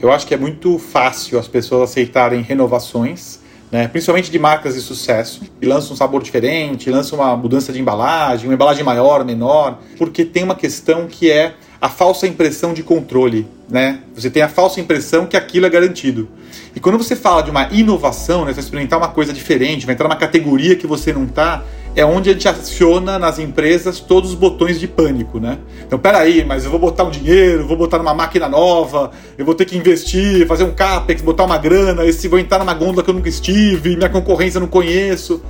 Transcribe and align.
Eu 0.00 0.10
acho 0.10 0.26
que 0.26 0.34
é 0.34 0.36
muito 0.36 0.78
fácil 0.78 1.38
as 1.38 1.46
pessoas 1.46 1.90
aceitarem 1.90 2.42
renovações, 2.42 3.40
né? 3.70 3.86
principalmente 3.86 4.30
de 4.30 4.38
marcas 4.38 4.74
de 4.74 4.80
sucesso, 4.80 5.42
e 5.60 5.66
lançam 5.66 5.92
um 5.92 5.96
sabor 5.96 6.22
diferente, 6.22 6.90
lançam 6.90 7.18
uma 7.18 7.36
mudança 7.36 7.72
de 7.72 7.80
embalagem, 7.80 8.48
uma 8.48 8.54
embalagem 8.54 8.82
maior, 8.82 9.24
menor, 9.24 9.78
porque 9.98 10.24
tem 10.24 10.42
uma 10.42 10.54
questão 10.54 11.06
que 11.06 11.30
é 11.30 11.54
a 11.80 11.88
falsa 11.88 12.26
impressão 12.26 12.74
de 12.74 12.82
controle. 12.82 13.46
Né? 13.68 14.00
Você 14.14 14.30
tem 14.30 14.42
a 14.42 14.48
falsa 14.48 14.80
impressão 14.80 15.26
que 15.26 15.36
aquilo 15.36 15.66
é 15.66 15.70
garantido. 15.70 16.28
E 16.74 16.80
quando 16.80 16.98
você 16.98 17.16
fala 17.16 17.42
de 17.42 17.50
uma 17.50 17.68
inovação, 17.72 18.44
né, 18.44 18.50
você 18.52 18.56
vai 18.56 18.64
experimentar 18.64 18.98
uma 18.98 19.08
coisa 19.08 19.32
diferente, 19.32 19.86
vai 19.86 19.94
entrar 19.94 20.08
numa 20.08 20.16
categoria 20.16 20.76
que 20.76 20.86
você 20.86 21.12
não 21.12 21.24
está, 21.24 21.64
é 21.96 22.04
onde 22.04 22.30
a 22.30 22.32
gente 22.32 22.48
aciona 22.48 23.18
nas 23.18 23.38
empresas 23.38 23.98
todos 23.98 24.30
os 24.30 24.36
botões 24.36 24.78
de 24.78 24.86
pânico, 24.86 25.40
né? 25.40 25.58
Então, 25.84 25.98
peraí, 25.98 26.44
mas 26.44 26.64
eu 26.64 26.70
vou 26.70 26.78
botar 26.78 27.04
um 27.04 27.10
dinheiro, 27.10 27.66
vou 27.66 27.76
botar 27.76 27.98
numa 27.98 28.14
máquina 28.14 28.48
nova, 28.48 29.10
eu 29.36 29.44
vou 29.44 29.54
ter 29.54 29.64
que 29.64 29.76
investir, 29.76 30.46
fazer 30.46 30.64
um 30.64 30.72
capex, 30.72 31.20
botar 31.20 31.44
uma 31.44 31.58
grana, 31.58 32.04
esse 32.04 32.28
vou 32.28 32.38
entrar 32.38 32.58
numa 32.58 32.74
gôndola 32.74 33.02
que 33.02 33.10
eu 33.10 33.14
nunca 33.14 33.28
estive, 33.28 33.96
minha 33.96 34.08
concorrência 34.08 34.58
eu 34.58 34.62
não 34.62 34.68
conheço. 34.68 35.42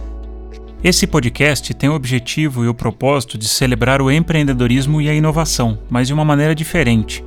Esse 0.82 1.06
podcast 1.06 1.74
tem 1.74 1.90
o 1.90 1.94
objetivo 1.94 2.64
e 2.64 2.68
o 2.68 2.74
propósito 2.74 3.36
de 3.36 3.46
celebrar 3.46 4.00
o 4.00 4.10
empreendedorismo 4.10 5.00
e 5.00 5.10
a 5.10 5.14
inovação, 5.14 5.78
mas 5.90 6.08
de 6.08 6.14
uma 6.14 6.24
maneira 6.24 6.54
diferente. 6.54 7.22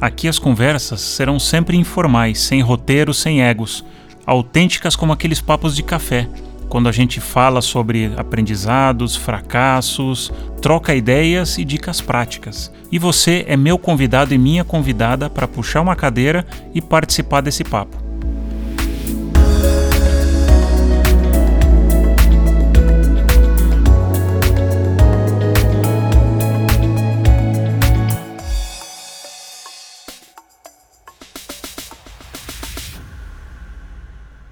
Aqui 0.00 0.26
as 0.26 0.38
conversas 0.38 1.02
serão 1.02 1.38
sempre 1.38 1.76
informais, 1.76 2.40
sem 2.40 2.62
roteiro, 2.62 3.12
sem 3.12 3.42
egos, 3.42 3.84
autênticas 4.24 4.96
como 4.96 5.12
aqueles 5.12 5.40
papos 5.40 5.76
de 5.76 5.82
café 5.82 6.26
quando 6.74 6.88
a 6.88 6.92
gente 6.92 7.20
fala 7.20 7.62
sobre 7.62 8.12
aprendizados, 8.16 9.14
fracassos, 9.14 10.32
troca 10.60 10.92
ideias 10.92 11.56
e 11.56 11.64
dicas 11.64 12.00
práticas. 12.00 12.68
E 12.90 12.98
você 12.98 13.44
é 13.46 13.56
meu 13.56 13.78
convidado 13.78 14.34
e 14.34 14.38
minha 14.38 14.64
convidada 14.64 15.30
para 15.30 15.46
puxar 15.46 15.82
uma 15.82 15.94
cadeira 15.94 16.44
e 16.74 16.82
participar 16.82 17.42
desse 17.42 17.62
papo. 17.62 17.96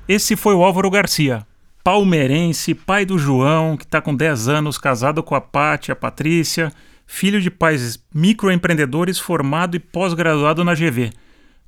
Esse 0.07 0.37
foi 0.37 0.55
o 0.55 0.63
Álvaro 0.63 0.89
Garcia, 0.89 1.45
palmeirense, 1.83 2.75
pai 2.75 3.05
do 3.05 3.19
João, 3.19 3.77
que 3.77 3.85
está 3.85 4.01
com 4.01 4.15
10 4.15 4.49
anos, 4.49 4.79
casado 4.79 5.23
com 5.23 5.35
a 5.35 5.41
Paty, 5.41 5.91
a 5.91 5.97
Patrícia, 5.97 6.73
filho 7.07 7.41
de 7.41 7.51
pais 7.51 7.99
microempreendedores, 8.15 9.19
formado 9.19 9.77
e 9.77 9.81
pós-graduado 9.81 10.65
na 10.65 10.75
GV. 10.75 11.13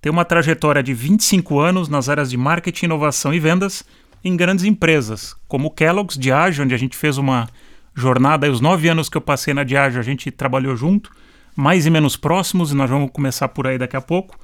Tem 0.01 0.13
uma 0.13 0.25
trajetória 0.25 0.83
de 0.83 0.95
25 0.95 1.59
anos 1.59 1.89
nas 1.89 2.09
áreas 2.09 2.31
de 2.31 2.37
marketing, 2.37 2.87
inovação 2.87 3.35
e 3.35 3.41
vendas 3.41 3.85
em 4.23 4.37
grandes 4.37 4.65
empresas, 4.65 5.35
como 5.49 5.71
Kellogg's, 5.71 6.17
Diageo, 6.17 6.65
onde 6.65 6.75
a 6.75 6.79
gente 6.79 6.97
fez 6.97 7.19
uma 7.19 7.49
jornada, 7.95 8.51
os 8.51 8.61
nove 8.61 8.89
anos 8.89 9.09
que 9.09 9.17
eu 9.17 9.21
passei 9.21 9.53
na 9.53 9.65
Diageo, 9.65 10.01
a 10.01 10.05
gente 10.05 10.31
trabalhou 10.31 10.77
junto, 10.77 11.11
mais 11.57 11.87
e 11.87 11.91
menos 11.91 12.17
próximos, 12.17 12.71
e 12.71 12.75
nós 12.75 12.89
vamos 12.89 13.11
começar 13.13 13.49
por 13.49 13.67
aí 13.67 13.79
daqui 13.79 13.97
a 13.97 14.01
pouco. 14.01 14.39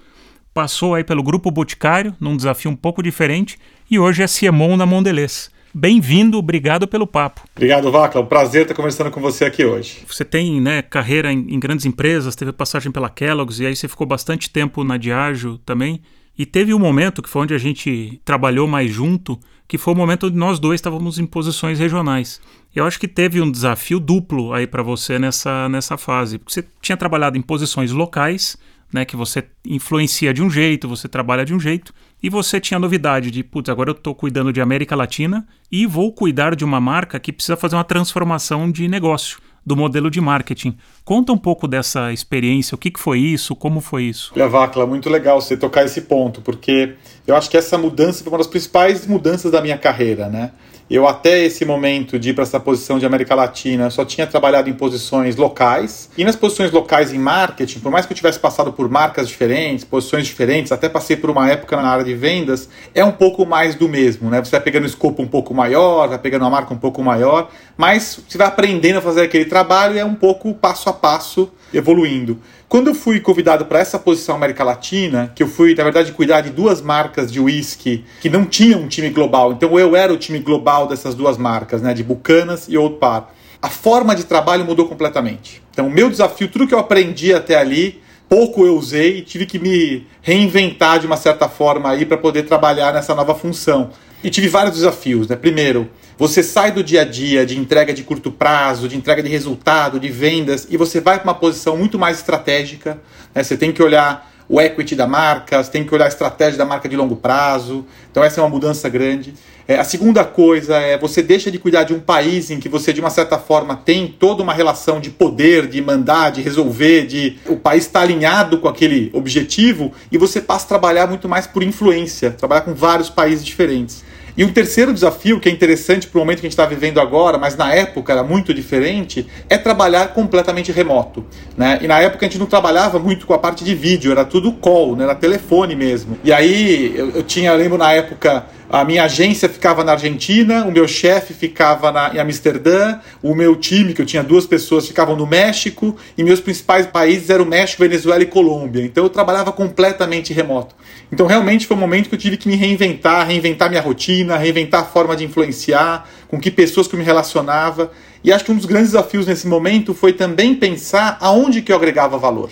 Passou 0.53 0.95
aí 0.95 1.05
pelo 1.05 1.23
Grupo 1.23 1.51
Boticário, 1.51 2.15
num 2.21 2.37
desafio 2.37 2.71
um 2.71 2.77
pouco 2.77 3.03
diferente, 3.03 3.59
e 3.91 3.99
hoje 3.99 4.23
é 4.23 4.27
CMO 4.27 4.77
na 4.77 4.85
Mondelez. 4.85 5.51
Bem-vindo, 5.73 6.37
obrigado 6.37 6.89
pelo 6.89 7.07
papo. 7.07 7.43
Obrigado, 7.55 7.91
Vacla. 7.93 8.21
Um 8.21 8.27
prazer 8.27 8.63
estar 8.63 8.75
conversando 8.75 9.11
com 9.11 9.21
você 9.21 9.45
aqui 9.45 9.65
hoje. 9.65 10.03
Você 10.07 10.25
tem 10.25 10.61
né, 10.61 10.83
carreira 10.83 11.33
em, 11.33 11.55
em, 11.55 11.61
grandes 11.61 11.87
empresas, 11.87 12.35
teve 12.35 12.53
passagem 12.53 12.91
pela 12.91 13.09
Kellogg's 13.09 13.61
e 13.61 13.67
aí 13.67 13.77
você 13.77 13.87
ficou 13.87 14.07
bastante 14.07 14.51
tempo 14.51 14.83
na 14.83 14.97
Diageo 14.97 15.59
também. 15.59 16.03
E 16.37 16.45
teve 16.45 16.75
um 16.75 16.79
momento 16.79 17.23
que 17.23 17.29
foi 17.29 17.43
onde 17.43 17.55
a 17.55 17.59
gente 17.59 18.21
trabalhou 18.25 18.67
mais 18.67 18.91
junto, 18.91 19.39
que 19.69 19.79
foi 19.79 19.95
o 19.95 19.97
momento 19.97 20.27
onde 20.27 20.37
nós 20.37 20.59
dois 20.59 20.79
estávamos 20.79 21.19
em 21.19 21.27
posições 21.27 21.79
regionais. 21.79 22.41
Eu 22.75 22.85
acho 22.85 22.99
que 22.99 23.07
teve 23.07 23.41
um 23.41 23.51
desafio 23.51 24.01
duplo 24.01 24.53
aí 24.53 24.67
para 24.67 24.83
você 24.83 25.19
nessa, 25.19 25.69
nessa 25.69 25.97
fase, 25.97 26.39
porque 26.39 26.55
você 26.55 26.67
tinha 26.81 26.97
trabalhado 26.97 27.37
em 27.37 27.43
posições 27.43 27.93
locais, 27.93 28.57
né, 28.93 29.05
que 29.05 29.15
você 29.15 29.45
influencia 29.65 30.35
de 30.35 30.43
um 30.43 30.51
jeito, 30.51 30.89
você 30.89 31.09
trabalha 31.09 31.45
de 31.45 31.55
um 31.55 31.61
jeito, 31.61 31.93
e 32.23 32.29
você 32.29 32.61
tinha 32.61 32.79
novidade 32.79 33.31
de, 33.31 33.43
putz, 33.43 33.69
agora 33.69 33.91
eu 33.91 33.95
estou 33.95 34.15
cuidando 34.15 34.53
de 34.53 34.61
América 34.61 34.95
Latina 34.95 35.47
e 35.71 35.87
vou 35.87 36.13
cuidar 36.13 36.55
de 36.55 36.65
uma 36.65 36.81
marca 36.81 37.19
que 37.19 37.33
precisa 37.33 37.57
fazer 37.57 37.77
uma 37.77 37.85
transformação 37.85 38.71
de 38.71 38.89
negócio, 38.89 39.39
do 39.65 39.77
modelo 39.77 40.11
de 40.11 40.21
marketing. 40.21 40.77
Conta 41.05 41.33
um 41.33 41.39
pouco 41.39 41.67
dessa 41.69 42.13
experiência, 42.13 42.75
o 42.75 42.79
que, 42.79 42.91
que 42.91 43.01
foi 43.01 43.21
isso, 43.21 43.55
como 43.55 43.81
foi 43.81 44.05
isso? 44.05 44.33
Olha, 44.35 44.49
Vacla, 44.49 44.87
muito 44.87 45.09
legal 45.09 45.41
você 45.41 45.57
tocar 45.57 45.85
esse 45.85 46.03
ponto, 46.03 46.41
porque 46.41 46.95
eu 47.27 47.37
acho 47.37 47.51
que 47.51 47.57
essa 47.57 47.77
mudança 47.79 48.23
foi 48.23 48.33
uma 48.33 48.39
das 48.39 48.47
principais 48.47 49.07
mudanças 49.07 49.51
da 49.51 49.61
minha 49.61 49.79
carreira, 49.79 50.29
né? 50.29 50.53
Eu, 50.91 51.07
até 51.07 51.45
esse 51.45 51.65
momento 51.65 52.19
de 52.19 52.31
ir 52.31 52.35
para 52.35 52.43
essa 52.43 52.59
posição 52.59 52.99
de 52.99 53.07
América 53.07 53.33
Latina, 53.33 53.91
só 53.91 54.05
tinha 54.05 54.27
trabalhado 54.27 54.69
em 54.69 54.73
posições 54.73 55.37
locais. 55.37 56.11
E 56.19 56.25
nas 56.25 56.35
posições 56.35 56.73
locais 56.73 57.13
em 57.13 57.19
marketing, 57.19 57.79
por 57.79 57.93
mais 57.93 58.07
que 58.07 58.13
eu 58.13 58.17
tivesse 58.17 58.41
passado 58.41 58.73
por 58.73 58.91
marcas 58.91 59.29
diferentes, 59.29 59.85
posições 59.85 60.27
diferentes, 60.27 60.73
até 60.73 60.89
passei 60.89 61.17
por 61.17 61.31
uma 61.31 61.49
época 61.49 61.77
na 61.77 61.89
área 61.89 62.05
de 62.05 62.13
vendas, 62.13 62.69
é 62.93 63.05
um 63.05 63.13
pouco 63.13 63.47
mais 63.47 63.77
do 63.77 63.89
mesmo, 63.89 64.29
né? 64.29 64.45
Você 64.45 64.51
vai 64.51 64.61
pegando 64.61 64.83
um 64.83 64.87
escopo 64.87 65.23
um 65.23 65.29
pouco 65.29 65.55
maior, 65.55 66.09
vai 66.09 66.19
pegando 66.19 66.43
uma 66.43 66.51
marca 66.51 66.75
um 66.75 66.79
pouco 66.79 67.01
maior, 67.05 67.49
mas 67.77 68.21
você 68.29 68.37
vai 68.37 68.49
aprendendo 68.49 68.99
a 68.99 69.01
fazer 69.01 69.23
aquele 69.23 69.45
trabalho 69.45 69.95
e 69.95 70.01
é 70.01 70.05
um 70.05 70.17
pouco 70.17 70.53
passo 70.53 70.89
a 70.89 70.93
passo 70.93 71.53
evoluindo. 71.73 72.37
Quando 72.71 72.87
eu 72.87 72.95
fui 72.95 73.19
convidado 73.19 73.67
para 73.67 73.81
essa 73.81 73.99
posição 73.99 74.37
América 74.37 74.63
Latina, 74.63 75.33
que 75.35 75.43
eu 75.43 75.49
fui, 75.49 75.75
na 75.75 75.83
verdade, 75.83 76.13
cuidar 76.13 76.41
de 76.41 76.51
duas 76.51 76.81
marcas 76.81 77.33
de 77.33 77.41
whisky 77.41 78.05
que 78.21 78.31
não 78.31 78.45
tinham 78.45 78.83
um 78.83 78.87
time 78.87 79.11
global, 79.11 79.53
então 79.53 79.77
eu 79.77 79.97
era 79.97 80.13
o 80.13 80.17
time 80.17 80.39
global 80.39 80.87
dessas 80.87 81.17
duas 81.17 81.37
marcas, 81.37 81.83
né, 81.83 81.93
de 81.93 82.05
Bucanas 82.05 82.69
e 82.69 82.79
Old 82.79 82.99
Par. 82.99 83.35
A 83.61 83.69
forma 83.69 84.15
de 84.15 84.23
trabalho 84.23 84.65
mudou 84.65 84.87
completamente. 84.87 85.61
Então, 85.73 85.89
o 85.89 85.91
meu 85.91 86.09
desafio, 86.09 86.47
tudo 86.47 86.65
que 86.65 86.73
eu 86.73 86.79
aprendi 86.79 87.35
até 87.35 87.57
ali, 87.59 88.01
pouco 88.29 88.65
eu 88.65 88.77
usei 88.77 89.19
e 89.19 89.23
tive 89.23 89.47
que 89.47 89.59
me 89.59 90.07
reinventar 90.23 91.01
de 91.01 91.09
uma 91.09 91.17
certa 91.17 91.49
forma 91.49 91.91
aí 91.91 92.07
para 92.07 92.19
poder 92.19 92.45
trabalhar 92.45 92.95
nessa 92.95 93.17
nova 93.17 93.35
função. 93.35 93.91
E 94.23 94.31
tive 94.31 94.47
vários 94.47 94.77
desafios, 94.77 95.27
né? 95.27 95.35
Primeiro, 95.35 95.91
você 96.21 96.43
sai 96.43 96.71
do 96.71 96.85
dia 96.85 97.01
a 97.01 97.05
dia 97.07 97.47
de 97.47 97.59
entrega 97.59 97.95
de 97.95 98.03
curto 98.03 98.31
prazo, 98.31 98.87
de 98.87 98.95
entrega 98.95 99.23
de 99.23 99.31
resultado, 99.31 99.99
de 99.99 100.11
vendas, 100.11 100.67
e 100.69 100.77
você 100.77 101.01
vai 101.01 101.19
para 101.19 101.25
uma 101.25 101.35
posição 101.35 101.79
muito 101.79 101.99
mais 101.99 102.19
estratégica. 102.19 103.01
Né? 103.35 103.43
Você 103.43 103.57
tem 103.57 103.73
que 103.73 103.83
olhar 103.83 104.31
o 104.47 104.61
equity 104.61 104.95
da 104.95 105.07
marca, 105.07 105.65
você 105.65 105.71
tem 105.71 105.83
que 105.83 105.95
olhar 105.95 106.05
a 106.05 106.09
estratégia 106.09 106.59
da 106.59 106.67
marca 106.67 106.87
de 106.91 106.95
longo 106.95 107.17
prazo. 107.17 107.87
Então, 108.11 108.23
essa 108.23 108.39
é 108.39 108.45
uma 108.45 108.51
mudança 108.51 108.87
grande. 108.91 109.33
É, 109.67 109.79
a 109.79 109.85
segunda 109.85 110.23
coisa 110.23 110.77
é 110.77 110.99
você 110.99 111.23
deixa 111.23 111.51
de 111.51 111.59
cuidar 111.59 111.85
de 111.85 111.95
um 111.95 112.01
país 112.01 112.51
em 112.51 112.61
que 112.61 112.69
você, 112.69 112.93
de 112.93 113.01
uma 113.01 113.09
certa 113.09 113.39
forma, 113.39 113.75
tem 113.75 114.07
toda 114.07 114.43
uma 114.43 114.53
relação 114.53 115.01
de 115.01 115.09
poder, 115.09 115.69
de 115.69 115.81
mandar, 115.81 116.33
de 116.33 116.43
resolver, 116.43 117.07
de 117.07 117.39
o 117.47 117.57
país 117.57 117.87
está 117.87 118.03
alinhado 118.03 118.59
com 118.59 118.69
aquele 118.69 119.11
objetivo 119.15 119.91
e 120.13 120.19
você 120.19 120.39
passa 120.39 120.67
a 120.67 120.69
trabalhar 120.69 121.07
muito 121.07 121.27
mais 121.27 121.47
por 121.47 121.63
influência, 121.63 122.31
trabalhar 122.31 122.61
com 122.61 122.75
vários 122.75 123.09
países 123.09 123.43
diferentes. 123.43 124.10
E 124.37 124.45
um 124.45 124.53
terceiro 124.53 124.93
desafio, 124.93 125.41
que 125.41 125.49
é 125.49 125.53
interessante 125.53 126.07
para 126.07 126.19
o 126.19 126.21
momento 126.21 126.41
que 126.41 126.47
a 126.47 126.49
gente 126.49 126.53
está 126.53 126.67
vivendo 126.67 127.01
agora, 127.01 127.39
mas 127.39 127.57
na 127.57 127.75
época 127.75 128.13
era 128.13 128.23
muito 128.23 128.55
diferente, 128.55 129.27
é 129.49 129.59
trabalhar 129.59 130.09
completamente 130.09 130.73
remoto. 130.73 131.25
Né? 131.57 131.79
E 131.83 131.89
na 131.89 132.01
época 132.01 132.25
a 132.25 132.29
gente 132.29 132.39
não 132.39 132.47
trabalhava 132.47 132.99
muito 132.99 133.27
com 133.27 133.35
a 133.35 133.39
parte 133.39 133.65
de 133.65 133.75
vídeo, 133.75 134.13
era 134.13 134.25
tudo 134.25 134.53
call, 134.53 134.97
né? 134.97 135.05
era 135.05 135.15
telefone 135.15 135.75
mesmo. 135.75 136.19
E 136.25 136.33
aí 136.33 136.93
eu, 136.97 137.11
eu 137.11 137.23
tinha, 137.23 137.51
eu 137.51 137.57
lembro 137.57 137.77
na 137.77 137.93
época, 137.93 138.47
a 138.73 138.85
minha 138.85 139.03
agência 139.03 139.49
ficava 139.49 139.83
na 139.83 139.93
Argentina, 139.93 140.65
o 140.65 140.71
meu 140.71 140.87
chefe 140.87 141.35
ficava 141.35 141.91
na, 141.91 142.15
em 142.15 142.19
Amsterdã, 142.21 143.01
o 143.21 143.35
meu 143.35 143.57
time, 143.57 143.93
que 143.93 144.01
eu 144.01 144.07
tinha 144.07 144.23
duas 144.23 144.47
pessoas, 144.47 144.87
ficavam 144.87 145.17
no 145.17 145.27
México, 145.27 145.97
e 146.17 146.23
meus 146.23 146.39
principais 146.39 146.87
países 146.87 147.29
eram 147.31 147.45
México, 147.45 147.83
Venezuela 147.83 148.23
e 148.23 148.27
Colômbia. 148.27 148.85
Então 148.85 149.03
eu 149.03 149.11
trabalhava 149.11 149.51
completamente 149.51 150.33
remoto. 150.33 150.77
Então 151.13 151.27
realmente 151.27 151.67
foi 151.67 151.77
um 151.77 151.81
momento 151.81 152.09
que 152.09 152.15
eu 152.15 152.19
tive 152.19 152.37
que 152.37 152.49
me 152.49 152.55
reinventar, 152.55 153.27
reinventar 153.27 153.69
minha 153.69 153.83
rotina, 153.83 154.37
reinventar 154.37 154.83
a 154.83 154.85
forma 154.85 155.17
de 155.17 155.25
influenciar, 155.25 156.09
com 156.29 156.39
que 156.39 156.51
pessoas 156.51 156.87
que 156.87 156.95
eu 156.95 156.99
me 156.99 157.05
relacionava. 157.05 157.91
E 158.23 158.33
acho 158.33 158.45
que 158.45 158.53
um 158.53 158.57
dos 158.57 158.67
grandes 158.67 158.93
desafios 158.93 159.27
nesse 159.27 159.49
momento 159.49 159.93
foi 159.93 160.13
também 160.13 160.55
pensar 160.55 161.17
aonde 161.21 161.63
que 161.63 161.73
eu 161.73 161.77
agregava 161.77 162.17
valor. 162.17 162.51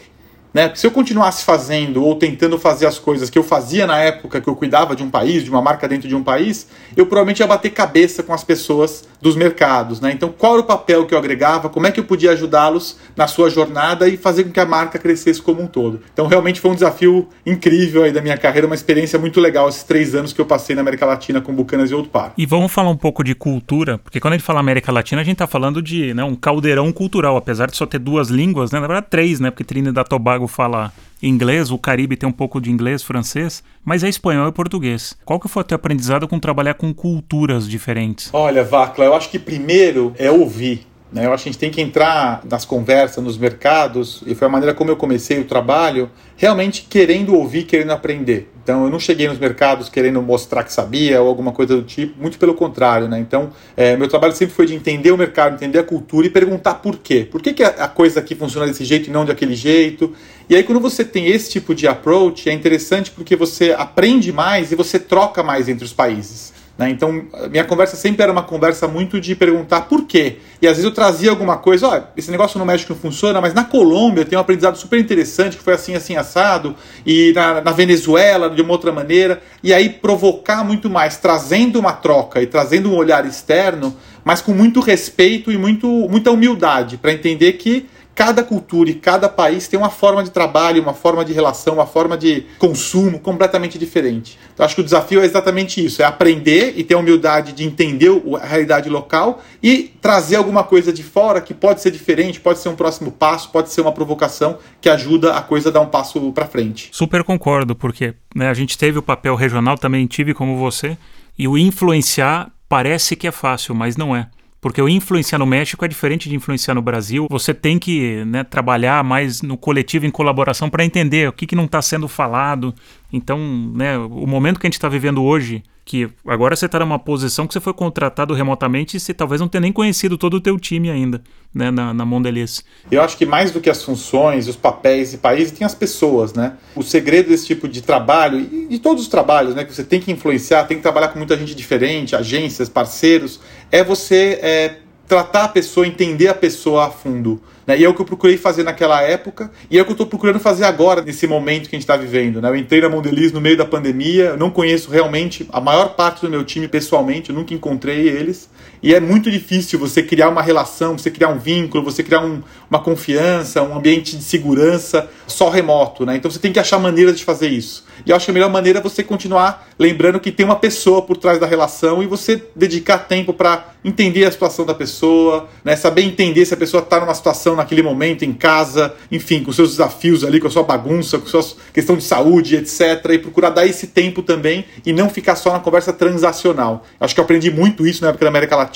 Né? 0.59 0.73
Se 0.75 0.85
eu 0.85 0.91
continuasse 0.91 1.45
fazendo 1.45 2.05
ou 2.05 2.17
tentando 2.17 2.59
fazer 2.59 2.87
as 2.87 2.99
coisas 2.99 3.31
que 3.31 3.39
eu 3.39 3.45
fazia 3.45 3.87
na 3.87 3.97
época 4.01 4.41
que 4.41 4.49
eu 4.49 4.57
cuidava 4.57 4.97
de 4.97 5.05
um 5.05 5.09
país, 5.09 5.45
de 5.45 5.51
uma 5.51 5.63
marca 5.63 5.87
dentro 5.87 6.09
de 6.09 6.17
um 6.17 6.23
país, 6.25 6.67
eu 6.97 7.07
provavelmente 7.07 7.39
ia 7.39 7.47
bater 7.47 7.71
cabeça 7.71 8.25
com 8.25 8.33
as 8.33 8.43
pessoas 8.43 9.07
dos 9.23 9.37
mercados. 9.37 10.01
Né? 10.01 10.11
Então, 10.11 10.35
qual 10.37 10.55
era 10.55 10.63
o 10.63 10.65
papel 10.65 11.07
que 11.07 11.15
eu 11.15 11.19
agregava, 11.19 11.69
como 11.69 11.87
é 11.87 11.93
que 11.93 12.01
eu 12.01 12.05
podia 12.05 12.33
ajudá-los 12.33 12.99
na 13.17 13.29
sua 13.29 13.49
jornada 13.49 14.09
e 14.09 14.17
fazer 14.17 14.43
com 14.43 14.51
que 14.51 14.59
a 14.59 14.67
marca 14.67 14.99
crescesse 14.99 15.41
como 15.41 15.63
um 15.63 15.69
todo. 15.69 16.01
Então, 16.13 16.27
realmente 16.27 16.61
foi 16.61 16.73
um 16.73 16.75
desafio 16.75 17.29
incrível 17.47 18.03
aí 18.03 18.11
da 18.11 18.21
minha 18.21 18.37
carreira, 18.37 18.67
uma 18.67 18.75
experiência 18.75 19.17
muito 19.17 19.41
legal 19.41 19.69
esses 19.69 19.85
três 19.85 20.13
anos 20.13 20.33
que 20.33 20.41
eu 20.41 20.47
passei 20.47 20.75
na 20.75 20.83
América 20.83 21.07
Latina 21.07 21.41
com 21.41 21.55
Bucanas 21.55 21.89
e 21.93 21.95
outro 21.95 22.11
par. 22.11 22.33
E 22.37 22.45
vamos 22.45 22.73
falar 22.73 22.91
um 22.91 22.97
pouco 22.97 23.23
de 23.23 23.33
cultura, 23.33 23.99
porque 23.99 24.19
quando 24.19 24.35
a 24.35 24.37
gente 24.37 24.47
fala 24.47 24.59
América 24.59 24.91
Latina, 24.91 25.21
a 25.21 25.25
gente 25.25 25.35
está 25.35 25.47
falando 25.47 25.81
de 25.81 26.13
né, 26.15 26.25
um 26.25 26.35
caldeirão 26.35 26.91
cultural, 26.91 27.37
apesar 27.37 27.67
de 27.67 27.77
só 27.77 27.87
ter 27.87 28.01
duas 28.01 28.29
línguas, 28.29 28.73
né? 28.73 28.81
na 28.81 28.89
verdade 28.89 29.07
três, 29.09 29.39
né? 29.39 29.53
porque 29.53 29.63
Trinidad 29.63 30.05
e 30.05 30.09
Tobago 30.09 30.48
fala 30.49 30.93
inglês, 31.23 31.71
o 31.71 31.79
Caribe 31.79 32.17
tem 32.17 32.29
um 32.29 32.33
pouco 32.33 32.61
de 32.61 32.71
inglês, 32.71 33.03
francês, 33.03 33.63
mas 33.85 34.05
é 34.05 34.09
espanhol 34.09 34.49
e 34.49 34.53
português. 34.53 35.17
Qual 35.25 35.41
que 35.41 35.49
foi 35.49 35.63
o 35.63 35.65
teu 35.65 35.77
aprendizado 35.77 36.29
com 36.29 36.39
trabalhar 36.39 36.75
com 36.75 36.93
culturas 36.95 37.69
diferentes? 37.69 38.31
Olha, 38.33 38.65
Vacla, 38.65 39.05
eu 39.05 39.15
acho 39.15 39.31
que 39.31 39.39
primeiro 39.39 40.13
é 40.19 40.31
ouvir. 40.31 40.87
Né? 41.13 41.27
Eu 41.27 41.33
acho 41.33 41.45
que 41.45 41.49
a 41.49 41.53
gente 41.53 41.61
tem 41.61 41.71
que 41.71 41.81
entrar 41.81 42.43
nas 42.49 42.65
conversas, 42.65 43.23
nos 43.23 43.39
mercados, 43.39 44.23
e 44.27 44.35
foi 44.35 44.47
a 44.47 44.51
maneira 44.51 44.75
como 44.75 44.91
eu 44.91 44.97
comecei 44.97 45.41
o 45.41 45.45
trabalho, 45.45 46.11
realmente 46.37 46.87
querendo 46.89 47.35
ouvir, 47.35 47.65
querendo 47.65 47.91
aprender. 47.93 48.51
Então 48.63 48.85
eu 48.85 48.91
não 48.91 49.01
cheguei 49.01 49.27
nos 49.27 49.39
mercados 49.39 49.89
querendo 49.89 50.21
mostrar 50.21 50.63
que 50.63 50.71
sabia 50.71 51.23
ou 51.23 51.29
alguma 51.29 51.53
coisa 51.53 51.75
do 51.77 51.83
tipo, 51.83 52.21
muito 52.21 52.39
pelo 52.39 52.53
contrário. 52.53 53.09
Né? 53.09 53.19
Então 53.19 53.51
é, 53.75 53.97
meu 53.97 54.09
trabalho 54.09 54.35
sempre 54.35 54.55
foi 54.55 54.67
de 54.67 54.75
entender 54.75 55.11
o 55.11 55.17
mercado, 55.17 55.55
entender 55.55 55.79
a 55.79 55.83
cultura 55.83 56.27
e 56.27 56.31
perguntar 56.31 56.75
por 56.75 56.99
quê. 56.99 57.27
Por 57.31 57.41
que, 57.41 57.55
que 57.55 57.63
a 57.63 57.89
coisa 57.89 58.21
aqui 58.21 58.35
funciona 58.35 58.67
desse 58.67 58.85
jeito 58.85 59.09
e 59.09 59.11
não 59.11 59.25
daquele 59.25 59.55
jeito? 59.55 60.13
E 60.51 60.55
aí 60.55 60.63
quando 60.63 60.81
você 60.81 61.03
tem 61.03 61.29
esse 61.29 61.51
tipo 61.51 61.75
de 61.75 61.89
approach, 61.89 62.51
é 62.51 62.53
interessante 62.53 63.11
porque 63.11 63.35
você 63.35 63.73
aprende 63.73 64.31
mais 64.33 64.71
e 64.71 64.75
você 64.75 64.99
troca 64.99 65.43
mais 65.43 65.67
entre 65.67 65.87
os 65.87 65.95
países. 65.95 66.58
Né? 66.79 66.91
Então, 66.91 67.25
minha 67.51 67.65
conversa 67.65 67.97
sempre 67.97 68.23
era 68.23 68.31
uma 68.31 68.45
conversa 68.45 68.87
muito 68.87 69.21
de 69.21 69.35
perguntar 69.35 69.83
por 69.83 70.05
quê. 70.05 70.37
E 70.63 70.67
às 70.67 70.77
vezes 70.77 70.85
eu 70.85 70.95
trazia 70.95 71.29
alguma 71.29 71.57
coisa, 71.57 71.89
ó, 71.89 72.01
esse 72.17 72.31
negócio 72.31 72.57
no 72.57 72.65
México 72.65 72.93
não 72.93 73.01
funciona, 73.01 73.41
mas 73.41 73.53
na 73.53 73.65
Colômbia 73.65 74.25
tem 74.25 74.39
um 74.39 74.41
aprendizado 74.41 74.79
super 74.79 74.99
interessante 75.01 75.57
que 75.57 75.63
foi 75.63 75.75
assim, 75.75 75.97
assim, 75.97 76.17
assado, 76.17 76.77
e 77.05 77.33
na, 77.35 77.61
na 77.61 77.73
Venezuela 77.73 78.49
de 78.49 78.63
uma 78.63 78.73
outra 78.73 78.93
maneira. 78.93 79.43
E 79.61 79.75
aí 79.75 79.89
provocar 79.89 80.65
muito 80.65 80.89
mais, 80.89 81.17
trazendo 81.17 81.81
uma 81.81 81.93
troca 81.93 82.41
e 82.41 82.47
trazendo 82.47 82.93
um 82.93 82.97
olhar 82.97 83.27
externo, 83.27 83.97
mas 84.25 84.41
com 84.41 84.53
muito 84.53 84.79
respeito 84.79 85.51
e 85.51 85.59
muito, 85.59 85.89
muita 85.89 86.31
humildade, 86.31 86.97
para 86.97 87.13
entender 87.13 87.55
que 87.55 87.89
cada 88.19 88.43
cultura 88.43 88.91
e 88.91 88.95
cada 88.95 89.29
país 89.29 89.69
tem 89.69 89.79
uma 89.79 89.91
forma 89.91 90.25
de 90.25 90.33
trabalho, 90.33 90.83
uma 90.83 90.93
forma 90.93 91.25
de 91.25 91.33
relação, 91.33 91.75
uma 91.75 91.87
forma 91.87 92.19
de 92.19 92.47
consumo 92.59 93.21
completamente 93.21 93.79
diferente. 93.79 94.37
Então 94.53 94.67
acho 94.67 94.75
que 94.75 94.81
o 94.81 94.85
desafio 94.85 95.21
é 95.21 95.25
exatamente 95.25 95.85
isso: 95.85 96.03
é 96.03 96.05
aprender 96.05 96.75
e 96.77 96.83
ter 96.83 96.95
a 96.95 96.99
humildade 96.99 97.53
de 97.53 97.63
entender 97.63 98.11
a 98.43 98.45
realidade 98.45 98.89
local 98.89 99.41
e 99.63 99.95
trazer 100.01 100.35
alguma 100.35 100.65
coisa 100.65 100.93
de 100.93 101.05
fora 101.05 101.41
que 101.41 101.55
pode 101.55 101.81
ser 101.81 101.93
diferente, 101.93 102.41
pode 102.41 102.59
ser 102.59 102.69
um 102.69 102.75
próximo 102.75 103.13
passo, 103.13 103.51
pode 103.51 103.71
ser 103.71 103.83
uma 103.83 103.93
provocação 103.93 104.59
que 104.81 104.89
ajuda 104.89 105.37
a 105.37 105.41
coisa 105.41 105.69
a 105.69 105.73
dar 105.73 105.81
um 105.81 105.87
passo 105.87 106.33
para 106.33 106.49
frente. 106.49 106.89
Super 106.91 107.23
concordo, 107.23 107.77
porque 107.77 108.15
né, 108.35 108.49
a 108.49 108.55
gente 108.55 108.77
teve 108.77 108.99
o 108.99 109.03
papel 109.03 109.37
regional, 109.37 109.79
também 109.79 110.05
tive 110.09 110.35
como 110.35 110.57
você, 110.57 110.99
e 111.39 111.47
o 111.47 111.57
influenciar 111.57 112.51
parece 112.69 113.15
que 113.15 113.29
é 113.29 113.33
fácil, 113.33 113.77
mas 113.77 113.97
não 113.97 114.17
é. 114.17 114.29
Porque 114.61 114.83
o 114.83 114.89
influenciar 114.89 115.39
no 115.39 115.47
México 115.47 115.85
é 115.85 115.89
diferente 115.89 116.29
de 116.29 116.35
influenciar 116.35 116.75
no 116.75 116.83
Brasil. 116.83 117.27
Você 117.31 117.55
tem 117.55 117.79
que 117.79 118.25
né, 118.25 118.43
trabalhar 118.43 119.05
mais 119.05 119.41
no 119.41 119.57
coletivo, 119.57 120.05
em 120.05 120.11
colaboração, 120.11 120.69
para 120.69 120.85
entender 120.85 121.29
o 121.29 121.33
que, 121.33 121.47
que 121.47 121.55
não 121.55 121.65
está 121.65 121.81
sendo 121.81 122.09
falado. 122.09 122.75
Então, 123.13 123.39
né, 123.75 123.97
o 123.97 124.27
momento 124.27 124.61
que 124.61 124.67
a 124.67 124.69
gente 124.69 124.75
está 124.75 124.89
vivendo 124.89 125.23
hoje, 125.23 125.63
que 125.89 126.07
agora 126.27 126.55
você 126.55 126.67
está 126.67 126.79
numa 126.79 126.99
posição 126.99 127.47
que 127.47 127.55
você 127.55 127.61
foi 127.61 127.73
contratado 127.73 128.35
remotamente 128.35 128.99
e 128.99 129.01
você 129.01 129.15
talvez 129.15 129.41
não 129.41 129.49
tenha 129.49 129.63
nem 129.63 129.73
conhecido 129.73 130.19
todo 130.19 130.35
o 130.35 130.41
teu 130.41 130.59
time 130.59 130.91
ainda, 130.91 131.23
né, 131.55 131.71
na, 131.71 131.95
na 131.95 132.05
Mondelez. 132.05 132.63
Eu 132.91 133.01
acho 133.01 133.17
que 133.17 133.25
mais 133.25 133.51
do 133.51 133.59
que 133.59 133.71
as 133.71 133.83
funções, 133.83 134.47
os 134.47 134.57
papéis 134.57 135.15
e 135.15 135.19
países, 135.19 135.51
tem 135.51 135.65
as 135.65 135.75
pessoas, 135.75 136.35
né? 136.35 136.59
O 136.77 136.83
segredo 136.83 137.31
desse 137.31 137.47
tipo 137.47 137.67
de 137.67 137.81
trabalho, 137.81 138.39
e 138.39 138.67
de 138.69 138.79
todos 138.79 139.05
os 139.05 139.09
trabalhos, 139.09 139.55
né, 139.55 139.65
que 139.65 139.75
você 139.75 139.83
tem 139.83 139.99
que 139.99 140.13
influenciar, 140.13 140.65
tem 140.65 140.77
que 140.77 140.83
trabalhar 140.83 141.09
com 141.09 141.19
muita 141.19 141.39
gente 141.39 141.55
diferente, 141.55 142.15
agências, 142.15 142.69
parceiros, 142.69 143.41
é 143.73 143.83
você 143.83 144.39
é, 144.43 144.77
tratar 145.09 145.45
a 145.45 145.49
pessoa, 145.49 145.87
entender 145.87 146.29
a 146.29 146.35
pessoa 146.35 146.87
a 146.87 146.91
fundo. 146.91 147.41
Né? 147.67 147.79
E 147.79 147.85
é 147.85 147.89
o 147.89 147.95
que 147.95 148.01
eu 148.01 148.05
procurei 148.07 148.37
fazer 148.37 148.63
naquela 148.63 149.03
época, 149.03 149.51
e 149.71 149.79
é 149.79 149.83
o 149.83 149.85
que 149.85 149.91
eu 149.91 149.95
estou 149.95 150.07
procurando 150.07 150.39
fazer 150.39 150.65
agora, 150.65 151.01
nesse 151.01 151.27
momento 151.27 151.69
que 151.69 151.75
a 151.75 151.79
gente 151.79 151.85
está 151.85 151.97
vivendo. 151.97 152.41
Né? 152.41 152.49
Eu 152.49 152.57
entrei 152.57 152.83
na 152.83 152.89
Mondeliz 152.89 153.33
no 153.33 153.41
meio 153.41 153.57
da 153.57 153.65
pandemia, 153.65 154.27
eu 154.27 154.37
não 154.37 154.51
conheço 154.51 154.91
realmente 154.91 155.49
a 155.51 155.61
maior 155.61 155.97
parte 155.97 156.21
do 156.21 156.31
meu 156.31 156.45
time 156.45 156.69
pessoalmente, 156.69 157.31
eu 157.31 157.37
nunca 157.37 157.55
encontrei 157.55 158.07
eles. 158.07 158.51
E 158.83 158.95
é 158.95 159.01
muito 159.01 159.31
difícil 159.31 159.79
você 159.79 160.03
criar 160.03 160.29
uma 160.29 160.43
relação, 160.43 160.97
você 160.97 161.11
criar 161.11 161.29
um 161.29 161.39
vínculo, 161.39 161.83
você 161.83 162.03
criar 162.03 162.21
um, 162.21 162.43
uma 162.71 162.79
confiança, 162.79 163.63
um 163.63 163.77
ambiente 163.77 164.17
de 164.17 164.23
segurança 164.23 165.09
só 165.27 165.51
remoto. 165.51 166.07
Né? 166.07 166.17
Então 166.17 166.31
você 166.31 166.39
tem 166.39 166.53
que 166.53 166.59
achar 166.59 166.79
maneiras 166.79 167.19
de 167.19 167.25
fazer 167.25 167.49
isso. 167.49 167.87
E 168.07 168.11
eu 168.11 168.17
acho 168.17 168.27
que 168.27 168.31
a 168.31 168.35
melhor 168.35 168.51
maneira 168.51 168.79
é 168.79 168.83
você 168.83 169.03
continuar 169.03 169.69
lembrando 169.79 170.21
que 170.21 170.31
tem 170.31 170.45
uma 170.47 170.57
pessoa 170.57 171.03
por 171.03 171.17
trás 171.17 171.39
da 171.39 171.47
relação 171.47 172.03
e 172.03 172.07
você 172.07 172.43
dedicar 172.55 172.99
tempo 172.99 173.33
para 173.33 173.75
entender 173.85 174.25
a 174.25 174.31
situação 174.31 174.65
da 174.65 174.75
pessoa, 174.75 175.49
né? 175.65 175.77
saber 175.77 176.03
entender 176.03 176.45
se 176.45 176.55
a 176.55 176.57
pessoa 176.57 176.83
está 176.83 177.01
numa 177.01 177.15
situação 177.15 177.55
naquele 177.57 177.83
momento, 177.83 178.25
em 178.25 178.33
casa, 178.33 178.95
enfim, 179.11 179.43
com 179.43 179.53
seus 179.53 179.71
desafios 179.71 180.25
ali, 180.25 180.41
com 180.41 180.49
a 180.49 180.51
sua 180.51 180.63
bagunça, 180.63 181.19
com 181.19 181.27
a 181.27 181.29
sua 181.29 181.45
questão 181.73 181.97
de 181.97 182.05
saúde, 182.05 182.57
etc. 182.57 182.81
E 183.13 183.19
procurar 183.19 183.51
dar 183.51 183.67
esse 183.67 183.89
tempo 183.89 184.23
também 184.23 184.65
e 184.85 184.93
não 184.93 185.09
ficar 185.09 185.37
só 185.37 185.53
na 185.53 185.61
conversa 185.61 185.93
transacional. 185.93 186.85
Acho 187.01 187.15
que 187.15 187.21
eu 187.21 187.25
aprendi 187.25 187.51
muito 187.51 187.87
isso 187.87 188.03
na 188.03 188.11
época 188.11 188.25
da 188.25 188.31
América 188.31 188.57
Latina. 188.57 188.68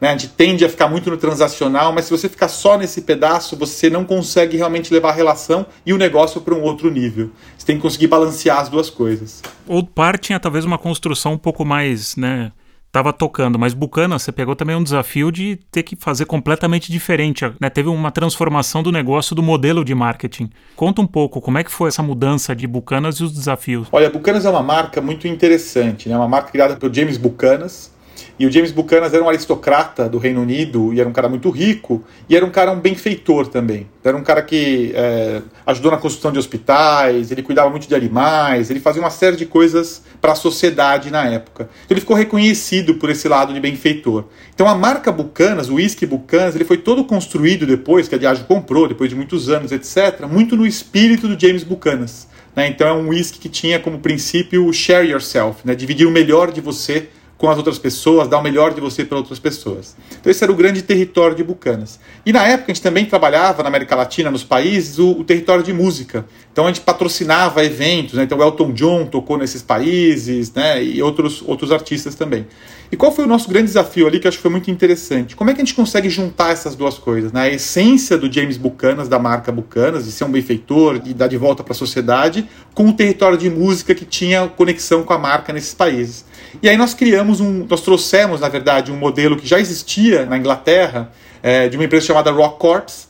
Né? 0.00 0.08
A 0.08 0.12
gente 0.12 0.28
tende 0.28 0.64
a 0.64 0.68
ficar 0.68 0.88
muito 0.88 1.10
no 1.10 1.16
transacional, 1.16 1.92
mas 1.92 2.06
se 2.06 2.10
você 2.10 2.28
ficar 2.28 2.48
só 2.48 2.76
nesse 2.76 3.02
pedaço, 3.02 3.56
você 3.56 3.88
não 3.88 4.04
consegue 4.04 4.56
realmente 4.56 4.92
levar 4.92 5.10
a 5.10 5.14
relação 5.14 5.66
e 5.84 5.92
o 5.92 5.98
negócio 5.98 6.40
para 6.40 6.54
um 6.54 6.62
outro 6.62 6.90
nível. 6.90 7.30
Você 7.56 7.66
tem 7.66 7.76
que 7.76 7.82
conseguir 7.82 8.06
balancear 8.06 8.58
as 8.60 8.68
duas 8.68 8.90
coisas. 8.90 9.42
Ou 9.66 9.84
par 9.84 10.18
tinha 10.18 10.40
talvez 10.40 10.64
uma 10.64 10.78
construção 10.78 11.32
um 11.34 11.38
pouco 11.38 11.64
mais, 11.64 12.16
né? 12.16 12.52
Tava 12.90 13.12
tocando, 13.12 13.58
mas 13.58 13.74
Bucana, 13.74 14.18
você 14.18 14.32
pegou 14.32 14.56
também 14.56 14.74
um 14.74 14.82
desafio 14.82 15.30
de 15.30 15.56
ter 15.70 15.82
que 15.82 15.94
fazer 15.94 16.24
completamente 16.24 16.90
diferente, 16.90 17.44
né? 17.60 17.68
Teve 17.68 17.90
uma 17.90 18.10
transformação 18.10 18.82
do 18.82 18.90
negócio, 18.90 19.36
do 19.36 19.42
modelo 19.42 19.84
de 19.84 19.94
marketing. 19.94 20.48
Conta 20.74 21.02
um 21.02 21.06
pouco, 21.06 21.38
como 21.38 21.58
é 21.58 21.64
que 21.64 21.70
foi 21.70 21.88
essa 21.88 22.02
mudança 22.02 22.56
de 22.56 22.66
Bucanas 22.66 23.16
e 23.16 23.24
os 23.24 23.32
desafios? 23.32 23.88
Olha, 23.92 24.08
Bucanas 24.08 24.46
é 24.46 24.50
uma 24.50 24.62
marca 24.62 25.02
muito 25.02 25.28
interessante, 25.28 26.08
né? 26.08 26.16
Uma 26.16 26.28
marca 26.28 26.50
criada 26.50 26.76
pelo 26.76 26.92
James 26.92 27.18
Bucanas, 27.18 27.92
e 28.38 28.46
o 28.46 28.52
James 28.52 28.70
Buchanan 28.70 29.06
era 29.06 29.22
um 29.22 29.28
aristocrata 29.28 30.08
do 30.08 30.18
Reino 30.18 30.42
Unido 30.42 30.92
e 30.92 31.00
era 31.00 31.08
um 31.08 31.12
cara 31.12 31.28
muito 31.28 31.50
rico 31.50 32.04
e 32.28 32.36
era 32.36 32.44
um 32.44 32.50
cara 32.50 32.70
um 32.70 32.80
benfeitor 32.80 33.48
também. 33.48 33.86
Era 34.02 34.16
um 34.16 34.22
cara 34.22 34.42
que 34.42 34.92
é, 34.94 35.42
ajudou 35.66 35.90
na 35.90 35.98
construção 35.98 36.32
de 36.32 36.38
hospitais, 36.38 37.30
ele 37.30 37.42
cuidava 37.42 37.68
muito 37.68 37.86
de 37.86 37.94
animais, 37.94 38.70
ele 38.70 38.80
fazia 38.80 39.02
uma 39.02 39.10
série 39.10 39.36
de 39.36 39.44
coisas 39.44 40.02
para 40.20 40.32
a 40.32 40.34
sociedade 40.34 41.10
na 41.10 41.24
época. 41.26 41.68
Então 41.84 41.94
ele 41.94 42.00
ficou 42.00 42.16
reconhecido 42.16 42.94
por 42.94 43.10
esse 43.10 43.28
lado 43.28 43.52
de 43.52 43.60
benfeitor. 43.60 44.24
Então 44.54 44.66
a 44.68 44.74
marca 44.74 45.12
Bucanas, 45.12 45.68
o 45.68 45.74
whisky 45.74 46.06
Bucanas, 46.06 46.54
ele 46.54 46.64
foi 46.64 46.78
todo 46.78 47.04
construído 47.04 47.66
depois, 47.66 48.08
que 48.08 48.14
a 48.14 48.18
Diageo 48.18 48.46
comprou, 48.46 48.88
depois 48.88 49.10
de 49.10 49.16
muitos 49.16 49.48
anos, 49.48 49.72
etc., 49.72 50.26
muito 50.30 50.56
no 50.56 50.66
espírito 50.66 51.28
do 51.28 51.38
James 51.38 51.64
Buchanan. 51.64 52.06
Né? 52.54 52.68
Então 52.68 52.88
é 52.88 52.92
um 52.92 53.08
whisky 53.08 53.38
que 53.38 53.48
tinha 53.48 53.78
como 53.78 53.98
princípio 53.98 54.66
o 54.66 54.72
share 54.72 55.08
yourself, 55.08 55.60
né? 55.64 55.74
dividir 55.74 56.06
o 56.06 56.10
melhor 56.10 56.50
de 56.50 56.60
você 56.60 57.08
com 57.38 57.48
as 57.48 57.56
outras 57.56 57.78
pessoas, 57.78 58.26
dar 58.26 58.38
o 58.38 58.42
melhor 58.42 58.74
de 58.74 58.80
você 58.80 59.04
para 59.04 59.16
outras 59.16 59.38
pessoas. 59.38 59.96
Então 60.20 60.28
esse 60.28 60.42
era 60.42 60.52
o 60.52 60.56
grande 60.56 60.82
território 60.82 61.36
de 61.36 61.44
Bucanas. 61.44 62.00
E 62.26 62.32
na 62.32 62.44
época 62.44 62.72
a 62.72 62.74
gente 62.74 62.82
também 62.82 63.06
trabalhava 63.06 63.62
na 63.62 63.68
América 63.68 63.94
Latina, 63.94 64.28
nos 64.28 64.42
países, 64.42 64.98
o, 64.98 65.12
o 65.12 65.24
território 65.24 65.62
de 65.62 65.72
música. 65.72 66.26
Então 66.52 66.64
a 66.64 66.68
gente 66.68 66.80
patrocinava 66.80 67.64
eventos, 67.64 68.14
né? 68.14 68.24
então 68.24 68.42
Elton 68.42 68.72
John 68.72 69.06
tocou 69.06 69.38
nesses 69.38 69.62
países, 69.62 70.52
né? 70.52 70.82
e 70.82 71.00
outros, 71.00 71.40
outros 71.46 71.70
artistas 71.70 72.16
também. 72.16 72.44
E 72.90 72.96
qual 72.96 73.12
foi 73.12 73.24
o 73.24 73.28
nosso 73.28 73.48
grande 73.48 73.66
desafio 73.66 74.06
ali, 74.06 74.18
que 74.18 74.26
eu 74.26 74.30
acho 74.30 74.38
que 74.38 74.42
foi 74.42 74.50
muito 74.50 74.70
interessante? 74.70 75.36
Como 75.36 75.50
é 75.50 75.54
que 75.54 75.60
a 75.60 75.64
gente 75.64 75.74
consegue 75.74 76.08
juntar 76.08 76.52
essas 76.52 76.74
duas 76.74 76.96
coisas? 76.96 77.32
Né? 77.32 77.42
A 77.42 77.48
essência 77.48 78.16
do 78.16 78.32
James 78.32 78.56
Buchanan, 78.56 79.06
da 79.06 79.18
marca 79.18 79.52
Buchanan, 79.52 80.00
de 80.00 80.10
ser 80.10 80.24
um 80.24 80.30
benfeitor 80.30 81.02
e 81.04 81.12
dar 81.12 81.26
de 81.26 81.36
volta 81.36 81.62
para 81.62 81.72
a 81.72 81.76
sociedade, 81.76 82.48
com 82.72 82.88
o 82.88 82.92
território 82.92 83.36
de 83.36 83.50
música 83.50 83.94
que 83.94 84.06
tinha 84.06 84.48
conexão 84.48 85.02
com 85.02 85.12
a 85.12 85.18
marca 85.18 85.52
nesses 85.52 85.74
países. 85.74 86.24
E 86.62 86.68
aí 86.68 86.78
nós 86.78 86.94
criamos 86.94 87.40
um, 87.40 87.66
nós 87.68 87.82
trouxemos, 87.82 88.40
na 88.40 88.48
verdade, 88.48 88.90
um 88.90 88.96
modelo 88.96 89.36
que 89.36 89.46
já 89.46 89.60
existia 89.60 90.24
na 90.24 90.38
Inglaterra, 90.38 91.12
é, 91.42 91.68
de 91.68 91.76
uma 91.76 91.84
empresa 91.84 92.06
chamada 92.06 92.30
Rock 92.30 92.58
Corps, 92.58 93.08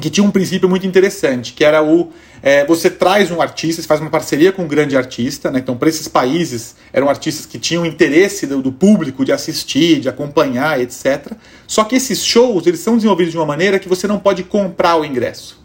que 0.00 0.10
tinha 0.10 0.24
um 0.26 0.30
princípio 0.30 0.68
muito 0.68 0.86
interessante, 0.86 1.52
que 1.52 1.64
era 1.64 1.82
o 1.82 2.10
é, 2.42 2.66
você 2.66 2.90
traz 2.90 3.30
um 3.30 3.40
artista, 3.40 3.80
você 3.80 3.86
faz 3.86 4.00
uma 4.00 4.10
parceria 4.10 4.50
com 4.50 4.64
um 4.64 4.68
grande 4.68 4.96
artista, 4.96 5.50
né? 5.50 5.60
então 5.60 5.76
para 5.76 5.88
esses 5.88 6.08
países 6.08 6.74
eram 6.92 7.08
artistas 7.08 7.46
que 7.46 7.58
tinham 7.58 7.86
interesse 7.86 8.46
do, 8.46 8.60
do, 8.60 8.72
público 8.72 9.24
de 9.24 9.30
assistir, 9.30 10.00
de 10.00 10.08
acompanhar, 10.08 10.80
etc. 10.80 11.32
Só 11.68 11.84
que 11.84 11.94
esses 11.94 12.24
shows 12.24 12.66
eles 12.66 12.80
são 12.80 12.96
desenvolvidos 12.96 13.32
de 13.32 13.38
uma 13.38 13.46
maneira 13.46 13.78
que 13.78 13.88
você 13.88 14.08
não 14.08 14.18
pode 14.18 14.42
comprar 14.42 14.96
o 14.96 15.04
ingresso, 15.04 15.64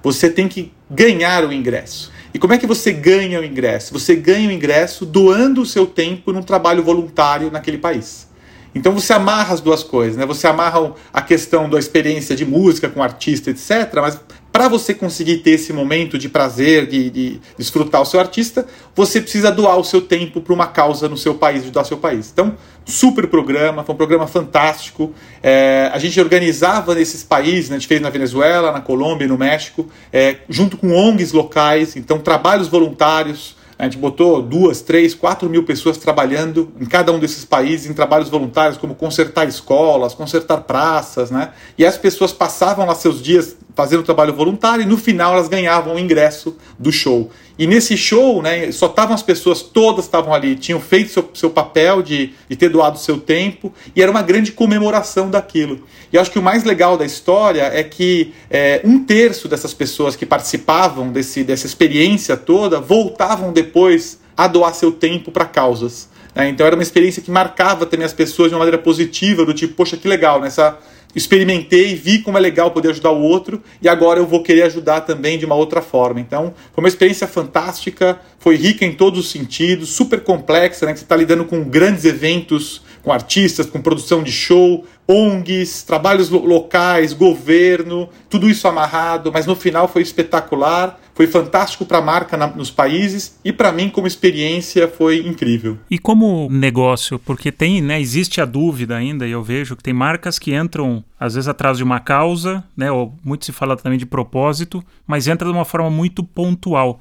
você 0.00 0.30
tem 0.30 0.48
que 0.48 0.72
ganhar 0.88 1.44
o 1.44 1.52
ingresso. 1.52 2.12
E 2.34 2.38
como 2.38 2.54
é 2.54 2.58
que 2.58 2.66
você 2.66 2.92
ganha 2.92 3.40
o 3.40 3.44
ingresso? 3.44 3.92
Você 3.92 4.16
ganha 4.16 4.48
o 4.48 4.52
ingresso 4.52 5.04
doando 5.04 5.60
o 5.60 5.66
seu 5.66 5.86
tempo 5.86 6.32
num 6.32 6.42
trabalho 6.42 6.82
voluntário 6.82 7.50
naquele 7.50 7.76
país. 7.76 8.26
Então 8.74 8.92
você 8.92 9.12
amarra 9.12 9.52
as 9.52 9.60
duas 9.60 9.82
coisas, 9.82 10.16
né? 10.16 10.24
Você 10.24 10.46
amarra 10.46 10.94
a 11.12 11.20
questão 11.20 11.68
da 11.68 11.78
experiência 11.78 12.34
de 12.34 12.46
música 12.46 12.88
com 12.88 13.02
artista, 13.02 13.50
etc. 13.50 13.92
Mas 13.96 14.18
para 14.52 14.68
você 14.68 14.92
conseguir 14.92 15.38
ter 15.38 15.52
esse 15.52 15.72
momento 15.72 16.18
de 16.18 16.28
prazer, 16.28 16.86
de, 16.86 17.08
de, 17.08 17.40
desfrutar 17.56 18.02
o 18.02 18.04
seu 18.04 18.20
artista, 18.20 18.66
você 18.94 19.18
precisa 19.20 19.50
doar 19.50 19.78
o 19.78 19.84
seu 19.84 20.02
tempo 20.02 20.42
para 20.42 20.52
uma 20.52 20.66
causa 20.66 21.08
no 21.08 21.16
seu 21.16 21.34
país, 21.34 21.62
ajudar 21.62 21.80
o 21.80 21.84
seu 21.86 21.96
país. 21.96 22.30
Então, 22.30 22.54
super 22.84 23.26
programa, 23.28 23.82
foi 23.82 23.94
um 23.94 23.98
programa 23.98 24.26
fantástico. 24.26 25.14
É, 25.42 25.90
a 25.92 25.98
gente 25.98 26.20
organizava 26.20 26.94
nesses 26.94 27.24
países, 27.24 27.70
né, 27.70 27.76
a 27.76 27.78
gente 27.78 27.88
fez 27.88 28.00
na 28.00 28.10
Venezuela, 28.10 28.70
na 28.70 28.80
Colômbia 28.82 29.24
e 29.24 29.28
no 29.28 29.38
México, 29.38 29.88
é, 30.12 30.36
junto 30.50 30.76
com 30.76 30.92
ONGs 30.92 31.32
locais, 31.32 31.96
então 31.96 32.18
trabalhos 32.18 32.68
voluntários. 32.68 33.56
A 33.78 33.84
gente 33.84 33.98
botou 33.98 34.40
duas, 34.40 34.80
três, 34.80 35.12
quatro 35.12 35.50
mil 35.50 35.64
pessoas 35.64 35.96
trabalhando 35.96 36.70
em 36.80 36.84
cada 36.84 37.10
um 37.10 37.18
desses 37.18 37.44
países 37.44 37.90
em 37.90 37.94
trabalhos 37.94 38.28
voluntários, 38.28 38.78
como 38.78 38.94
consertar 38.94 39.48
escolas, 39.48 40.14
consertar 40.14 40.58
praças, 40.58 41.32
né? 41.32 41.50
E 41.76 41.84
as 41.84 41.96
pessoas 41.96 42.32
passavam 42.32 42.86
lá 42.86 42.94
seus 42.94 43.20
dias 43.20 43.56
fazendo 43.74 44.02
trabalho 44.02 44.34
voluntário 44.34 44.82
e 44.82 44.86
no 44.86 44.96
final 44.96 45.34
elas 45.34 45.48
ganhavam 45.48 45.94
o 45.94 45.98
ingresso 45.98 46.56
do 46.78 46.92
show. 46.92 47.30
E 47.58 47.66
nesse 47.66 47.96
show, 47.96 48.42
né, 48.42 48.72
só 48.72 48.86
estavam 48.86 49.14
as 49.14 49.22
pessoas, 49.22 49.62
todas 49.62 50.04
estavam 50.04 50.32
ali, 50.32 50.56
tinham 50.56 50.80
feito 50.80 51.10
seu, 51.10 51.30
seu 51.34 51.50
papel 51.50 52.02
de, 52.02 52.32
de 52.48 52.56
ter 52.56 52.68
doado 52.68 52.98
seu 52.98 53.18
tempo, 53.18 53.72
e 53.94 54.02
era 54.02 54.10
uma 54.10 54.22
grande 54.22 54.52
comemoração 54.52 55.30
daquilo. 55.30 55.86
E 56.12 56.18
acho 56.18 56.30
que 56.30 56.38
o 56.38 56.42
mais 56.42 56.64
legal 56.64 56.96
da 56.96 57.04
história 57.04 57.62
é 57.72 57.82
que 57.82 58.32
é, 58.50 58.80
um 58.84 59.04
terço 59.04 59.48
dessas 59.48 59.72
pessoas 59.72 60.16
que 60.16 60.26
participavam 60.26 61.10
desse, 61.10 61.44
dessa 61.44 61.66
experiência 61.66 62.36
toda 62.36 62.80
voltavam 62.80 63.52
depois 63.52 64.20
a 64.36 64.46
doar 64.46 64.74
seu 64.74 64.90
tempo 64.90 65.30
para 65.30 65.44
causas. 65.44 66.08
Né? 66.34 66.48
Então 66.48 66.66
era 66.66 66.74
uma 66.74 66.82
experiência 66.82 67.22
que 67.22 67.30
marcava 67.30 67.86
também 67.86 68.04
as 68.04 68.12
pessoas 68.12 68.48
de 68.48 68.54
uma 68.54 68.60
maneira 68.60 68.78
positiva, 68.78 69.44
do 69.44 69.54
tipo, 69.54 69.74
poxa, 69.74 69.96
que 69.96 70.08
legal, 70.08 70.40
nessa 70.40 70.78
experimentei, 71.14 71.94
vi 71.94 72.18
como 72.20 72.38
é 72.38 72.40
legal 72.40 72.70
poder 72.70 72.90
ajudar 72.90 73.10
o 73.10 73.22
outro 73.22 73.62
e 73.80 73.88
agora 73.88 74.18
eu 74.18 74.26
vou 74.26 74.42
querer 74.42 74.62
ajudar 74.62 75.02
também 75.02 75.38
de 75.38 75.44
uma 75.44 75.54
outra 75.54 75.82
forma. 75.82 76.20
Então, 76.20 76.54
foi 76.74 76.82
uma 76.82 76.88
experiência 76.88 77.26
fantástica, 77.26 78.20
foi 78.38 78.56
rica 78.56 78.84
em 78.84 78.92
todos 78.92 79.20
os 79.20 79.30
sentidos, 79.30 79.90
super 79.90 80.22
complexa, 80.22 80.86
né? 80.86 80.94
Você 80.94 81.02
está 81.02 81.16
lidando 81.16 81.44
com 81.44 81.62
grandes 81.64 82.04
eventos, 82.04 82.82
com 83.02 83.12
artistas, 83.12 83.66
com 83.66 83.82
produção 83.82 84.22
de 84.22 84.32
show, 84.32 84.84
ONGs, 85.08 85.82
trabalhos 85.82 86.30
locais, 86.30 87.12
governo, 87.12 88.08
tudo 88.30 88.48
isso 88.48 88.66
amarrado, 88.68 89.32
mas 89.32 89.46
no 89.46 89.56
final 89.56 89.88
foi 89.88 90.02
espetacular, 90.02 91.00
foi 91.14 91.26
fantástico 91.26 91.84
para 91.84 91.98
a 91.98 92.02
marca 92.02 92.36
na, 92.36 92.46
nos 92.46 92.70
países 92.70 93.38
e 93.44 93.52
para 93.52 93.72
mim 93.72 93.88
como 93.88 94.06
experiência 94.06 94.88
foi 94.88 95.26
incrível. 95.26 95.78
E 95.90 95.98
como 95.98 96.48
negócio, 96.50 97.18
porque 97.18 97.52
tem, 97.52 97.80
né, 97.80 98.00
existe 98.00 98.40
a 98.40 98.44
dúvida 98.44 98.96
ainda, 98.96 99.26
e 99.26 99.30
eu 99.30 99.42
vejo 99.42 99.76
que 99.76 99.82
tem 99.82 99.92
marcas 99.92 100.38
que 100.38 100.54
entram 100.54 101.04
às 101.18 101.34
vezes 101.34 101.48
atrás 101.48 101.76
de 101.76 101.84
uma 101.84 102.00
causa, 102.00 102.64
né, 102.76 102.90
ou 102.90 103.14
muito 103.24 103.44
se 103.44 103.52
fala 103.52 103.76
também 103.76 103.98
de 103.98 104.06
propósito, 104.06 104.82
mas 105.06 105.28
entra 105.28 105.46
de 105.46 105.54
uma 105.54 105.64
forma 105.64 105.90
muito 105.90 106.24
pontual 106.24 107.00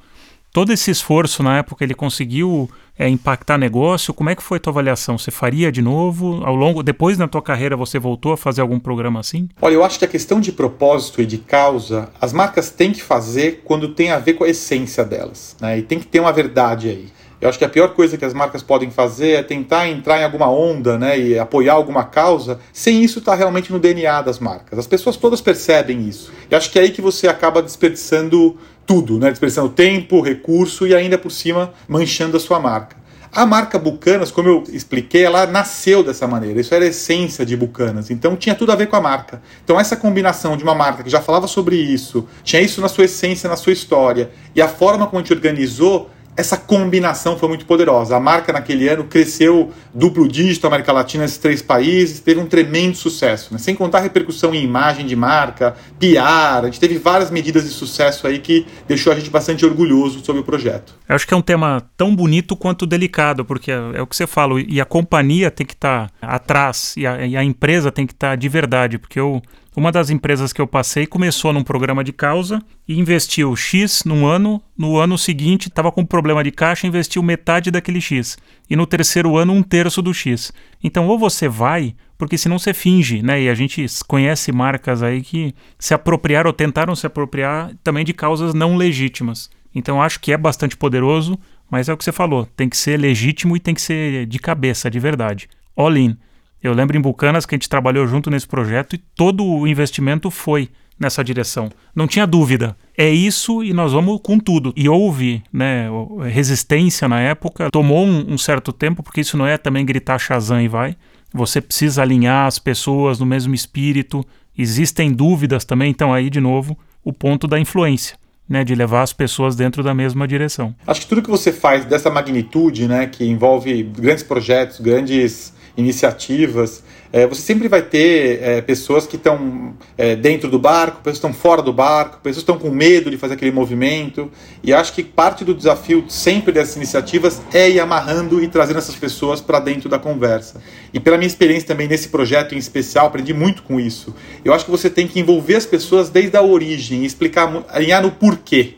todo 0.52 0.72
esse 0.72 0.92
esforço 0.92 1.42
na 1.42 1.58
época 1.58 1.84
ele 1.84 1.94
conseguiu 1.94 2.70
é, 2.98 3.08
impactar 3.08 3.58
negócio? 3.58 4.14
Como 4.14 4.30
é 4.30 4.36
que 4.36 4.44
foi 4.44 4.58
a 4.58 4.60
tua 4.60 4.72
avaliação? 4.72 5.18
Você 5.18 5.32
faria 5.32 5.72
de 5.72 5.82
novo? 5.82 6.44
Ao 6.46 6.56
longo, 6.56 6.84
depois 6.84 7.18
na 7.18 7.28
tua 7.28 7.42
carreira, 7.42 7.76
você 7.76 7.98
voltou 7.98 8.34
a 8.34 8.38
fazer 8.38 8.62
algum 8.62 8.80
programa 8.80 9.20
assim? 9.20 9.50
Olha, 9.62 9.74
eu 9.74 9.84
acho 9.84 9.98
que 9.98 10.06
a 10.06 10.08
questão 10.08 10.40
de 10.40 10.52
propósito 10.52 11.22
e 11.22 11.26
de 11.26 11.38
causa, 11.38 12.10
as 12.20 12.34
marcas 12.34 12.70
têm 12.70 12.92
que 12.92 13.02
fazer 13.02 13.62
quando 13.64 13.90
tem 13.90 14.12
a 14.12 14.20
ver 14.20 14.34
com 14.34 14.44
a 14.44 14.50
essência 14.50 15.04
delas, 15.04 15.56
né? 15.60 15.80
E 15.80 15.82
tem 15.82 16.00
que 16.00 16.06
ter 16.06 16.20
uma 16.20 16.32
verdade 16.32 16.90
aí. 16.90 17.08
Eu 17.42 17.50
acho 17.50 17.58
que 17.58 17.66
a 17.66 17.70
pior 17.70 17.96
coisa 17.96 18.20
que 18.20 18.24
as 18.24 18.36
marcas 18.36 18.62
podem 18.62 18.92
fazer 18.92 19.32
é 19.32 19.42
tentar 19.42 19.90
entrar 19.90 20.20
em 20.20 20.24
alguma 20.24 20.48
onda 20.48 21.00
né, 21.00 21.20
e 21.20 21.40
apoiar 21.40 21.74
alguma 21.74 22.04
causa 22.04 22.60
sem 22.72 23.04
isso 23.04 23.18
estar 23.18 23.32
tá 23.32 23.38
realmente 23.40 23.74
no 23.74 23.80
DNA 23.80 24.22
das 24.22 24.38
marcas. 24.38 24.78
As 24.78 24.86
pessoas 24.86 25.18
todas 25.18 25.42
percebem 25.42 26.08
isso. 26.08 26.32
E 26.52 26.54
acho 26.54 26.70
que 26.70 26.78
é 26.78 26.84
aí 26.84 26.92
que 26.92 27.02
você 27.02 27.28
acaba 27.28 27.64
desperdiçando 27.64 28.60
tudo, 28.92 29.18
né? 29.18 29.30
desperdiçando 29.30 29.70
tempo, 29.70 30.20
recurso 30.20 30.86
e 30.86 30.94
ainda 30.94 31.18
por 31.18 31.32
cima 31.32 31.74
manchando 31.88 32.36
a 32.36 32.40
sua 32.42 32.60
marca. 32.60 32.98
A 33.32 33.46
marca 33.46 33.80
Bucanas, 33.80 34.30
como 34.30 34.50
eu 34.50 34.64
expliquei, 34.68 35.24
ela 35.24 35.48
nasceu 35.48 36.04
dessa 36.04 36.28
maneira. 36.28 36.60
Isso 36.60 36.76
era 36.76 36.84
a 36.84 36.88
essência 36.90 37.46
de 37.46 37.56
Bucanas. 37.56 38.12
Então 38.12 38.36
tinha 38.36 38.54
tudo 38.54 38.74
a 38.74 38.76
ver 38.76 38.88
com 38.88 38.98
a 38.98 39.00
marca. 39.00 39.42
Então 39.64 39.80
essa 39.80 39.96
combinação 39.96 40.58
de 40.58 40.64
uma 40.66 40.76
marca 40.76 41.04
que 41.04 41.10
já 41.10 41.22
falava 41.22 41.48
sobre 41.48 41.78
isso, 41.78 42.28
tinha 42.44 42.62
isso 42.62 42.82
na 42.82 42.90
sua 42.90 43.06
essência, 43.06 43.50
na 43.50 43.56
sua 43.56 43.72
história, 43.72 44.30
e 44.54 44.62
a 44.62 44.68
forma 44.68 45.08
como 45.08 45.20
a 45.20 45.22
gente 45.22 45.32
organizou 45.32 46.10
essa 46.36 46.58
combinação 46.58 47.38
foi 47.38 47.50
muito 47.50 47.66
poderosa. 47.66 48.16
A 48.16 48.20
marca 48.20 48.54
naquele 48.54 48.88
ano 48.88 49.04
cresceu 49.04 49.72
duplo 49.94 50.28
dígito 50.28 50.66
América 50.66 50.92
Latina, 50.92 51.24
nesses 51.24 51.38
três 51.38 51.62
países, 51.62 52.20
teve 52.20 52.40
um 52.40 52.46
tremendo 52.46 52.96
sucesso, 52.96 53.54
né? 53.54 53.60
sem 53.60 53.76
contar 53.76 54.00
a 54.00 54.02
repercussão 54.02 54.54
em 54.54 54.64
imagem 54.64 55.06
de 55.06 55.16
marca, 55.16 55.76
PR, 56.00 56.62
a 56.62 56.66
gente 56.66 56.80
teve 56.80 56.98
várias 56.98 57.30
medidas 57.30 57.64
de 57.64 57.70
sucesso 57.70 58.28
aí 58.28 58.40
que 58.40 58.66
deixou 58.88 59.12
a 59.12 59.16
gente 59.16 59.30
bastante 59.30 59.66
orgulhoso 59.66 60.24
sobre 60.24 60.42
o 60.42 60.44
projeto. 60.44 60.96
Eu 61.08 61.16
acho 61.16 61.28
que 61.28 61.34
é 61.34 61.38
um 61.38 61.42
tema 61.42 61.84
tão 61.98 62.16
bonito 62.16 62.56
quanto 62.56 62.86
delicado, 62.86 63.44
porque 63.44 63.72
é, 63.72 63.76
é 63.96 64.02
o 64.02 64.08
que 64.08 64.16
você 64.16 64.26
fala, 64.26 64.60
e 64.62 64.80
a 64.80 64.86
companhia 64.86 65.52
tem 65.52 65.66
que 65.66 65.74
estar 65.74 66.10
tá 66.10 66.28
atrás, 66.28 66.96
e 66.98 67.06
a, 67.06 67.26
e 67.26 67.36
a 67.36 67.44
empresa 67.44 67.92
tem 67.92 68.08
que 68.08 68.14
estar 68.14 68.30
tá 68.30 68.36
de 68.36 68.48
verdade, 68.48 68.98
porque 68.98 69.20
eu 69.20 69.42
uma 69.76 69.92
das 69.92 70.10
empresas 70.10 70.52
que 70.52 70.60
eu 70.60 70.68
passei 70.68 71.08
começou 71.08 71.54
num 71.54 71.64
programa 71.64 72.04
de 72.04 72.12
causa 72.12 72.62
e 72.86 73.00
investiu 73.00 73.56
X 73.56 74.04
num 74.04 74.26
ano, 74.26 74.62
no 74.78 74.98
ano 74.98 75.18
seguinte 75.18 75.70
estava 75.70 75.92
com 75.92 76.06
problema 76.06 76.44
de 76.44 76.52
caixa, 76.52 76.88
investiu 76.88 77.24
metade 77.24 77.72
daquele 77.72 78.02
X. 78.02 78.38
E 78.70 78.76
no 78.76 78.86
terceiro 78.86 79.38
ano, 79.38 79.54
um 79.54 79.64
terço 79.64 80.02
do 80.02 80.14
X. 80.14 80.52
Então, 80.84 81.08
ou 81.08 81.18
você 81.18 81.48
vai, 81.48 81.96
porque 82.18 82.38
senão 82.38 82.60
você 82.60 82.74
finge, 82.74 83.22
né? 83.22 83.42
E 83.42 83.50
a 83.50 83.56
gente 83.56 83.86
conhece 84.08 84.52
marcas 84.52 85.02
aí 85.02 85.22
que 85.22 85.56
se 85.80 85.94
apropriaram 85.94 86.50
ou 86.50 86.54
tentaram 86.54 86.94
se 86.94 87.08
apropriar 87.08 87.72
também 87.82 88.04
de 88.04 88.14
causas 88.14 88.54
não 88.54 88.76
legítimas. 88.76 89.50
Então, 89.74 90.02
acho 90.02 90.20
que 90.20 90.34
é 90.34 90.38
bastante 90.38 90.76
poderoso, 90.76 91.40
mas 91.70 91.88
é 91.88 91.94
o 91.94 91.98
que 91.98 92.04
você 92.04 92.12
falou: 92.12 92.46
tem 92.46 92.68
que 92.68 92.76
ser 92.76 93.00
legítimo 93.00 93.56
e 93.56 93.60
tem 93.60 93.74
que 93.74 93.82
ser 93.82 94.26
de 94.26 94.38
cabeça, 94.38 94.92
de 94.92 95.00
verdade. 95.00 95.48
All 95.78 95.96
in. 95.96 96.18
Eu 96.64 96.74
lembro 96.74 96.96
em 96.96 97.02
Bucanas 97.02 97.46
que 97.46 97.56
a 97.56 97.58
gente 97.58 97.70
trabalhou 97.70 98.06
junto 98.08 98.30
nesse 98.30 98.48
projeto 98.48 98.96
e 98.96 98.98
todo 98.98 99.44
o 99.44 99.68
investimento 99.68 100.30
foi 100.30 100.70
nessa 101.02 101.24
direção. 101.24 101.70
Não 101.96 102.08
tinha 102.08 102.28
dúvida. 102.28 102.78
É 102.96 103.10
isso 103.10 103.64
e 103.64 103.74
nós 103.74 103.92
vamos 103.92 104.20
com 104.22 104.38
tudo. 104.38 104.72
E 104.76 104.88
houve 104.88 105.42
né, 105.52 105.88
resistência 106.30 107.08
na 107.08 107.20
época. 107.20 107.72
Tomou 107.72 108.06
um, 108.06 108.34
um 108.34 108.38
certo 108.38 108.72
tempo, 108.72 109.02
porque 109.02 109.22
isso 109.22 109.36
não 109.36 109.48
é 109.48 109.58
também 109.58 109.84
gritar 109.84 110.20
Shazam 110.20 110.62
e 110.62 110.68
vai. 110.68 110.96
Você 111.34 111.60
precisa 111.60 112.04
alinhar 112.04 112.46
as 112.46 112.60
pessoas 112.60 113.20
no 113.20 113.26
mesmo 113.26 113.56
espírito. 113.56 114.24
Existem 114.56 115.12
dúvidas 115.12 115.66
também, 115.66 115.90
então 115.90 116.14
aí 116.14 116.30
de 116.30 116.40
novo 116.40 116.78
o 117.04 117.12
ponto 117.12 117.48
da 117.48 117.60
influência. 117.60 118.22
Né, 118.50 118.66
de 118.66 118.76
levar 118.76 119.04
as 119.04 119.14
pessoas 119.14 119.56
dentro 119.56 119.82
da 119.82 119.94
mesma 119.94 120.28
direção. 120.28 120.76
Acho 120.86 121.00
que 121.02 121.08
tudo 121.08 121.22
que 121.22 121.30
você 121.30 121.54
faz 121.54 121.86
dessa 121.86 122.10
magnitude, 122.10 122.86
né, 122.86 123.08
que 123.08 123.24
envolve 123.24 123.82
grandes 123.84 124.26
projetos, 124.26 124.82
grandes 124.82 125.54
iniciativas, 125.78 126.84
é, 127.14 127.28
você 127.28 127.42
sempre 127.42 127.68
vai 127.68 127.82
ter 127.82 128.42
é, 128.42 128.62
pessoas 128.62 129.06
que 129.06 129.18
estão 129.18 129.74
é, 129.98 130.16
dentro 130.16 130.50
do 130.50 130.58
barco, 130.58 130.98
pessoas 130.98 131.20
que 131.20 131.28
estão 131.28 131.34
fora 131.34 131.62
do 131.62 131.74
barco, 131.74 132.20
pessoas 132.24 132.44
que 132.44 132.52
estão 132.52 132.58
com 132.58 132.74
medo 132.74 133.12
de 133.12 133.18
fazer 133.18 133.34
aquele 133.34 133.52
movimento. 133.52 134.32
E 134.64 134.74
acho 134.74 134.94
que 134.94 135.04
parte 135.04 135.44
do 135.44 135.54
desafio 135.54 136.06
sempre 136.08 136.54
dessas 136.54 136.78
iniciativas 136.78 137.42
é 137.54 137.70
ir 137.70 137.80
amarrando 137.82 138.42
e 138.42 138.48
trazendo 138.48 138.78
essas 138.78 138.96
pessoas 138.96 139.42
para 139.42 139.60
dentro 139.60 139.90
da 139.90 140.00
conversa. 140.00 140.62
E 140.94 141.00
pela 141.00 141.18
minha 141.18 141.28
experiência 141.28 141.68
também 141.68 141.88
nesse 141.88 142.08
projeto 142.08 142.56
em 142.56 142.58
especial, 142.58 143.08
aprendi 143.08 143.34
muito 143.34 143.64
com 143.64 143.78
isso. 143.78 144.16
Eu 144.46 144.54
acho 144.54 144.64
que 144.64 144.72
você 144.72 144.90
tem 144.90 145.06
que 145.06 145.20
envolver 145.20 145.56
as 145.56 145.66
pessoas 145.66 146.10
desde 146.10 146.38
a 146.38 146.42
origem, 146.42 147.04
explicar, 147.04 147.66
alinhar 147.70 148.02
no 148.02 148.12
porquê 148.12 148.76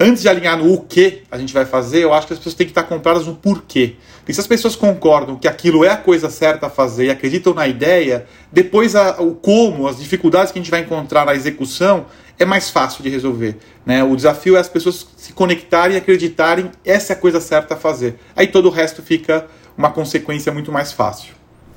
antes 0.00 0.22
de 0.22 0.28
alinhar 0.28 0.56
no 0.56 0.72
o 0.72 0.80
que 0.80 1.22
a 1.30 1.36
gente 1.36 1.52
vai 1.52 1.66
fazer, 1.66 2.02
eu 2.02 2.14
acho 2.14 2.26
que 2.26 2.32
as 2.32 2.38
pessoas 2.38 2.54
têm 2.54 2.66
que 2.66 2.70
estar 2.70 2.84
compradas 2.84 3.26
no 3.26 3.36
porquê. 3.36 3.96
E 4.26 4.32
se 4.32 4.40
as 4.40 4.46
pessoas 4.46 4.74
concordam 4.74 5.36
que 5.36 5.46
aquilo 5.46 5.84
é 5.84 5.90
a 5.90 5.96
coisa 5.96 6.30
certa 6.30 6.66
a 6.66 6.70
fazer 6.70 7.06
e 7.06 7.10
acreditam 7.10 7.52
na 7.52 7.68
ideia, 7.68 8.26
depois 8.50 8.96
a, 8.96 9.20
o 9.20 9.34
como, 9.34 9.86
as 9.86 9.98
dificuldades 9.98 10.52
que 10.52 10.58
a 10.58 10.62
gente 10.62 10.70
vai 10.70 10.80
encontrar 10.80 11.26
na 11.26 11.34
execução, 11.34 12.06
é 12.38 12.44
mais 12.46 12.70
fácil 12.70 13.02
de 13.02 13.10
resolver. 13.10 13.58
Né? 13.84 14.02
O 14.02 14.16
desafio 14.16 14.56
é 14.56 14.60
as 14.60 14.68
pessoas 14.68 15.06
se 15.16 15.34
conectarem 15.34 15.96
e 15.96 15.98
acreditarem 15.98 16.70
essa 16.84 17.12
é 17.12 17.16
a 17.16 17.18
coisa 17.18 17.40
certa 17.40 17.74
a 17.74 17.76
fazer. 17.76 18.18
Aí 18.34 18.46
todo 18.46 18.66
o 18.66 18.70
resto 18.70 19.02
fica 19.02 19.46
uma 19.76 19.90
consequência 19.90 20.50
muito 20.50 20.72
mais 20.72 20.90
fácil. 20.92 21.34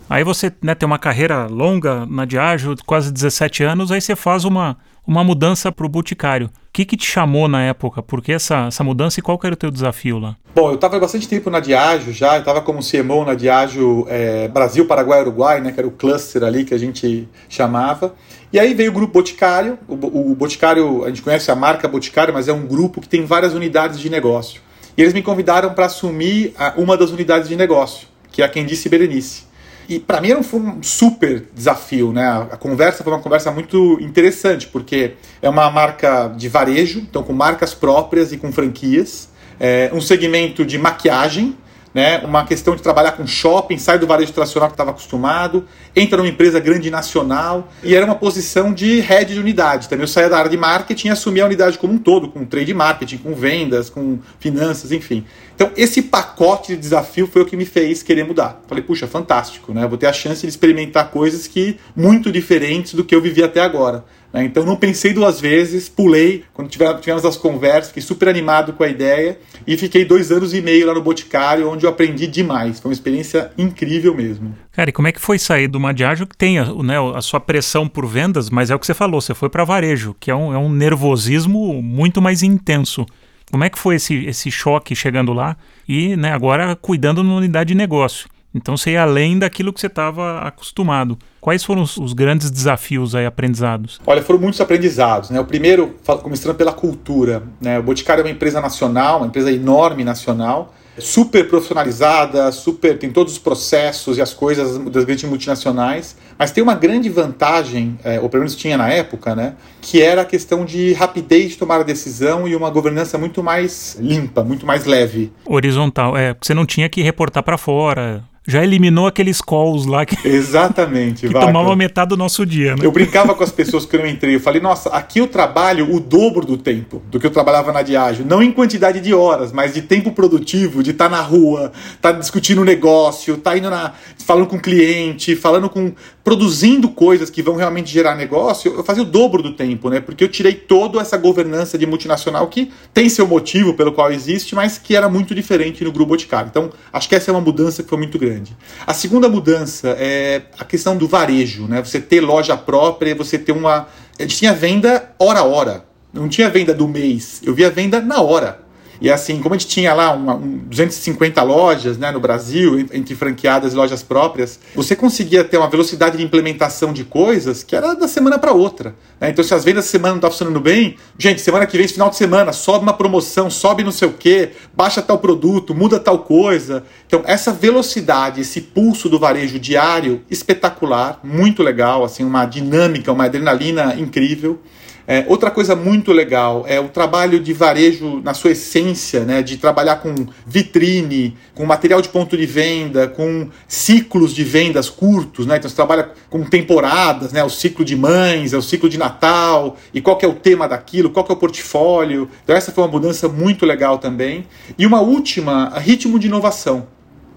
Aí 0.09 0.23
você 0.23 0.51
né, 0.61 0.75
tem 0.75 0.85
uma 0.85 0.99
carreira 0.99 1.47
longa 1.47 2.05
na 2.05 2.23
Diageo, 2.23 2.75
quase 2.85 3.11
17 3.11 3.63
anos, 3.63 3.91
aí 3.91 3.99
você 3.99 4.15
faz 4.15 4.45
uma, 4.45 4.77
uma 5.05 5.23
mudança 5.23 5.71
para 5.71 5.85
o 5.85 5.89
Boticário. 5.89 6.47
O 6.47 6.51
que, 6.73 6.85
que 6.85 6.97
te 6.97 7.05
chamou 7.05 7.47
na 7.47 7.61
época? 7.63 8.01
Por 8.01 8.21
que 8.21 8.31
essa, 8.31 8.67
essa 8.67 8.83
mudança 8.83 9.19
e 9.19 9.23
qual 9.23 9.39
era 9.43 9.53
o 9.53 9.57
teu 9.57 9.69
desafio 9.69 10.17
lá? 10.17 10.35
Bom, 10.55 10.69
eu 10.69 10.75
estava 10.75 10.99
bastante 10.99 11.27
tempo 11.27 11.49
na 11.49 11.59
Diageo 11.59 12.13
já, 12.13 12.35
eu 12.35 12.39
estava 12.39 12.61
como 12.61 12.79
CMO 12.79 13.25
na 13.25 13.35
Diageo 13.35 14.05
é, 14.09 14.47
Brasil, 14.47 14.87
Paraguai, 14.87 15.21
Uruguai, 15.21 15.61
né, 15.61 15.71
que 15.71 15.79
era 15.79 15.87
o 15.87 15.91
cluster 15.91 16.43
ali 16.43 16.63
que 16.63 16.73
a 16.73 16.77
gente 16.77 17.27
chamava. 17.47 18.15
E 18.51 18.59
aí 18.59 18.73
veio 18.73 18.91
o 18.91 18.93
grupo 18.93 19.13
Boticário. 19.13 19.77
O, 19.87 20.31
o 20.31 20.35
Boticário, 20.35 21.03
a 21.03 21.09
gente 21.09 21.21
conhece 21.21 21.51
a 21.51 21.55
marca 21.55 21.87
Boticário, 21.87 22.33
mas 22.33 22.47
é 22.47 22.53
um 22.53 22.65
grupo 22.65 23.01
que 23.01 23.09
tem 23.09 23.25
várias 23.25 23.53
unidades 23.53 23.99
de 23.99 24.09
negócio. 24.09 24.61
E 24.97 25.01
eles 25.01 25.13
me 25.13 25.21
convidaram 25.21 25.73
para 25.73 25.85
assumir 25.85 26.53
uma 26.77 26.95
das 26.95 27.09
unidades 27.09 27.49
de 27.49 27.55
negócio, 27.55 28.07
que 28.31 28.41
é 28.41 28.45
a 28.45 28.49
Quem 28.49 28.65
Disse 28.65 28.89
Berenice. 28.89 29.52
E 29.87 29.99
para 29.99 30.21
mim 30.21 30.41
foi 30.43 30.59
um 30.59 30.81
super 30.81 31.45
desafio, 31.53 32.11
né? 32.11 32.47
A 32.51 32.57
conversa 32.57 33.03
foi 33.03 33.13
uma 33.13 33.21
conversa 33.21 33.51
muito 33.51 33.97
interessante, 34.01 34.67
porque 34.67 35.13
é 35.41 35.49
uma 35.49 35.69
marca 35.69 36.27
de 36.27 36.47
varejo, 36.47 36.99
então 36.99 37.23
com 37.23 37.33
marcas 37.33 37.73
próprias 37.73 38.31
e 38.31 38.37
com 38.37 38.51
franquias, 38.51 39.29
é 39.59 39.91
um 39.93 40.01
segmento 40.01 40.65
de 40.65 40.77
maquiagem, 40.77 41.55
né? 41.93 42.19
Uma 42.19 42.45
questão 42.45 42.75
de 42.75 42.81
trabalhar 42.81 43.11
com 43.11 43.27
shopping, 43.27 43.77
sai 43.77 43.99
do 43.99 44.07
varejo 44.07 44.33
tradicional 44.33 44.69
que 44.69 44.73
estava 44.73 44.91
acostumado, 44.91 45.65
entra 45.95 46.17
numa 46.17 46.29
empresa 46.29 46.59
grande 46.59 46.89
nacional 46.89 47.71
e 47.83 47.95
era 47.95 48.05
uma 48.05 48.15
posição 48.15 48.73
de 48.73 48.99
head 48.99 49.33
de 49.33 49.39
unidade. 49.39 49.87
Também 49.87 50.03
eu 50.03 50.07
saía 50.07 50.29
da 50.29 50.37
área 50.37 50.49
de 50.49 50.57
marketing 50.57 51.09
e 51.09 51.11
assumia 51.11 51.43
a 51.43 51.45
unidade 51.45 51.77
como 51.77 51.93
um 51.93 51.97
todo, 51.97 52.29
com 52.29 52.43
trade 52.45 52.73
marketing, 52.73 53.17
com 53.17 53.33
vendas, 53.35 53.89
com 53.89 54.19
finanças, 54.39 54.91
enfim. 54.91 55.25
Então, 55.55 55.71
esse 55.77 56.01
pacote 56.01 56.75
de 56.75 56.81
desafio 56.81 57.27
foi 57.27 57.43
o 57.43 57.45
que 57.45 57.55
me 57.55 57.65
fez 57.65 58.01
querer 58.01 58.25
mudar. 58.25 58.61
Falei, 58.67 58.83
puxa, 58.83 59.05
fantástico, 59.05 59.71
né? 59.71 59.85
Vou 59.87 59.97
ter 59.97 60.07
a 60.07 60.13
chance 60.13 60.41
de 60.41 60.47
experimentar 60.47 61.11
coisas 61.11 61.45
que 61.45 61.77
muito 61.95 62.31
diferentes 62.31 62.95
do 62.95 63.03
que 63.03 63.13
eu 63.13 63.21
vivi 63.21 63.43
até 63.43 63.61
agora. 63.61 64.03
Né? 64.33 64.45
Então 64.45 64.65
não 64.65 64.75
pensei 64.75 65.13
duas 65.13 65.39
vezes, 65.39 65.87
pulei 65.87 66.43
quando 66.53 66.69
tivemos 66.69 67.23
as 67.23 67.37
conversas, 67.37 67.89
fiquei 67.89 68.01
super 68.01 68.27
animado 68.27 68.73
com 68.73 68.83
a 68.83 68.89
ideia 68.89 69.37
e 69.67 69.77
fiquei 69.77 70.03
dois 70.03 70.31
anos 70.31 70.53
e 70.53 70.61
meio 70.61 70.87
lá 70.87 70.93
no 70.95 71.01
Boticário, 71.01 71.69
onde 71.69 71.85
eu 71.85 71.89
aprendi 71.89 72.25
demais. 72.25 72.79
Foi 72.79 72.89
uma 72.89 72.93
experiência 72.93 73.51
incrível 73.57 74.15
mesmo. 74.15 74.55
Cara, 74.71 74.89
e 74.89 74.93
como 74.93 75.07
é 75.07 75.11
que 75.11 75.21
foi 75.21 75.37
sair 75.37 75.67
do 75.67 75.79
Madiagio 75.79 76.25
que 76.25 76.35
tem 76.35 76.59
né, 76.83 76.95
a 77.15 77.21
sua 77.21 77.39
pressão 77.39 77.87
por 77.87 78.07
vendas, 78.07 78.49
mas 78.49 78.71
é 78.71 78.75
o 78.75 78.79
que 78.79 78.87
você 78.87 78.93
falou, 78.93 79.21
você 79.21 79.35
foi 79.35 79.49
para 79.49 79.63
varejo, 79.63 80.15
que 80.19 80.31
é 80.31 80.35
um, 80.35 80.51
é 80.53 80.57
um 80.57 80.69
nervosismo 80.69 81.81
muito 81.81 82.21
mais 82.21 82.41
intenso. 82.41 83.05
Como 83.51 83.63
é 83.63 83.69
que 83.69 83.77
foi 83.77 83.95
esse, 83.95 84.25
esse 84.25 84.49
choque 84.49 84.95
chegando 84.95 85.31
lá 85.31 85.55
e 85.87 86.15
né, 86.15 86.31
agora 86.33 86.75
cuidando 86.75 87.21
na 87.21 87.35
unidade 87.35 87.67
de 87.67 87.75
negócio? 87.75 88.27
Então 88.53 88.77
você 88.77 88.91
ia 88.91 89.01
além 89.01 89.39
daquilo 89.39 89.73
que 89.73 89.79
você 89.79 89.87
estava 89.87 90.39
acostumado. 90.39 91.17
Quais 91.41 91.63
foram 91.63 91.81
os, 91.81 91.97
os, 91.97 92.13
grandes 92.13 92.51
desafios 92.51 93.15
aí 93.15 93.25
aprendizados? 93.25 93.99
Olha, 94.05 94.21
foram 94.21 94.39
muitos 94.39 94.61
aprendizados. 94.61 95.29
Né? 95.29 95.39
O 95.39 95.45
primeiro, 95.45 95.95
começando 96.21 96.55
pela 96.55 96.71
cultura. 96.71 97.43
Né? 97.59 97.79
O 97.79 97.83
Boticário 97.83 98.21
é 98.21 98.25
uma 98.25 98.31
empresa 98.31 98.61
nacional, 98.61 99.17
uma 99.17 99.27
empresa 99.27 99.51
enorme 99.51 100.03
nacional, 100.03 100.73
super 100.97 101.47
profissionalizada, 101.47 102.51
super 102.51 102.97
tem 102.97 103.11
todos 103.11 103.33
os 103.33 103.39
processos 103.39 104.17
e 104.17 104.21
as 104.21 104.33
coisas 104.33 104.77
das 104.91 105.03
grandes 105.03 105.23
multinacionais, 105.27 106.15
mas 106.37 106.51
tem 106.51 106.63
uma 106.63 106.75
grande 106.75 107.09
vantagem, 107.09 107.97
é, 108.03 108.19
ou 108.19 108.29
pelo 108.29 108.41
menos 108.41 108.55
tinha 108.55 108.77
na 108.77 108.89
época, 108.89 109.35
né, 109.35 109.55
que 109.81 110.01
era 110.01 110.21
a 110.21 110.25
questão 110.25 110.63
de 110.63 110.93
rapidez 110.93 111.51
de 111.51 111.57
tomar 111.57 111.79
a 111.79 111.83
decisão 111.83 112.47
e 112.47 112.55
uma 112.55 112.69
governança 112.69 113.17
muito 113.17 113.41
mais 113.41 113.97
limpa, 113.99 114.43
muito 114.43 114.65
mais 114.65 114.85
leve. 114.85 115.31
Horizontal, 115.45 116.15
é, 116.15 116.35
você 116.39 116.53
não 116.53 116.65
tinha 116.65 116.87
que 116.87 117.01
reportar 117.01 117.43
para 117.43 117.57
fora, 117.57 118.23
já 118.45 118.61
eliminou 118.61 119.07
aqueles 119.07 119.39
calls 119.39 119.85
lá 119.85 120.05
que, 120.05 120.27
Exatamente, 120.27 121.27
que 121.27 121.33
tomava 121.33 121.75
metade 121.75 122.09
do 122.09 122.17
nosso 122.17 122.45
dia. 122.45 122.75
Né? 122.75 122.85
Eu 122.85 122.91
brincava 122.91 123.33
com 123.33 123.43
as 123.43 123.51
pessoas 123.51 123.85
que 123.85 123.95
eu 123.95 124.05
entrei. 124.05 124.35
Eu 124.35 124.39
falei, 124.39 124.61
nossa, 124.61 124.89
aqui 124.89 125.19
eu 125.19 125.27
trabalho 125.27 125.93
o 125.93 125.99
dobro 125.99 126.45
do 126.45 126.57
tempo 126.57 127.01
do 127.09 127.19
que 127.19 127.25
eu 127.25 127.31
trabalhava 127.31 127.71
na 127.71 127.81
Diageo. 127.81 128.25
Não 128.25 128.43
em 128.43 128.51
quantidade 128.51 128.99
de 128.99 129.13
horas, 129.13 129.51
mas 129.51 129.73
de 129.73 129.81
tempo 129.81 130.11
produtivo, 130.11 130.83
de 130.83 130.91
estar 130.91 131.09
tá 131.09 131.15
na 131.15 131.21
rua, 131.21 131.71
estar 131.95 132.13
tá 132.13 132.19
discutindo 132.19 132.65
negócio, 132.65 133.35
estar 133.35 133.51
tá 133.51 133.57
indo 133.57 133.69
na. 133.69 133.93
falando 134.17 134.47
com 134.47 134.57
o 134.57 134.61
cliente, 134.61 135.35
falando 135.35 135.69
com. 135.69 135.93
produzindo 136.21 136.89
coisas 136.89 137.29
que 137.29 137.41
vão 137.41 137.55
realmente 137.55 137.91
gerar 137.91 138.15
negócio. 138.15 138.73
Eu 138.73 138.83
fazia 138.83 139.03
o 139.03 139.05
dobro 139.05 139.41
do 139.41 139.53
tempo, 139.53 139.89
né? 139.89 140.01
Porque 140.01 140.23
eu 140.23 140.27
tirei 140.27 140.53
toda 140.53 140.99
essa 140.99 141.17
governança 141.17 141.77
de 141.77 141.85
multinacional 141.85 142.47
que 142.47 142.71
tem 142.93 143.07
seu 143.07 143.25
motivo 143.25 143.73
pelo 143.73 143.93
qual 143.93 144.11
existe, 144.11 144.53
mas 144.53 144.77
que 144.77 144.95
era 144.95 145.07
muito 145.07 145.33
diferente 145.33 145.83
no 145.83 145.91
Grupo 145.91 146.09
Boticário. 146.09 146.49
Então, 146.49 146.69
acho 146.91 147.07
que 147.07 147.15
essa 147.15 147.31
é 147.31 147.33
uma 147.33 147.41
mudança 147.41 147.81
que 147.81 147.89
foi 147.89 147.97
muito 147.97 148.19
grande 148.19 148.32
grande. 148.33 148.57
A 148.85 148.93
segunda 148.93 149.29
mudança 149.29 149.95
é 149.99 150.43
a 150.57 150.65
questão 150.65 150.97
do 150.97 151.07
varejo, 151.07 151.67
né? 151.67 151.83
Você 151.83 152.01
ter 152.01 152.21
loja 152.21 152.57
própria, 152.57 153.15
você 153.15 153.37
ter 153.37 153.51
uma. 153.51 153.87
A 154.17 154.21
gente 154.21 154.37
tinha 154.37 154.53
venda 154.53 155.11
hora 155.19 155.39
a 155.39 155.43
hora. 155.43 155.85
Não 156.11 156.27
tinha 156.29 156.49
venda 156.49 156.73
do 156.73 156.87
mês. 156.87 157.41
Eu 157.43 157.53
via 157.53 157.69
venda 157.69 157.99
na 157.99 158.21
hora. 158.21 158.62
E 159.03 159.11
assim, 159.11 159.41
como 159.41 159.53
a 159.53 159.57
gente 159.57 159.67
tinha 159.67 159.93
lá 159.93 160.13
uma, 160.13 160.35
um, 160.35 160.59
250 160.59 161.43
lojas 161.43 161.97
né, 161.97 162.09
no 162.09 162.21
Brasil, 162.21 162.79
entre 162.79 163.13
franqueadas 163.13 163.73
e 163.73 163.75
lojas 163.75 164.01
próprias, 164.01 164.57
você 164.73 164.95
conseguia 164.95 165.43
ter 165.43 165.57
uma 165.57 165.67
velocidade 165.69 166.15
de 166.15 166.23
implementação 166.23 166.93
de 166.93 167.03
coisas 167.03 167.63
que 167.63 167.75
era 167.75 167.95
da 167.95 168.07
semana 168.07 168.39
para 168.39 168.53
outra. 168.53 168.95
Né? 169.19 169.29
Então, 169.29 169.43
se 169.43 169.53
as 169.53 169.65
vendas 169.65 169.83
da 169.83 169.91
semana 169.91 170.11
não 170.11 170.19
estavam 170.19 170.31
funcionando 170.31 170.61
bem, 170.61 170.95
gente, 171.17 171.41
semana 171.41 171.65
que 171.65 171.77
vem, 171.77 171.85
final 171.85 172.09
de 172.09 172.15
semana, 172.15 172.53
sobe 172.53 172.83
uma 172.83 172.93
promoção, 172.93 173.49
sobe 173.49 173.83
não 173.83 173.91
sei 173.91 174.07
o 174.07 174.13
quê, 174.13 174.51
baixa 174.73 175.01
tal 175.01 175.17
produto, 175.17 175.75
muda 175.75 175.99
tal 175.99 176.19
coisa. 176.19 176.85
Então, 177.05 177.23
essa 177.25 177.51
velocidade, 177.51 178.39
esse 178.39 178.61
pulso 178.61 179.09
do 179.09 179.19
varejo 179.19 179.59
diário, 179.59 180.21
espetacular, 180.31 181.19
muito 181.21 181.61
legal, 181.61 182.05
assim, 182.05 182.23
uma 182.23 182.45
dinâmica, 182.45 183.11
uma 183.11 183.25
adrenalina 183.25 183.95
incrível. 183.95 184.61
É, 185.05 185.25
outra 185.27 185.51
coisa 185.51 185.75
muito 185.75 186.13
legal 186.13 186.63
é 186.67 186.79
o 186.79 186.87
trabalho 186.87 187.39
de 187.39 187.51
varejo 187.51 188.21
na 188.21 188.33
sua 188.33 188.51
essência, 188.51 189.25
né, 189.25 189.41
de 189.41 189.57
trabalhar 189.57 189.97
com 189.97 190.13
vitrine, 190.47 191.35
com 191.53 191.65
material 191.65 192.01
de 192.01 192.07
ponto 192.07 192.37
de 192.37 192.45
venda, 192.45 193.07
com 193.07 193.49
ciclos 193.67 194.33
de 194.33 194.43
vendas 194.43 194.89
curtos. 194.89 195.45
Né, 195.45 195.57
então 195.57 195.69
você 195.69 195.75
trabalha 195.75 196.11
com 196.29 196.43
temporadas, 196.43 197.33
né, 197.33 197.43
o 197.43 197.49
ciclo 197.49 197.83
de 197.83 197.95
mães, 197.95 198.53
é 198.53 198.57
o 198.57 198.61
ciclo 198.61 198.87
de 198.87 198.97
Natal, 198.97 199.75
e 199.93 199.99
qual 199.99 200.17
é 200.21 200.27
o 200.27 200.33
tema 200.33 200.67
daquilo, 200.67 201.09
qual 201.09 201.25
é 201.29 201.33
o 201.33 201.35
portfólio. 201.35 202.29
Então 202.43 202.55
essa 202.55 202.71
foi 202.71 202.83
uma 202.83 202.91
mudança 202.91 203.27
muito 203.27 203.65
legal 203.65 203.97
também. 203.97 204.45
E 204.77 204.85
uma 204.85 205.01
última, 205.01 205.77
ritmo 205.79 206.17
de 206.17 206.27
inovação. 206.27 206.87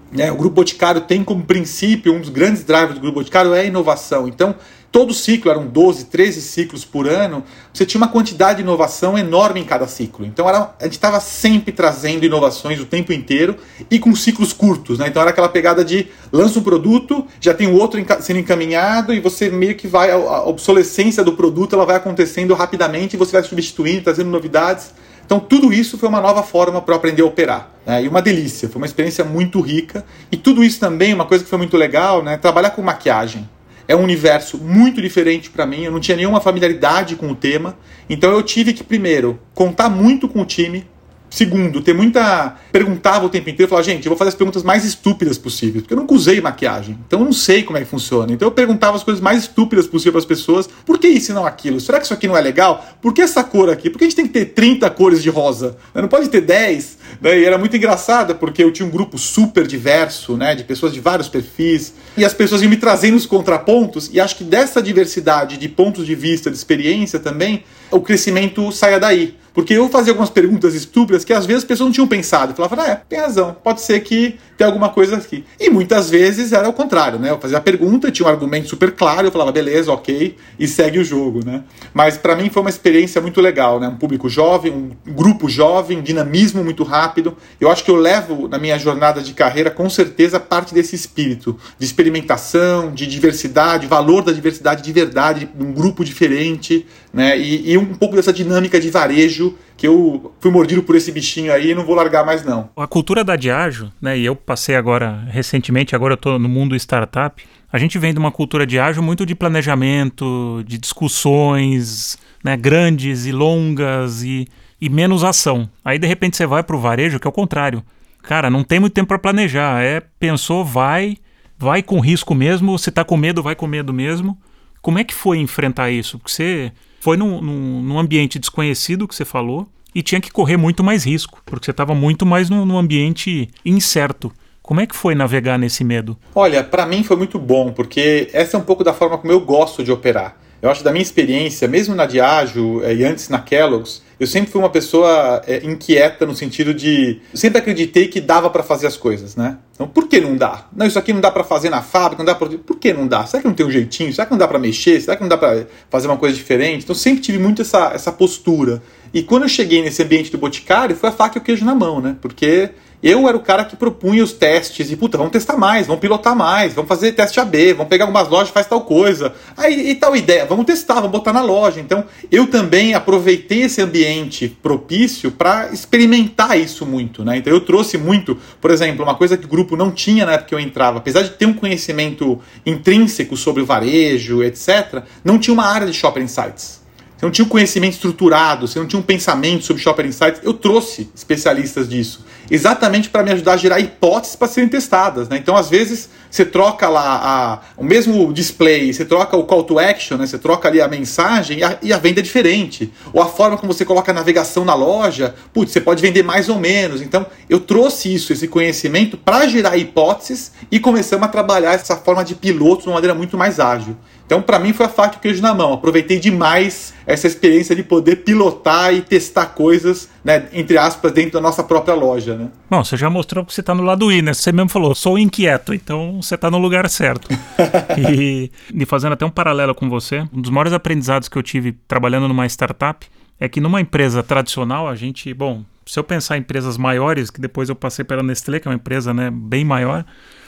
Né, 0.09 0.31
o 0.31 0.35
Grupo 0.35 0.55
Boticário 0.55 1.01
tem 1.01 1.21
como 1.21 1.43
princípio, 1.43 2.13
um 2.13 2.21
dos 2.21 2.29
grandes 2.29 2.63
drivers 2.63 2.93
do 2.93 3.01
Grupo 3.01 3.19
Boticário 3.19 3.53
é 3.53 3.59
a 3.59 3.63
inovação. 3.65 4.25
Então, 4.25 4.55
todo 4.91 5.13
ciclo, 5.13 5.51
eram 5.51 5.67
12, 5.67 6.05
13 6.05 6.41
ciclos 6.41 6.85
por 6.85 7.07
ano, 7.07 7.43
você 7.73 7.85
tinha 7.85 7.99
uma 7.99 8.07
quantidade 8.07 8.57
de 8.57 8.63
inovação 8.63 9.17
enorme 9.17 9.59
em 9.59 9.63
cada 9.63 9.87
ciclo. 9.87 10.25
Então 10.25 10.47
era, 10.47 10.73
a 10.79 10.83
gente 10.85 10.93
estava 10.93 11.19
sempre 11.19 11.71
trazendo 11.71 12.25
inovações 12.25 12.79
o 12.79 12.85
tempo 12.85 13.11
inteiro 13.13 13.57
e 13.91 13.99
com 13.99 14.15
ciclos 14.15 14.53
curtos. 14.53 14.97
Né? 14.99 15.07
Então 15.07 15.21
era 15.21 15.31
aquela 15.31 15.49
pegada 15.49 15.83
de 15.83 16.07
lança 16.31 16.59
um 16.59 16.63
produto, 16.63 17.25
já 17.39 17.53
tem 17.53 17.67
o 17.67 17.75
outro 17.75 18.03
sendo 18.21 18.39
encaminhado 18.39 19.13
e 19.13 19.19
você 19.19 19.49
meio 19.49 19.75
que 19.75 19.87
vai, 19.87 20.11
a 20.11 20.43
obsolescência 20.43 21.23
do 21.23 21.33
produto 21.33 21.75
ela 21.75 21.85
vai 21.85 21.95
acontecendo 21.95 22.53
rapidamente 22.53 23.15
e 23.15 23.17
você 23.17 23.33
vai 23.33 23.43
substituindo, 23.43 24.03
trazendo 24.03 24.29
novidades. 24.29 24.93
Então 25.25 25.39
tudo 25.39 25.73
isso 25.73 25.97
foi 25.97 26.07
uma 26.07 26.21
nova 26.21 26.41
forma 26.41 26.81
para 26.81 26.95
aprender 26.95 27.21
a 27.21 27.25
operar. 27.25 27.71
Né? 27.85 28.03
E 28.03 28.07
uma 28.07 28.21
delícia, 28.21 28.69
foi 28.69 28.77
uma 28.77 28.85
experiência 28.85 29.25
muito 29.25 29.59
rica. 29.59 30.05
E 30.31 30.37
tudo 30.37 30.63
isso 30.63 30.79
também, 30.79 31.13
uma 31.13 31.25
coisa 31.25 31.43
que 31.43 31.49
foi 31.49 31.57
muito 31.57 31.75
legal, 31.75 32.23
né? 32.23 32.37
trabalhar 32.37 32.69
com 32.69 32.81
maquiagem 32.81 33.47
é 33.87 33.95
um 33.95 34.03
universo 34.03 34.57
muito 34.57 35.01
diferente 35.01 35.49
para 35.49 35.65
mim, 35.65 35.83
eu 35.83 35.91
não 35.91 35.99
tinha 35.99 36.17
nenhuma 36.17 36.41
familiaridade 36.41 37.15
com 37.15 37.29
o 37.31 37.35
tema, 37.35 37.77
então 38.09 38.31
eu 38.31 38.43
tive 38.43 38.73
que, 38.73 38.83
primeiro, 38.83 39.39
contar 39.53 39.89
muito 39.89 40.27
com 40.27 40.41
o 40.41 40.45
time, 40.45 40.85
Segundo, 41.29 41.81
ter 41.81 41.93
muita. 41.93 42.55
Perguntava 42.71 43.25
o 43.25 43.29
tempo 43.29 43.49
inteiro, 43.49 43.69
falava, 43.69 43.85
gente, 43.85 44.05
eu 44.05 44.09
vou 44.09 44.17
fazer 44.17 44.29
as 44.29 44.35
perguntas 44.35 44.63
mais 44.63 44.85
estúpidas 44.85 45.37
possíveis, 45.37 45.81
porque 45.81 45.93
eu 45.93 45.97
nunca 45.97 46.13
usei 46.13 46.39
maquiagem, 46.39 46.97
então 47.07 47.19
eu 47.19 47.25
não 47.25 47.33
sei 47.33 47.63
como 47.63 47.77
é 47.77 47.81
que 47.81 47.87
funciona. 47.87 48.31
Então 48.31 48.47
eu 48.47 48.51
perguntava 48.51 48.95
as 48.95 49.03
coisas 49.03 49.21
mais 49.21 49.43
estúpidas 49.43 49.87
possíveis 49.87 50.11
para 50.13 50.19
as 50.19 50.25
pessoas: 50.25 50.69
por 50.85 50.97
que 50.97 51.07
isso 51.07 51.31
e 51.31 51.35
não 51.35 51.45
aquilo? 51.45 51.79
Será 51.79 51.99
que 51.99 52.05
isso 52.05 52.13
aqui 52.13 52.27
não 52.27 52.37
é 52.37 52.41
legal? 52.41 52.85
Por 53.01 53.13
que 53.13 53.21
essa 53.21 53.43
cor 53.43 53.69
aqui? 53.69 53.89
Por 53.89 53.97
que 53.97 54.05
a 54.05 54.07
gente 54.07 54.15
tem 54.15 54.27
que 54.27 54.33
ter 54.33 54.45
30 54.45 54.89
cores 54.91 55.21
de 55.21 55.29
rosa? 55.29 55.77
Não 55.93 56.07
pode 56.07 56.29
ter 56.29 56.41
10? 56.41 56.97
Né? 57.21 57.39
E 57.39 57.45
era 57.45 57.57
muito 57.57 57.75
engraçado, 57.75 58.35
porque 58.35 58.63
eu 58.63 58.71
tinha 58.71 58.87
um 58.87 58.91
grupo 58.91 59.17
super 59.17 59.67
diverso, 59.67 60.37
né, 60.37 60.55
de 60.55 60.63
pessoas 60.63 60.93
de 60.93 60.99
vários 60.99 61.27
perfis, 61.27 61.93
e 62.15 62.23
as 62.23 62.33
pessoas 62.33 62.61
iam 62.61 62.69
me 62.69 62.77
trazendo 62.77 63.15
os 63.15 63.25
contrapontos, 63.25 64.09
e 64.13 64.19
acho 64.19 64.35
que 64.35 64.43
dessa 64.43 64.81
diversidade 64.81 65.57
de 65.57 65.69
pontos 65.69 66.05
de 66.05 66.15
vista, 66.15 66.49
de 66.49 66.57
experiência 66.57 67.19
também, 67.19 67.63
o 67.91 67.99
crescimento 67.99 68.71
saia 68.71 68.99
daí. 68.99 69.35
Porque 69.57 69.73
eu 69.73 69.89
fazia 69.89 70.11
algumas 70.11 70.29
perguntas 70.29 70.75
estúpidas 70.75 71.25
que 71.25 71.33
às 71.33 71.47
vezes 71.47 71.63
as 71.63 71.67
pessoas 71.67 71.87
não 71.87 71.91
tinham 71.91 72.07
pensado. 72.07 72.51
Eu 72.51 72.55
falava, 72.55 72.79
ah, 72.83 72.91
é, 72.91 73.01
tem 73.09 73.17
razão, 73.17 73.57
pode 73.63 73.81
ser 73.81 74.01
que 74.01 74.37
tenha 74.55 74.67
alguma 74.67 74.89
coisa 74.89 75.17
aqui. 75.17 75.43
E 75.59 75.67
muitas 75.67 76.11
vezes 76.11 76.51
era 76.51 76.69
o 76.69 76.73
contrário, 76.73 77.17
né? 77.17 77.31
Eu 77.31 77.39
fazia 77.39 77.57
a 77.57 77.61
pergunta, 77.61 78.11
tinha 78.11 78.27
um 78.27 78.29
argumento 78.29 78.67
super 78.69 78.91
claro, 78.91 79.27
eu 79.27 79.31
falava, 79.31 79.51
beleza, 79.51 79.91
ok, 79.91 80.35
e 80.59 80.67
segue 80.67 80.99
o 80.99 81.03
jogo, 81.03 81.43
né? 81.43 81.63
Mas 81.91 82.17
para 82.17 82.35
mim 82.35 82.51
foi 82.51 82.61
uma 82.61 82.69
experiência 82.69 83.19
muito 83.19 83.41
legal, 83.41 83.79
né? 83.79 83.87
Um 83.87 83.95
público 83.95 84.29
jovem, 84.29 84.71
um 84.71 84.91
grupo 85.11 85.49
jovem, 85.49 86.03
dinamismo 86.03 86.63
muito 86.63 86.83
rápido. 86.83 87.35
Eu 87.59 87.71
acho 87.71 87.83
que 87.83 87.89
eu 87.89 87.95
levo 87.95 88.47
na 88.47 88.59
minha 88.59 88.77
jornada 88.77 89.21
de 89.21 89.33
carreira, 89.33 89.71
com 89.71 89.89
certeza, 89.89 90.39
parte 90.39 90.71
desse 90.71 90.95
espírito 90.95 91.57
de 91.79 91.85
experimentação, 91.85 92.91
de 92.91 93.07
diversidade, 93.07 93.87
valor 93.87 94.23
da 94.23 94.31
diversidade 94.31 94.83
de 94.83 94.93
verdade, 94.93 95.49
de 95.51 95.63
um 95.63 95.71
grupo 95.71 96.05
diferente, 96.05 96.85
né? 97.13 97.37
E, 97.37 97.71
e 97.71 97.76
um 97.77 97.93
pouco 97.93 98.15
dessa 98.15 98.33
dinâmica 98.33 98.79
de 98.79 98.89
varejo 98.89 99.55
que 99.75 99.87
eu 99.87 100.33
fui 100.39 100.51
mordido 100.51 100.83
por 100.83 100.95
esse 100.95 101.11
bichinho 101.11 101.53
aí 101.53 101.71
e 101.71 101.75
não 101.75 101.85
vou 101.85 101.95
largar 101.95 102.25
mais 102.25 102.43
não. 102.43 102.69
A 102.75 102.87
cultura 102.87 103.23
da 103.23 103.35
Diageo, 103.35 103.91
né, 104.01 104.17
e 104.17 104.25
eu 104.25 104.35
passei 104.35 104.75
agora 104.75 105.23
recentemente, 105.29 105.95
agora 105.95 106.13
eu 106.13 106.17
tô 106.17 106.39
no 106.39 106.49
mundo 106.49 106.75
startup, 106.75 107.43
a 107.71 107.77
gente 107.77 107.99
vem 107.99 108.13
de 108.13 108.19
uma 108.19 108.31
cultura 108.31 108.65
de 108.65 108.79
ágil 108.79 109.03
muito 109.03 109.25
de 109.25 109.35
planejamento, 109.35 110.63
de 110.65 110.77
discussões, 110.77 112.17
né, 112.43 112.55
grandes 112.57 113.25
e 113.25 113.31
longas 113.31 114.23
e, 114.23 114.47
e 114.79 114.89
menos 114.89 115.23
ação. 115.23 115.69
Aí 115.83 115.99
de 115.99 116.07
repente 116.07 116.37
você 116.37 116.45
vai 116.45 116.63
para 116.63 116.75
o 116.75 116.79
varejo, 116.79 117.19
que 117.19 117.27
é 117.27 117.29
o 117.29 117.33
contrário. 117.33 117.83
Cara, 118.23 118.49
não 118.49 118.63
tem 118.63 118.79
muito 118.79 118.93
tempo 118.93 119.07
para 119.07 119.19
planejar, 119.19 119.81
é 119.81 120.01
pensou, 120.19 120.65
vai 120.65 121.17
vai 121.57 121.81
com 121.81 121.99
risco 121.99 122.35
mesmo, 122.35 122.77
se 122.77 122.91
tá 122.91 123.03
com 123.03 123.17
medo, 123.17 123.41
vai 123.41 123.55
com 123.55 123.67
medo 123.67 123.93
mesmo. 123.93 124.37
Como 124.81 124.99
é 124.99 125.03
que 125.03 125.13
foi 125.13 125.39
enfrentar 125.39 125.89
isso? 125.89 126.19
Porque 126.19 126.31
você 126.31 126.71
foi 127.07 127.15
num, 127.15 127.39
num, 127.39 127.81
num 127.83 127.97
ambiente 127.97 128.37
desconhecido 128.37 129.07
que 129.07 129.15
você 129.15 129.23
falou 129.23 129.65
e 129.95 130.03
tinha 130.03 130.19
que 130.19 130.29
correr 130.29 130.57
muito 130.57 130.83
mais 130.83 131.05
risco, 131.05 131.41
porque 131.45 131.63
você 131.63 131.71
estava 131.71 131.95
muito 131.95 132.25
mais 132.25 132.49
num, 132.49 132.65
num 132.65 132.77
ambiente 132.77 133.47
incerto. 133.63 134.29
Como 134.61 134.81
é 134.81 134.85
que 134.85 134.93
foi 134.93 135.15
navegar 135.15 135.57
nesse 135.57 135.85
medo? 135.85 136.17
Olha, 136.35 136.61
para 136.65 136.85
mim 136.85 137.05
foi 137.05 137.15
muito 137.15 137.39
bom, 137.39 137.71
porque 137.71 138.29
essa 138.33 138.57
é 138.57 138.59
um 138.59 138.63
pouco 138.63 138.83
da 138.83 138.93
forma 138.93 139.17
como 139.17 139.31
eu 139.31 139.39
gosto 139.39 139.85
de 139.85 139.89
operar. 139.89 140.35
Eu 140.61 140.69
acho 140.69 140.83
da 140.83 140.91
minha 140.91 141.01
experiência, 141.01 141.65
mesmo 141.65 141.95
na 141.95 142.05
Diageo 142.05 142.83
eh, 142.83 142.95
e 142.95 143.05
antes 143.05 143.29
na 143.29 143.39
Kellogg's, 143.39 144.03
eu 144.19 144.25
sempre 144.25 144.51
fui 144.51 144.59
uma 144.59 144.69
pessoa 144.69 145.41
é, 145.45 145.63
inquieta 145.63 146.25
no 146.25 146.35
sentido 146.35 146.73
de. 146.73 147.19
Sempre 147.33 147.59
acreditei 147.59 148.07
que 148.07 148.19
dava 148.19 148.49
para 148.49 148.63
fazer 148.63 148.87
as 148.87 148.97
coisas, 148.97 149.35
né? 149.35 149.57
Então, 149.75 149.87
por 149.87 150.07
que 150.07 150.19
não 150.19 150.35
dá? 150.35 150.65
Não, 150.75 150.87
isso 150.87 150.97
aqui 150.97 151.13
não 151.13 151.21
dá 151.21 151.29
para 151.29 151.43
fazer 151.43 151.69
na 151.69 151.83
fábrica, 151.83 152.23
não 152.23 152.25
dá 152.25 152.33
para. 152.33 152.49
Por 152.57 152.79
que 152.79 152.91
não 152.93 153.07
dá? 153.07 153.25
Será 153.27 153.41
que 153.41 153.47
não 153.47 153.53
tem 153.53 153.65
um 153.65 153.71
jeitinho? 153.71 154.11
Será 154.11 154.25
que 154.25 154.31
não 154.31 154.37
dá 154.37 154.47
para 154.47 154.57
mexer? 154.57 154.99
Será 154.99 155.15
que 155.15 155.21
não 155.21 155.29
dá 155.29 155.37
para 155.37 155.67
fazer 155.89 156.07
uma 156.07 156.17
coisa 156.17 156.35
diferente? 156.35 156.83
Então, 156.83 156.95
sempre 156.95 157.21
tive 157.21 157.37
muito 157.37 157.61
essa, 157.61 157.91
essa 157.93 158.11
postura. 158.11 158.81
E 159.13 159.21
quando 159.21 159.43
eu 159.43 159.49
cheguei 159.49 159.83
nesse 159.83 160.01
ambiente 160.01 160.31
do 160.31 160.37
boticário, 160.37 160.95
foi 160.95 161.09
a 161.09 161.11
faca 161.11 161.37
e 161.37 161.41
o 161.41 161.43
queijo 161.43 161.63
na 161.63 161.75
mão, 161.75 162.01
né? 162.01 162.15
Porque 162.19 162.71
eu 163.01 163.27
era 163.27 163.37
o 163.37 163.41
cara 163.41 163.63
que 163.63 163.75
propunha 163.75 164.23
os 164.23 164.33
testes 164.33 164.89
e, 164.91 164.95
puta, 164.95 165.17
vamos 165.17 165.31
testar 165.31 165.55
mais, 165.55 165.85
vamos 165.85 166.01
pilotar 166.01 166.35
mais, 166.35 166.73
vamos 166.73 166.89
fazer 166.89 167.11
teste 167.11 167.39
AB, 167.39 167.73
vamos 167.73 167.89
pegar 167.89 168.05
algumas 168.05 168.27
lojas 168.27 168.49
faz 168.49 168.65
tal 168.65 168.81
coisa. 168.81 169.33
Aí, 169.55 169.91
e 169.91 169.95
tal 169.95 170.15
ideia, 170.15 170.45
vamos 170.45 170.65
testar, 170.65 170.95
vamos 170.95 171.11
botar 171.11 171.31
na 171.31 171.41
loja. 171.41 171.79
Então, 171.79 172.03
eu 172.31 172.47
também 172.47 172.93
aproveitei 172.95 173.63
esse 173.63 173.81
ambiente 173.81 174.47
propício 174.47 175.31
para 175.31 175.69
experimentar 175.71 176.59
isso 176.59 176.85
muito, 176.85 177.23
né? 177.23 177.37
Então, 177.37 177.53
eu 177.53 177.61
trouxe 177.61 177.97
muito, 177.97 178.37
por 178.59 178.71
exemplo, 178.71 179.03
uma 179.03 179.15
coisa 179.15 179.37
que 179.37 179.45
o 179.45 179.49
grupo 179.49 179.75
não 179.75 179.91
tinha 179.91 180.25
na 180.25 180.33
época 180.33 180.49
que 180.49 180.55
eu 180.55 180.59
entrava, 180.59 180.97
apesar 180.97 181.21
de 181.21 181.31
ter 181.31 181.45
um 181.45 181.53
conhecimento 181.53 182.39
intrínseco 182.65 183.37
sobre 183.37 183.61
o 183.61 183.65
varejo, 183.65 184.43
etc., 184.43 185.03
não 185.23 185.37
tinha 185.37 185.53
uma 185.53 185.65
área 185.65 185.85
de 185.85 185.93
shopping 185.93 186.21
insights. 186.21 186.86
Você 187.17 187.25
não 187.25 187.31
tinha 187.31 187.45
um 187.45 187.49
conhecimento 187.49 187.93
estruturado, 187.93 188.67
você 188.67 188.77
não 188.77 188.85
tinha 188.85 188.99
um 188.99 189.03
pensamento 189.03 189.65
sobre 189.65 189.81
Shopper 189.81 190.05
Insights. 190.05 190.39
Eu 190.43 190.53
trouxe 190.53 191.09
especialistas 191.15 191.89
disso, 191.89 192.23
exatamente 192.49 193.09
para 193.09 193.23
me 193.23 193.31
ajudar 193.31 193.53
a 193.53 193.57
gerar 193.57 193.79
hipóteses 193.79 194.35
para 194.35 194.47
serem 194.47 194.69
testadas. 194.69 195.27
Né? 195.27 195.37
Então, 195.37 195.55
às 195.55 195.67
vezes, 195.67 196.09
você 196.29 196.45
troca 196.45 196.87
lá 196.87 197.19
a, 197.23 197.59
o 197.75 197.83
mesmo 197.83 198.31
display, 198.31 198.93
você 198.93 199.03
troca 199.03 199.35
o 199.35 199.45
call 199.45 199.63
to 199.63 199.79
action, 199.79 200.15
né? 200.15 200.27
você 200.27 200.37
troca 200.37 200.67
ali 200.67 200.79
a 200.79 200.87
mensagem 200.87 201.57
e 201.57 201.63
a, 201.63 201.79
e 201.81 201.91
a 201.91 201.97
venda 201.97 202.19
é 202.19 202.23
diferente. 202.23 202.93
Ou 203.11 203.19
a 203.19 203.25
forma 203.25 203.57
como 203.57 203.73
você 203.73 203.83
coloca 203.83 204.11
a 204.11 204.13
navegação 204.13 204.63
na 204.63 204.75
loja, 204.75 205.33
putz, 205.51 205.71
você 205.71 205.81
pode 205.81 206.03
vender 206.03 206.21
mais 206.21 206.49
ou 206.49 206.59
menos. 206.59 207.01
Então, 207.01 207.25
eu 207.49 207.59
trouxe 207.59 208.13
isso, 208.13 208.31
esse 208.31 208.47
conhecimento, 208.47 209.17
para 209.17 209.47
gerar 209.47 209.75
hipóteses 209.75 210.51
e 210.71 210.79
começamos 210.79 211.25
a 211.25 211.29
trabalhar 211.29 211.73
essa 211.73 211.95
forma 211.95 212.23
de 212.23 212.35
piloto 212.35 212.83
de 212.83 212.89
uma 212.89 212.95
maneira 212.95 213.15
muito 213.15 213.35
mais 213.35 213.59
ágil. 213.59 213.97
Então, 214.27 214.41
para 214.41 214.59
mim, 214.59 214.73
foi 214.73 214.85
a 214.85 214.89
faca 214.89 215.15
e 215.15 215.17
o 215.17 215.21
queijo 215.21 215.41
na 215.41 215.53
mão. 215.53 215.71
Aproveitei 215.71 216.19
demais 216.19 216.93
essa 217.05 217.25
experiência 217.25 217.73
de 217.73 217.81
poder 217.81 218.17
pilotar 218.17 218.93
e 218.93 219.01
testar 219.01 219.45
coisas, 219.47 220.09
né, 220.21 220.49
entre 220.51 220.77
aspas, 220.77 221.13
dentro 221.13 221.31
da 221.31 221.41
nossa 221.41 221.63
própria 221.63 221.95
loja. 221.95 222.35
Né? 222.35 222.49
Bom, 222.69 222.83
você 222.83 222.97
já 222.97 223.09
mostrou 223.09 223.45
que 223.45 223.53
você 223.53 223.61
está 223.61 223.73
no 223.73 223.83
lado 223.83 224.11
I, 224.11 224.21
né? 224.21 224.33
Você 224.33 224.51
mesmo 224.51 224.69
falou, 224.69 224.93
sou 224.93 225.17
inquieto, 225.17 225.73
então 225.73 226.21
você 226.21 226.35
está 226.35 226.51
no 226.51 226.57
lugar 226.57 226.89
certo. 226.89 227.29
e, 227.97 228.51
e 228.73 228.85
fazendo 228.85 229.13
até 229.13 229.25
um 229.25 229.29
paralelo 229.29 229.73
com 229.73 229.89
você, 229.89 230.27
um 230.33 230.41
dos 230.41 230.51
maiores 230.51 230.73
aprendizados 230.73 231.29
que 231.29 231.37
eu 231.37 231.43
tive 231.43 231.71
trabalhando 231.87 232.27
numa 232.27 232.45
startup 232.45 233.07
é 233.39 233.47
que 233.47 233.61
numa 233.61 233.79
empresa 233.79 234.21
tradicional, 234.21 234.89
a 234.89 234.95
gente, 234.95 235.33
bom, 235.33 235.63
se 235.85 235.97
eu 235.97 236.03
pensar 236.03 236.35
em 236.37 236.41
empresas 236.41 236.77
maiores, 236.77 237.29
que 237.29 237.39
depois 237.39 237.69
eu 237.69 237.75
passei 237.75 238.03
pela 238.03 238.21
Nestlé, 238.21 238.59
que 238.59 238.67
é 238.67 238.71
uma 238.71 238.75
empresa 238.75 239.13
né, 239.13 239.31
bem 239.31 239.63
maior, 239.63 240.03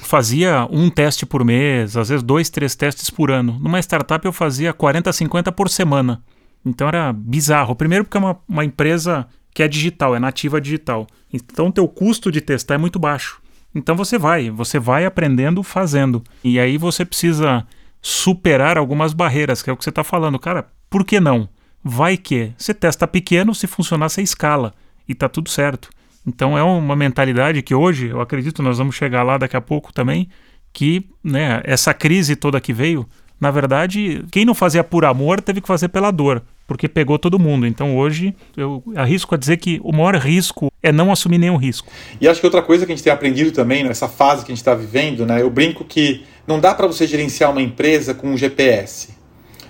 fazia 0.09 0.67
um 0.71 0.89
teste 0.89 1.23
por 1.23 1.45
mês, 1.45 1.95
às 1.95 2.09
vezes 2.09 2.23
dois, 2.23 2.49
três 2.49 2.75
testes 2.75 3.11
por 3.11 3.29
ano. 3.29 3.59
Numa 3.59 3.79
startup 3.79 4.25
eu 4.25 4.33
fazia 4.33 4.73
40, 4.73 5.13
50 5.13 5.51
por 5.51 5.69
semana. 5.69 6.23
Então 6.65 6.87
era 6.87 7.13
bizarro. 7.13 7.75
Primeiro 7.75 8.03
porque 8.03 8.17
é 8.17 8.19
uma, 8.19 8.39
uma 8.47 8.65
empresa 8.65 9.27
que 9.53 9.61
é 9.61 9.67
digital, 9.67 10.15
é 10.15 10.19
nativa 10.19 10.59
digital. 10.59 11.05
Então 11.31 11.67
o 11.67 11.71
teu 11.71 11.87
custo 11.87 12.31
de 12.31 12.41
testar 12.41 12.73
é 12.73 12.77
muito 12.79 12.97
baixo. 12.97 13.39
Então 13.73 13.95
você 13.95 14.17
vai, 14.17 14.49
você 14.49 14.79
vai 14.79 15.05
aprendendo 15.05 15.61
fazendo. 15.61 16.23
E 16.43 16.59
aí 16.59 16.75
você 16.75 17.05
precisa 17.05 17.63
superar 18.01 18.79
algumas 18.79 19.13
barreiras, 19.13 19.61
que 19.61 19.69
é 19.69 19.73
o 19.73 19.77
que 19.77 19.83
você 19.83 19.91
está 19.91 20.03
falando. 20.03 20.39
Cara, 20.39 20.67
por 20.89 21.05
que 21.05 21.19
não? 21.19 21.47
Vai 21.83 22.17
que 22.17 22.51
você 22.57 22.73
testa 22.73 23.07
pequeno, 23.07 23.53
se 23.53 23.67
funcionar, 23.67 24.09
você 24.09 24.23
escala 24.23 24.73
e 25.07 25.13
tá 25.13 25.29
tudo 25.29 25.51
certo. 25.51 25.91
Então 26.25 26.57
é 26.57 26.63
uma 26.63 26.95
mentalidade 26.95 27.61
que 27.61 27.73
hoje, 27.73 28.07
eu 28.07 28.21
acredito, 28.21 28.61
nós 28.61 28.77
vamos 28.77 28.95
chegar 28.95 29.23
lá 29.23 29.37
daqui 29.37 29.57
a 29.57 29.61
pouco 29.61 29.93
também, 29.93 30.29
que 30.71 31.07
né, 31.23 31.61
essa 31.63 31.93
crise 31.93 32.35
toda 32.35 32.61
que 32.61 32.73
veio, 32.73 33.07
na 33.39 33.51
verdade, 33.51 34.23
quem 34.31 34.45
não 34.45 34.53
fazia 34.53 34.83
por 34.83 35.05
amor 35.05 35.41
teve 35.41 35.61
que 35.61 35.67
fazer 35.67 35.87
pela 35.87 36.11
dor, 36.11 36.43
porque 36.67 36.87
pegou 36.89 37.17
todo 37.17 37.39
mundo. 37.39 37.65
Então 37.65 37.97
hoje 37.97 38.35
eu 38.55 38.83
arrisco 38.95 39.33
a 39.33 39.37
dizer 39.37 39.57
que 39.57 39.79
o 39.83 39.91
maior 39.93 40.15
risco 40.15 40.71
é 40.83 40.91
não 40.91 41.11
assumir 41.11 41.37
nenhum 41.37 41.55
risco. 41.55 41.91
E 42.19 42.27
acho 42.27 42.39
que 42.39 42.45
outra 42.45 42.61
coisa 42.61 42.85
que 42.85 42.91
a 42.91 42.95
gente 42.95 43.03
tem 43.03 43.13
aprendido 43.13 43.51
também 43.51 43.83
nessa 43.83 44.09
fase 44.09 44.45
que 44.45 44.51
a 44.51 44.55
gente 44.55 44.61
está 44.61 44.75
vivendo, 44.75 45.25
né, 45.25 45.41
eu 45.41 45.49
brinco 45.49 45.85
que 45.85 46.23
não 46.45 46.59
dá 46.59 46.73
para 46.75 46.85
você 46.85 47.07
gerenciar 47.07 47.51
uma 47.51 47.61
empresa 47.61 48.13
com 48.13 48.27
um 48.27 48.37
GPS. 48.37 49.17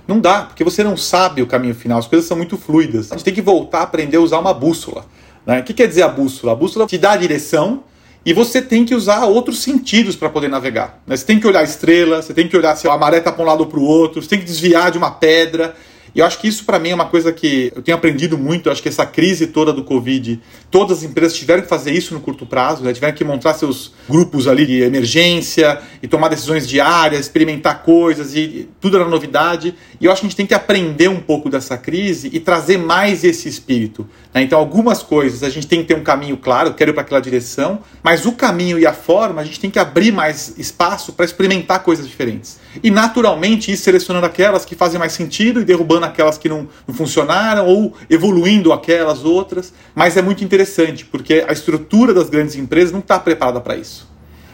Não 0.08 0.20
dá, 0.20 0.42
porque 0.42 0.64
você 0.64 0.84
não 0.84 0.98
sabe 0.98 1.44
o 1.44 1.46
caminho 1.46 1.76
final, 1.76 2.00
as 2.00 2.08
coisas 2.08 2.28
são 2.28 2.36
muito 2.36 2.58
fluidas. 2.58 3.12
A 3.12 3.16
gente 3.16 3.26
tem 3.26 3.34
que 3.34 3.44
voltar 3.44 3.82
a 3.82 3.84
aprender 3.84 4.18
a 4.18 4.22
usar 4.22 4.40
uma 4.40 4.54
bússola. 4.54 5.06
Né? 5.50 5.62
O 5.62 5.64
que 5.64 5.74
quer 5.74 5.88
dizer 5.88 6.04
a 6.04 6.08
bússola? 6.08 6.54
A 6.54 6.56
bússola 6.56 6.86
te 6.86 6.96
dá 6.96 7.14
a 7.14 7.18
direção 7.18 7.84
e 8.24 8.34
você 8.34 8.62
tem 8.62 8.86
que 8.86 8.94
usar 8.94 9.26
outros 9.26 9.64
sentidos 9.64 10.16
para 10.16 10.30
poder 10.30 10.48
navegar. 10.48 11.02
Né? 11.08 11.18
Você 11.18 11.26
tem 11.26 11.40
que 11.40 11.48
olhar 11.48 11.62
a 11.62 11.64
estrela, 11.64 12.22
você 12.22 12.36
tem 12.36 12.48
que 12.48 12.56
olhar 12.56 12.76
se 12.76 12.88
a 12.88 12.96
maré 12.96 13.18
está 13.18 13.32
para 13.32 13.44
um 13.44 13.48
lado 13.48 13.62
ou 13.62 13.66
para 13.66 13.80
o 13.80 13.84
outro, 13.84 14.22
você 14.22 14.30
tem 14.30 14.38
que 14.38 14.46
desviar 14.46 14.92
de 14.92 15.00
uma 15.00 15.10
pedra. 15.10 15.76
E 16.14 16.20
eu 16.20 16.26
acho 16.26 16.38
que 16.38 16.48
isso 16.48 16.66
para 16.66 16.78
mim 16.78 16.90
é 16.90 16.94
uma 16.96 17.08
coisa 17.08 17.32
que 17.32 17.72
eu 17.76 17.82
tenho 17.82 17.98
aprendido 17.98 18.38
muito. 18.38 18.68
Eu 18.68 18.72
acho 18.72 18.82
que 18.84 18.90
essa 18.90 19.08
crise 19.08 19.48
toda 19.48 19.74
do 19.74 19.84
Covid, 19.84 20.40
todas 20.70 21.00
as 21.00 21.04
empresas 21.04 21.36
tiveram 21.36 21.64
que 21.64 21.68
fazer 21.68 21.94
isso 21.94 22.14
no 22.14 22.20
curto 22.20 22.46
prazo, 22.46 22.84
né? 22.84 22.94
tiveram 22.94 23.16
que 23.16 23.24
montar 23.24 23.56
seus 23.56 23.92
grupos 24.08 24.48
ali 24.48 24.68
de 24.68 24.82
emergência 24.82 25.82
e 26.04 26.08
tomar 26.08 26.28
decisões 26.28 26.68
diárias, 26.68 27.22
experimentar 27.22 27.82
coisas 27.82 28.36
e 28.36 28.70
tudo 28.80 28.98
era 28.98 29.08
novidade. 29.08 29.74
E 30.00 30.06
eu 30.06 30.12
acho 30.12 30.22
que 30.22 30.28
a 30.28 30.30
gente 30.30 30.38
tem 30.38 30.46
que 30.46 30.54
aprender 30.54 31.10
um 31.10 31.20
pouco 31.20 31.50
dessa 31.50 31.78
crise 31.78 32.30
e 32.32 32.40
trazer 32.40 32.78
mais 32.78 33.26
esse 33.26 33.50
espírito. 33.50 34.08
Né? 34.34 34.44
Então, 34.44 34.58
algumas 34.58 35.04
coisas 35.04 35.44
a 35.44 35.50
gente 35.50 35.68
tem 35.68 35.82
que 35.82 35.90
ter 35.90 35.96
um 35.96 36.04
caminho 36.04 36.38
claro, 36.38 36.74
quero 36.74 36.92
ir 36.92 36.94
para 36.94 37.02
aquela 37.02 37.20
direção, 37.20 37.80
mas 38.02 38.26
o 38.26 38.32
caminho 38.32 38.80
e 38.80 38.88
a 38.88 38.94
forma 38.94 39.42
a 39.42 39.44
gente 39.44 39.60
tem 39.60 39.70
que 39.70 39.78
abrir 39.78 40.14
mais 40.14 40.58
espaço 40.58 41.12
para 41.12 41.26
experimentar 41.26 41.84
coisas 41.84 42.08
diferentes. 42.08 42.60
E 42.82 42.90
naturalmente 42.90 43.72
ir 43.72 43.78
selecionando 43.78 44.26
aquelas 44.26 44.64
que 44.64 44.74
fazem 44.74 44.98
mais 44.98 45.12
sentido 45.12 45.60
e 45.60 45.66
derrubando 45.66 46.06
aquelas 46.06 46.38
que 46.38 46.48
não, 46.48 46.70
não 46.88 46.96
funcionaram 46.96 47.68
ou 47.68 47.94
evoluindo 48.10 48.72
aquelas 48.72 49.26
outras. 49.26 49.74
Mas 49.94 50.16
é 50.16 50.22
muito 50.22 50.46
interessante 50.46 51.04
porque 51.04 51.44
a 51.46 51.52
estrutura 51.52 52.14
das 52.14 52.30
grandes 52.30 52.56
empresas 52.56 52.94
não 52.94 53.00
está 53.00 53.20
preparada 53.20 53.60
para 53.60 53.76
isso. 53.76 54.08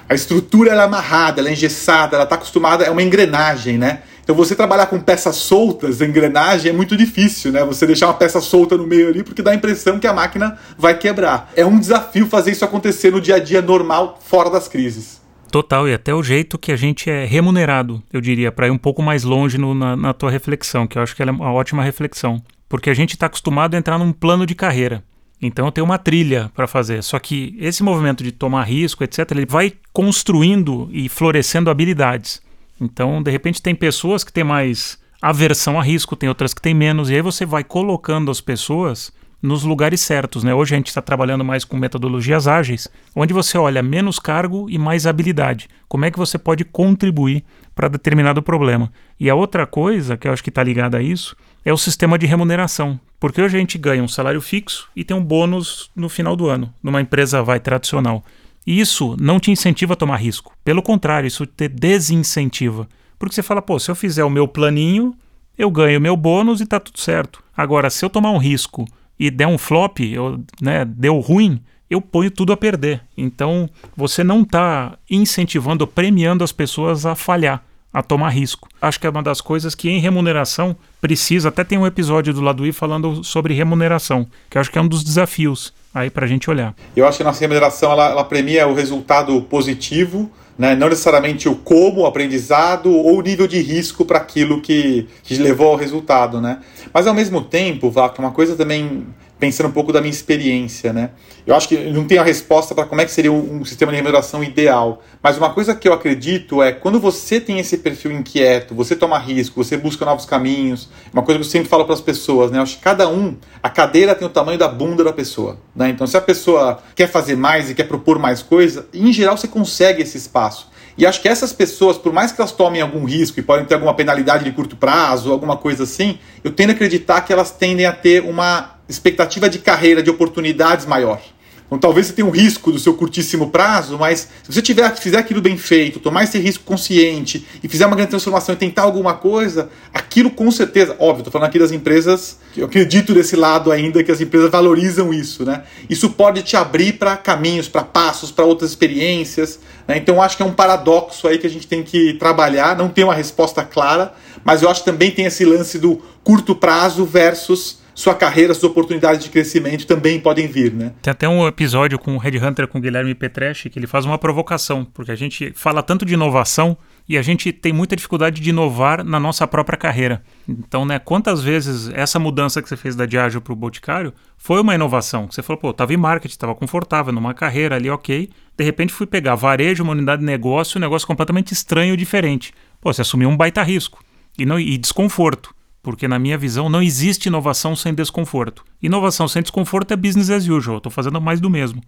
A 0.07 0.13
estrutura 0.13 0.71
é 0.71 0.79
amarrada, 0.79 1.41
ela 1.41 1.49
é 1.49 1.53
engessada, 1.53 2.15
ela 2.15 2.25
está 2.25 2.35
acostumada, 2.35 2.83
é 2.83 2.91
uma 2.91 3.01
engrenagem, 3.01 3.77
né? 3.77 4.03
Então 4.25 4.35
você 4.35 4.55
trabalhar 4.55 4.87
com 4.87 4.99
peças 4.99 5.35
soltas, 5.35 6.01
engrenagem, 6.01 6.71
é 6.71 6.73
muito 6.73 6.97
difícil, 6.97 7.51
né? 7.51 7.63
Você 7.63 7.85
deixar 7.85 8.07
uma 8.07 8.15
peça 8.15 8.41
solta 8.41 8.75
no 8.75 8.87
meio 8.87 9.09
ali, 9.09 9.23
porque 9.23 9.43
dá 9.43 9.51
a 9.51 9.55
impressão 9.55 9.99
que 9.99 10.07
a 10.07 10.13
máquina 10.13 10.57
vai 10.75 10.97
quebrar. 10.97 11.51
É 11.55 11.63
um 11.63 11.79
desafio 11.79 12.25
fazer 12.25 12.49
isso 12.49 12.65
acontecer 12.65 13.11
no 13.11 13.21
dia 13.21 13.35
a 13.35 13.39
dia 13.39 13.61
normal, 13.61 14.19
fora 14.25 14.49
das 14.49 14.67
crises. 14.67 15.21
Total, 15.51 15.87
e 15.87 15.93
até 15.93 16.11
o 16.11 16.23
jeito 16.23 16.57
que 16.57 16.71
a 16.71 16.75
gente 16.75 17.07
é 17.07 17.23
remunerado, 17.23 18.01
eu 18.11 18.19
diria, 18.19 18.51
para 18.51 18.65
ir 18.65 18.71
um 18.71 18.79
pouco 18.79 19.03
mais 19.03 19.23
longe 19.23 19.59
no, 19.59 19.75
na, 19.75 19.95
na 19.95 20.11
tua 20.11 20.31
reflexão, 20.31 20.87
que 20.87 20.97
eu 20.97 21.03
acho 21.03 21.15
que 21.15 21.21
ela 21.21 21.29
é 21.29 21.33
uma 21.33 21.53
ótima 21.53 21.83
reflexão. 21.83 22.41
Porque 22.67 22.89
a 22.89 22.95
gente 22.95 23.13
está 23.13 23.27
acostumado 23.27 23.75
a 23.75 23.77
entrar 23.77 23.99
num 23.99 24.11
plano 24.11 24.43
de 24.47 24.55
carreira. 24.55 25.03
Então 25.39 25.67
eu 25.67 25.71
tenho 25.71 25.85
uma 25.85 25.99
trilha 25.99 26.51
para 26.55 26.65
fazer. 26.65 27.03
Só 27.03 27.19
que 27.19 27.55
esse 27.59 27.83
movimento 27.83 28.23
de 28.23 28.31
tomar 28.31 28.63
risco, 28.63 29.03
etc., 29.03 29.19
ele 29.31 29.45
vai 29.45 29.73
construindo 29.93 30.89
e 30.91 31.07
florescendo 31.07 31.69
habilidades. 31.69 32.41
Então, 32.79 33.21
de 33.21 33.31
repente, 33.31 33.61
tem 33.61 33.73
pessoas 33.73 34.23
que 34.23 34.33
têm 34.33 34.43
mais 34.43 34.99
aversão 35.21 35.79
a 35.79 35.83
risco, 35.83 36.15
tem 36.15 36.29
outras 36.29 36.53
que 36.53 36.61
têm 36.61 36.73
menos, 36.73 37.09
e 37.09 37.15
aí 37.15 37.21
você 37.21 37.45
vai 37.45 37.63
colocando 37.63 38.29
as 38.29 38.41
pessoas 38.41 39.11
nos 39.41 39.63
lugares 39.63 40.01
certos. 40.01 40.43
Né? 40.43 40.53
Hoje 40.53 40.73
a 40.73 40.77
gente 40.77 40.87
está 40.87 41.01
trabalhando 41.01 41.45
mais 41.45 41.63
com 41.63 41.77
metodologias 41.77 42.47
ágeis, 42.47 42.87
onde 43.15 43.33
você 43.33 43.57
olha 43.57 43.81
menos 43.81 44.19
cargo 44.19 44.69
e 44.69 44.77
mais 44.77 45.05
habilidade. 45.05 45.69
Como 45.87 46.05
é 46.05 46.11
que 46.11 46.17
você 46.17 46.37
pode 46.37 46.65
contribuir 46.65 47.43
para 47.73 47.87
determinado 47.87 48.41
problema? 48.41 48.91
E 49.19 49.29
a 49.29 49.35
outra 49.35 49.65
coisa, 49.65 50.17
que 50.17 50.27
eu 50.27 50.33
acho 50.33 50.43
que 50.43 50.49
está 50.49 50.63
ligada 50.63 50.97
a 50.97 51.01
isso, 51.01 51.35
é 51.63 51.71
o 51.71 51.77
sistema 51.77 52.17
de 52.17 52.25
remuneração. 52.25 52.99
Porque 53.19 53.41
hoje 53.41 53.55
a 53.55 53.59
gente 53.59 53.77
ganha 53.77 54.03
um 54.03 54.07
salário 54.07 54.41
fixo 54.41 54.89
e 54.95 55.03
tem 55.03 55.15
um 55.15 55.23
bônus 55.23 55.89
no 55.95 56.09
final 56.09 56.35
do 56.35 56.47
ano, 56.47 56.73
numa 56.81 57.01
empresa 57.01 57.41
vai 57.41 57.59
tradicional. 57.59 58.23
E 58.65 58.79
isso 58.79 59.15
não 59.19 59.39
te 59.39 59.51
incentiva 59.51 59.93
a 59.93 59.97
tomar 59.97 60.17
risco. 60.17 60.53
Pelo 60.63 60.81
contrário, 60.81 61.27
isso 61.27 61.45
te 61.45 61.67
desincentiva. 61.67 62.87
Porque 63.19 63.35
você 63.35 63.43
fala, 63.43 63.61
pô, 63.61 63.79
se 63.79 63.91
eu 63.91 63.95
fizer 63.95 64.23
o 64.23 64.29
meu 64.29 64.47
planinho, 64.47 65.15
eu 65.57 65.69
ganho 65.69 65.99
o 65.99 66.01
meu 66.01 66.17
bônus 66.17 66.61
e 66.61 66.65
tá 66.65 66.79
tudo 66.79 66.99
certo. 66.99 67.43
Agora, 67.55 67.89
se 67.89 68.03
eu 68.03 68.09
tomar 68.09 68.31
um 68.31 68.37
risco 68.37 68.85
e 69.19 69.29
der 69.29 69.47
um 69.47 69.57
flop, 69.57 69.99
eu, 69.99 70.43
né, 70.61 70.83
deu 70.83 71.19
ruim, 71.19 71.61
eu 71.89 72.01
ponho 72.01 72.31
tudo 72.31 72.51
a 72.51 72.57
perder. 72.57 73.01
Então, 73.15 73.69
você 73.95 74.23
não 74.23 74.41
está 74.41 74.97
incentivando, 75.09 75.87
premiando 75.87 76.43
as 76.43 76.51
pessoas 76.51 77.05
a 77.05 77.15
falhar, 77.15 77.63
a 77.93 78.01
tomar 78.01 78.29
risco. 78.29 78.67
Acho 78.81 78.99
que 78.99 79.07
é 79.07 79.09
uma 79.09 79.23
das 79.23 79.39
coisas 79.39 79.75
que 79.75 79.89
em 79.89 79.99
remuneração 79.99 80.75
precisa. 80.99 81.49
Até 81.49 81.63
tem 81.63 81.77
um 81.77 81.87
episódio 81.87 82.33
do 82.33 82.41
lado 82.41 82.71
falando 82.73 83.23
sobre 83.23 83.53
remuneração, 83.53 84.27
que 84.49 84.57
acho 84.57 84.71
que 84.71 84.77
é 84.77 84.81
um 84.81 84.87
dos 84.87 85.03
desafios 85.03 85.71
aí 85.95 86.09
para 86.09 86.25
a 86.25 86.27
gente 86.27 86.49
olhar. 86.49 86.75
Eu 86.95 87.07
acho 87.07 87.17
que 87.17 87.23
a 87.23 87.25
nossa 87.25 87.39
remuneração 87.39 87.91
ela, 87.91 88.09
ela 88.09 88.23
premia 88.23 88.67
o 88.67 88.73
resultado 88.73 89.41
positivo 89.43 90.29
né? 90.57 90.75
não 90.75 90.89
necessariamente 90.89 91.49
o 91.49 91.55
como, 91.55 92.01
o 92.01 92.05
aprendizado 92.05 92.91
ou 92.91 93.17
o 93.17 93.21
nível 93.21 93.47
de 93.47 93.59
risco 93.59 94.05
para 94.05 94.17
aquilo 94.17 94.61
que, 94.61 95.07
que 95.23 95.35
levou 95.35 95.67
ao 95.67 95.75
resultado. 95.75 96.39
Né? 96.39 96.59
Mas 96.93 97.07
ao 97.07 97.13
mesmo 97.13 97.41
tempo, 97.41 97.89
Vaca, 97.89 98.21
uma 98.21 98.31
coisa 98.31 98.55
também 98.55 99.05
pensando 99.39 99.67
um 99.67 99.71
pouco 99.71 99.91
da 99.91 99.99
minha 99.99 100.11
experiência, 100.11 100.93
né? 100.93 101.11
Eu 101.45 101.55
acho 101.55 101.67
que 101.67 101.77
não 101.91 102.05
tenho 102.05 102.21
a 102.21 102.23
resposta 102.23 102.73
para 102.73 102.85
como 102.85 103.01
é 103.01 103.05
que 103.05 103.11
seria 103.11 103.31
um, 103.31 103.57
um, 103.57 103.65
sistema 103.65 103.91
de 103.91 103.97
remuneração 103.97 104.43
ideal, 104.43 105.03
mas 105.21 105.37
uma 105.37 105.53
coisa 105.53 105.75
que 105.75 105.87
eu 105.87 105.93
acredito 105.93 106.63
é 106.63 106.71
quando 106.71 106.99
você 106.99 107.39
tem 107.39 107.59
esse 107.59 107.77
perfil 107.77 108.11
inquieto, 108.11 108.73
você 108.73 108.95
toma 108.95 109.19
risco, 109.19 109.63
você 109.63 109.77
busca 109.77 110.05
novos 110.05 110.25
caminhos. 110.25 110.89
Uma 111.13 111.21
coisa 111.21 111.39
que 111.39 111.45
eu 111.45 111.49
sempre 111.49 111.67
falo 111.67 111.85
para 111.85 111.93
as 111.93 112.01
pessoas, 112.01 112.49
né? 112.49 112.57
Eu 112.57 112.63
acho 112.63 112.77
que 112.77 112.83
cada 112.83 113.07
um, 113.07 113.35
a 113.61 113.69
cadeira 113.69 114.15
tem 114.15 114.27
o 114.27 114.31
tamanho 114.31 114.57
da 114.57 114.67
bunda 114.67 115.03
da 115.03 115.13
pessoa, 115.13 115.59
né? 115.75 115.89
Então, 115.89 116.07
se 116.07 116.17
a 116.17 116.21
pessoa 116.21 116.79
quer 116.95 117.07
fazer 117.07 117.35
mais 117.35 117.69
e 117.69 117.75
quer 117.75 117.83
propor 117.83 118.17
mais 118.17 118.41
coisa, 118.41 118.87
em 118.93 119.11
geral 119.11 119.37
você 119.37 119.47
consegue 119.47 120.01
esse 120.01 120.17
espaço. 120.17 120.69
E 120.97 121.05
acho 121.05 121.21
que 121.21 121.27
essas 121.27 121.51
pessoas, 121.51 121.97
por 121.97 122.13
mais 122.13 122.31
que 122.31 122.39
elas 122.39 122.53
tomem 122.53 122.81
algum 122.81 123.03
risco 123.03 123.39
e 123.39 123.43
podem 123.43 123.65
ter 123.65 123.73
alguma 123.73 123.93
penalidade 123.93 124.45
de 124.45 124.51
curto 124.51 124.77
prazo, 124.77 125.31
alguma 125.31 125.57
coisa 125.57 125.83
assim, 125.83 126.17
eu 126.43 126.51
tendo 126.51 126.69
a 126.69 126.73
acreditar 126.73 127.21
que 127.21 127.33
elas 127.33 127.51
tendem 127.51 127.85
a 127.85 127.91
ter 127.91 128.23
uma 128.23 128.74
expectativa 128.87 129.49
de 129.49 129.59
carreira, 129.59 130.01
de 130.01 130.09
oportunidades 130.09 130.85
maior. 130.85 131.21
Então 131.67 131.79
talvez 131.79 132.07
você 132.07 132.13
tenha 132.13 132.27
um 132.27 132.31
risco 132.31 132.71
do 132.71 132.77
seu 132.77 132.93
curtíssimo 132.93 133.49
prazo, 133.49 133.97
mas 133.97 134.29
se 134.43 134.53
você 134.53 134.61
tiver, 134.61 134.95
fizer 134.97 135.17
aquilo 135.17 135.41
bem 135.41 135.57
feito, 135.57 135.99
tomar 135.99 136.23
esse 136.23 136.37
risco 136.37 136.63
consciente 136.63 137.45
e 137.63 137.67
fizer 137.67 137.87
uma 137.87 137.95
grande 137.95 138.11
transformação 138.11 138.53
e 138.53 138.57
tentar 138.57 138.83
alguma 138.83 139.15
coisa, 139.15 139.69
aquilo 139.91 140.29
com 140.29 140.51
certeza, 140.51 140.95
óbvio, 140.99 141.21
estou 141.21 141.31
falando 141.31 141.47
aqui 141.47 141.57
das 141.57 141.71
empresas, 141.71 142.37
eu 142.55 142.65
acredito 142.65 143.15
desse 143.15 143.35
lado 143.35 143.71
ainda 143.71 144.03
que 144.03 144.11
as 144.11 144.21
empresas 144.21 144.51
valorizam 144.51 145.11
isso, 145.11 145.43
né? 145.43 145.63
Isso 145.89 146.11
pode 146.11 146.43
te 146.43 146.55
abrir 146.55 146.93
para 146.93 147.17
caminhos, 147.17 147.67
para 147.67 147.83
passos, 147.83 148.31
para 148.31 148.45
outras 148.45 148.69
experiências. 148.69 149.59
Né? 149.87 149.97
Então 149.97 150.21
acho 150.21 150.37
que 150.37 150.43
é 150.43 150.45
um 150.45 150.53
paradoxo 150.53 151.27
aí 151.27 151.39
que 151.39 151.47
a 151.47 151.49
gente 151.49 151.65
tem 151.65 151.81
que 151.81 152.13
trabalhar, 152.13 152.77
não 152.77 152.89
tem 152.89 153.03
uma 153.03 153.15
resposta 153.15 153.63
clara, 153.63 154.13
mas 154.43 154.61
eu 154.61 154.69
acho 154.69 154.81
que 154.81 154.91
também 154.91 155.09
tem 155.09 155.25
esse 155.25 155.43
lance 155.43 155.79
do 155.79 155.99
curto 156.23 156.55
prazo 156.55 157.05
versus 157.05 157.79
sua 157.95 158.13
carreira, 158.13 158.53
suas 158.53 158.69
oportunidades 158.69 159.23
de 159.23 159.29
crescimento 159.29 159.87
também 159.87 160.19
podem 160.19 160.47
vir, 160.47 160.73
né? 160.73 160.93
Tem 161.01 161.11
até 161.11 161.29
um 161.29 161.47
episódio 161.47 161.97
com 161.97 162.15
o 162.15 162.17
Red 162.17 162.37
Hunter 162.37 162.67
com 162.67 162.77
o 162.77 162.81
Guilherme 162.81 163.15
Petreschi 163.15 163.69
que 163.69 163.79
ele 163.79 163.87
faz 163.87 164.05
uma 164.05 164.17
provocação, 164.17 164.83
porque 164.83 165.11
a 165.11 165.15
gente 165.15 165.53
fala 165.55 165.81
tanto 165.81 166.05
de 166.05 166.13
inovação 166.13 166.77
e 167.07 167.17
a 167.17 167.21
gente 167.21 167.53
tem 167.53 167.71
muita 167.71 167.95
dificuldade 167.95 168.41
de 168.41 168.49
inovar 168.49 169.03
na 169.03 169.17
nossa 169.17 169.47
própria 169.47 169.77
carreira. 169.77 170.21
Então, 170.47 170.85
né, 170.85 170.99
quantas 170.99 171.41
vezes 171.41 171.89
essa 171.93 172.19
mudança 172.19 172.61
que 172.61 172.67
você 172.67 172.75
fez 172.75 172.95
da 172.95 173.05
Diageo 173.05 173.39
para 173.39 173.53
o 173.53 173.55
Boticário 173.55 174.13
foi 174.37 174.59
uma 174.59 174.75
inovação? 174.75 175.31
Você 175.31 175.41
falou, 175.41 175.61
pô, 175.61 175.69
estava 175.69 175.93
em 175.93 175.97
marketing, 175.97 176.33
estava 176.33 176.53
confortável, 176.53 177.13
numa 177.13 177.33
carreira 177.33 177.75
ali, 177.75 177.89
ok. 177.89 178.29
De 178.57 178.63
repente 178.63 178.91
fui 178.91 179.05
pegar 179.07 179.35
varejo, 179.35 179.83
uma 179.83 179.93
unidade 179.93 180.19
de 180.19 180.25
negócio, 180.25 180.77
um 180.77 180.81
negócio 180.81 181.07
completamente 181.07 181.53
estranho, 181.53 181.95
diferente. 181.95 182.53
Pô, 182.81 182.91
você 182.91 183.01
assumiu 183.01 183.29
um 183.29 183.37
baita 183.37 183.63
risco 183.63 184.03
e, 184.37 184.45
não, 184.45 184.59
e 184.59 184.77
desconforto 184.77 185.55
porque 185.85 186.07
na 186.07 186.17
minha 186.17 186.35
visão 186.35 186.67
não 186.67 186.81
existe 186.81 187.27
inovação 187.27 187.75
sem 187.75 187.93
desconforto. 187.93 188.65
Inovação 188.81 189.27
sem 189.27 189.43
desconforto 189.43 189.93
é 189.93 189.95
business 189.95 190.31
as 190.31 190.47
usual, 190.47 190.77
estou 190.77 190.91
fazendo 190.91 191.21
mais 191.21 191.39
do 191.39 191.47
mesmo. 191.47 191.79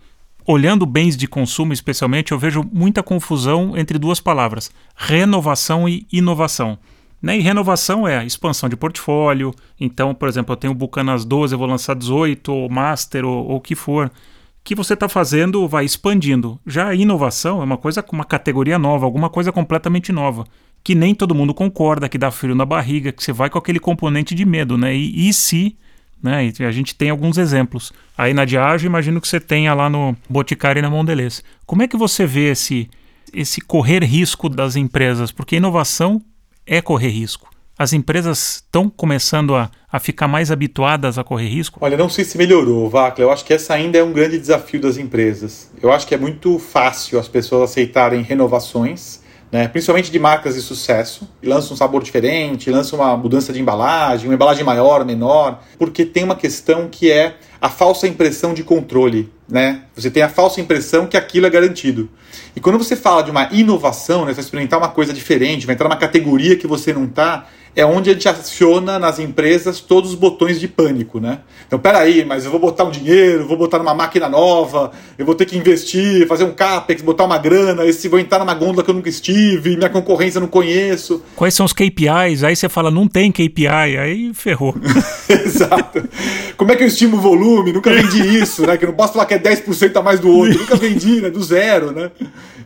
Olhando 0.46 0.86
bens 0.86 1.18
de 1.18 1.28
consumo 1.28 1.74
especialmente, 1.74 2.32
eu 2.32 2.38
vejo 2.38 2.64
muita 2.72 3.02
confusão 3.02 3.76
entre 3.76 3.98
duas 3.98 4.20
palavras: 4.20 4.70
renovação 4.96 5.90
e 5.90 6.06
inovação. 6.14 6.78
Né? 7.20 7.40
E 7.40 7.42
renovação 7.42 8.08
é 8.08 8.24
expansão 8.24 8.70
de 8.70 8.78
portfólio. 8.78 9.52
Então, 9.80 10.14
por 10.14 10.30
exemplo, 10.30 10.54
eu 10.54 10.58
tenho 10.58 10.76
Bucanas 10.76 11.26
12, 11.26 11.56
eu 11.56 11.58
vou 11.58 11.68
lançar 11.68 11.96
18, 11.96 12.54
ou 12.54 12.70
Master, 12.70 13.26
ou 13.26 13.56
o 13.56 13.60
que 13.60 13.74
for. 13.74 14.12
que 14.64 14.76
você 14.76 14.94
está 14.94 15.10
fazendo 15.10 15.68
vai 15.68 15.86
expandindo. 15.86 16.60
Já 16.68 16.90
a 16.90 16.96
inovação 16.96 17.62
é 17.62 17.64
uma 17.64 17.78
coisa 17.78 18.04
com 18.04 18.16
uma 18.16 18.26
categoria 18.26 18.78
nova, 18.78 19.06
alguma 19.08 19.28
coisa 19.28 19.52
completamente 19.52 20.12
nova 20.12 20.46
que 20.88 20.96
nem 20.96 21.14
todo 21.14 21.36
mundo 21.36 21.54
concorda, 21.54 22.08
que 22.08 22.18
dá 22.18 22.32
frio 22.32 22.56
na 22.56 22.64
barriga, 22.64 23.12
que 23.12 23.22
você 23.22 23.34
vai 23.34 23.50
com 23.50 23.58
aquele 23.58 23.78
componente 23.78 24.34
de 24.34 24.46
medo, 24.46 24.78
né? 24.78 24.96
E, 24.96 25.28
e 25.28 25.34
se, 25.34 25.76
né? 26.24 26.50
E 26.58 26.64
a 26.64 26.72
gente 26.72 26.96
tem 26.96 27.10
alguns 27.10 27.38
exemplos. 27.38 27.92
Aí 28.18 28.34
na 28.34 28.46
Diageo, 28.46 28.88
imagino 28.88 29.20
que 29.20 29.28
você 29.28 29.38
tenha 29.38 29.74
lá 29.74 29.90
no 29.90 30.16
Boticário 30.30 30.80
e 30.80 30.82
na 30.82 30.90
Mondelez. 30.90 31.44
Como 31.66 31.84
é 31.84 31.90
que 31.90 31.98
você 31.98 32.26
vê 32.26 32.52
esse, 32.52 32.90
esse 33.34 33.60
correr 33.60 34.02
risco 34.02 34.48
das 34.48 34.78
empresas? 34.78 35.30
Porque 35.30 35.58
inovação 35.58 36.22
é 36.66 36.82
correr 36.82 37.10
risco. 37.10 37.50
As 37.78 37.92
empresas 37.92 38.64
estão 38.66 38.90
começando 38.90 39.58
a, 39.58 39.70
a 39.92 40.00
ficar 40.00 40.30
mais 40.30 40.52
habituadas 40.52 41.18
a 41.18 41.24
correr 41.26 41.50
risco? 41.50 41.80
Olha, 41.82 41.98
não 41.98 42.08
sei 42.08 42.24
se 42.24 42.38
melhorou, 42.38 42.90
Vacla. 42.90 43.26
Eu 43.26 43.30
acho 43.30 43.44
que 43.44 43.54
essa 43.54 43.74
ainda 43.74 43.98
é 43.98 44.04
um 44.04 44.14
grande 44.14 44.40
desafio 44.40 44.80
das 44.80 44.98
empresas. 44.98 45.70
Eu 45.84 45.92
acho 45.92 46.08
que 46.08 46.16
é 46.16 46.18
muito 46.18 46.58
fácil 46.58 47.20
as 47.20 47.28
pessoas 47.28 47.72
aceitarem 47.72 48.22
renovações 48.22 49.27
né? 49.52 49.68
principalmente 49.68 50.12
de 50.12 50.20
marcas 50.20 50.56
de 50.56 50.62
sucesso, 50.62 51.28
e 51.42 51.48
lança 51.48 51.74
um 51.74 51.78
sabor 51.78 52.04
diferente, 52.04 52.70
lança 52.70 52.96
uma 52.96 53.16
mudança 53.16 53.54
de 53.54 53.62
embalagem, 53.62 54.28
uma 54.28 54.36
embalagem 54.36 54.64
maior, 54.64 55.06
menor, 55.06 55.62
porque 55.78 56.06
tem 56.06 56.24
uma 56.24 56.36
questão 56.36 56.88
que 56.90 57.12
é 57.12 57.36
a 57.62 57.70
falsa 57.70 58.08
impressão 58.08 58.54
de 58.54 58.64
controle. 58.64 59.32
Né? 59.50 59.84
Você 59.96 60.12
tem 60.12 60.24
a 60.24 60.30
falsa 60.30 60.60
impressão 60.60 61.08
que 61.08 61.16
aquilo 61.16 61.46
é 61.46 61.50
garantido. 61.50 62.10
E 62.56 62.60
quando 62.60 62.78
você 62.78 62.96
fala 62.96 63.24
de 63.24 63.32
uma 63.32 63.50
inovação, 63.52 64.22
né, 64.22 64.32
você 64.32 64.36
vai 64.36 64.44
experimentar 64.44 64.80
uma 64.80 64.90
coisa 64.90 65.14
diferente, 65.14 65.66
vai 65.66 65.74
entrar 65.74 65.88
numa 65.88 65.98
categoria 65.98 66.56
que 66.56 66.68
você 66.68 66.94
não 66.94 67.06
está, 67.06 67.48
é 67.78 67.86
onde 67.86 68.10
a 68.10 68.14
gente 68.14 68.28
aciona 68.28 68.98
nas 68.98 69.20
empresas 69.20 69.80
todos 69.80 70.10
os 70.10 70.16
botões 70.16 70.60
de 70.60 70.68
pânico, 70.68 71.20
né? 71.20 71.42
Então, 71.68 71.78
peraí, 71.78 72.26
mas 72.26 72.44
eu 72.44 72.50
vou 72.50 72.60
botar 72.60 72.84
um 72.86 72.90
dinheiro, 72.90 73.48
vou 73.48 73.56
botar 73.56 73.78
numa 73.78 73.94
máquina 73.94 74.28
nova, 74.28 74.92
eu 75.16 75.24
vou 75.24 75.36
ter 75.36 75.46
que 75.46 75.56
investir, 75.56 76.26
fazer 76.28 76.44
um 76.44 76.54
capex, 76.54 77.04
botar 77.04 77.26
uma 77.26 77.38
grana, 77.38 77.86
esse 77.86 78.08
vou 78.08 78.18
entrar 78.18 78.40
numa 78.40 78.56
gôndola 78.56 78.84
que 78.84 78.90
eu 78.90 78.96
nunca 78.96 79.10
estive, 79.10 79.78
minha 79.78 79.92
concorrência 79.92 80.40
eu 80.40 80.42
não 80.42 80.48
conheço. 80.48 81.22
Quais 81.36 81.54
são 81.54 81.68
os 81.68 81.74
KPIs? 81.74 82.44
Aí 82.44 82.56
você 82.56 82.68
fala, 82.68 82.90
não 82.90 83.08
tem 83.08 83.32
KPI, 83.32 83.68
aí 83.68 84.34
ferrou. 84.34 84.76
Exato. 85.30 86.04
Como 86.58 86.72
é 86.72 86.76
que 86.76 86.82
eu 86.82 86.88
estimo 86.88 87.18
o 87.18 87.22
volume? 87.22 87.72
Nunca 87.72 87.94
vendi 87.94 88.40
isso, 88.40 88.66
né? 88.66 88.76
Que 88.76 88.86
eu 88.86 88.90
não 88.90 88.96
posso 88.96 89.14
falar 89.14 89.28
que 89.28 89.36
é 89.36 89.40
10% 89.40 89.96
a 89.96 90.02
mais 90.02 90.20
do 90.20 90.32
outro, 90.32 90.58
nunca 90.58 90.76
vendi, 90.76 91.22
né? 91.22 91.30
Do 91.30 91.44
zero, 91.44 91.92
né? 91.92 92.10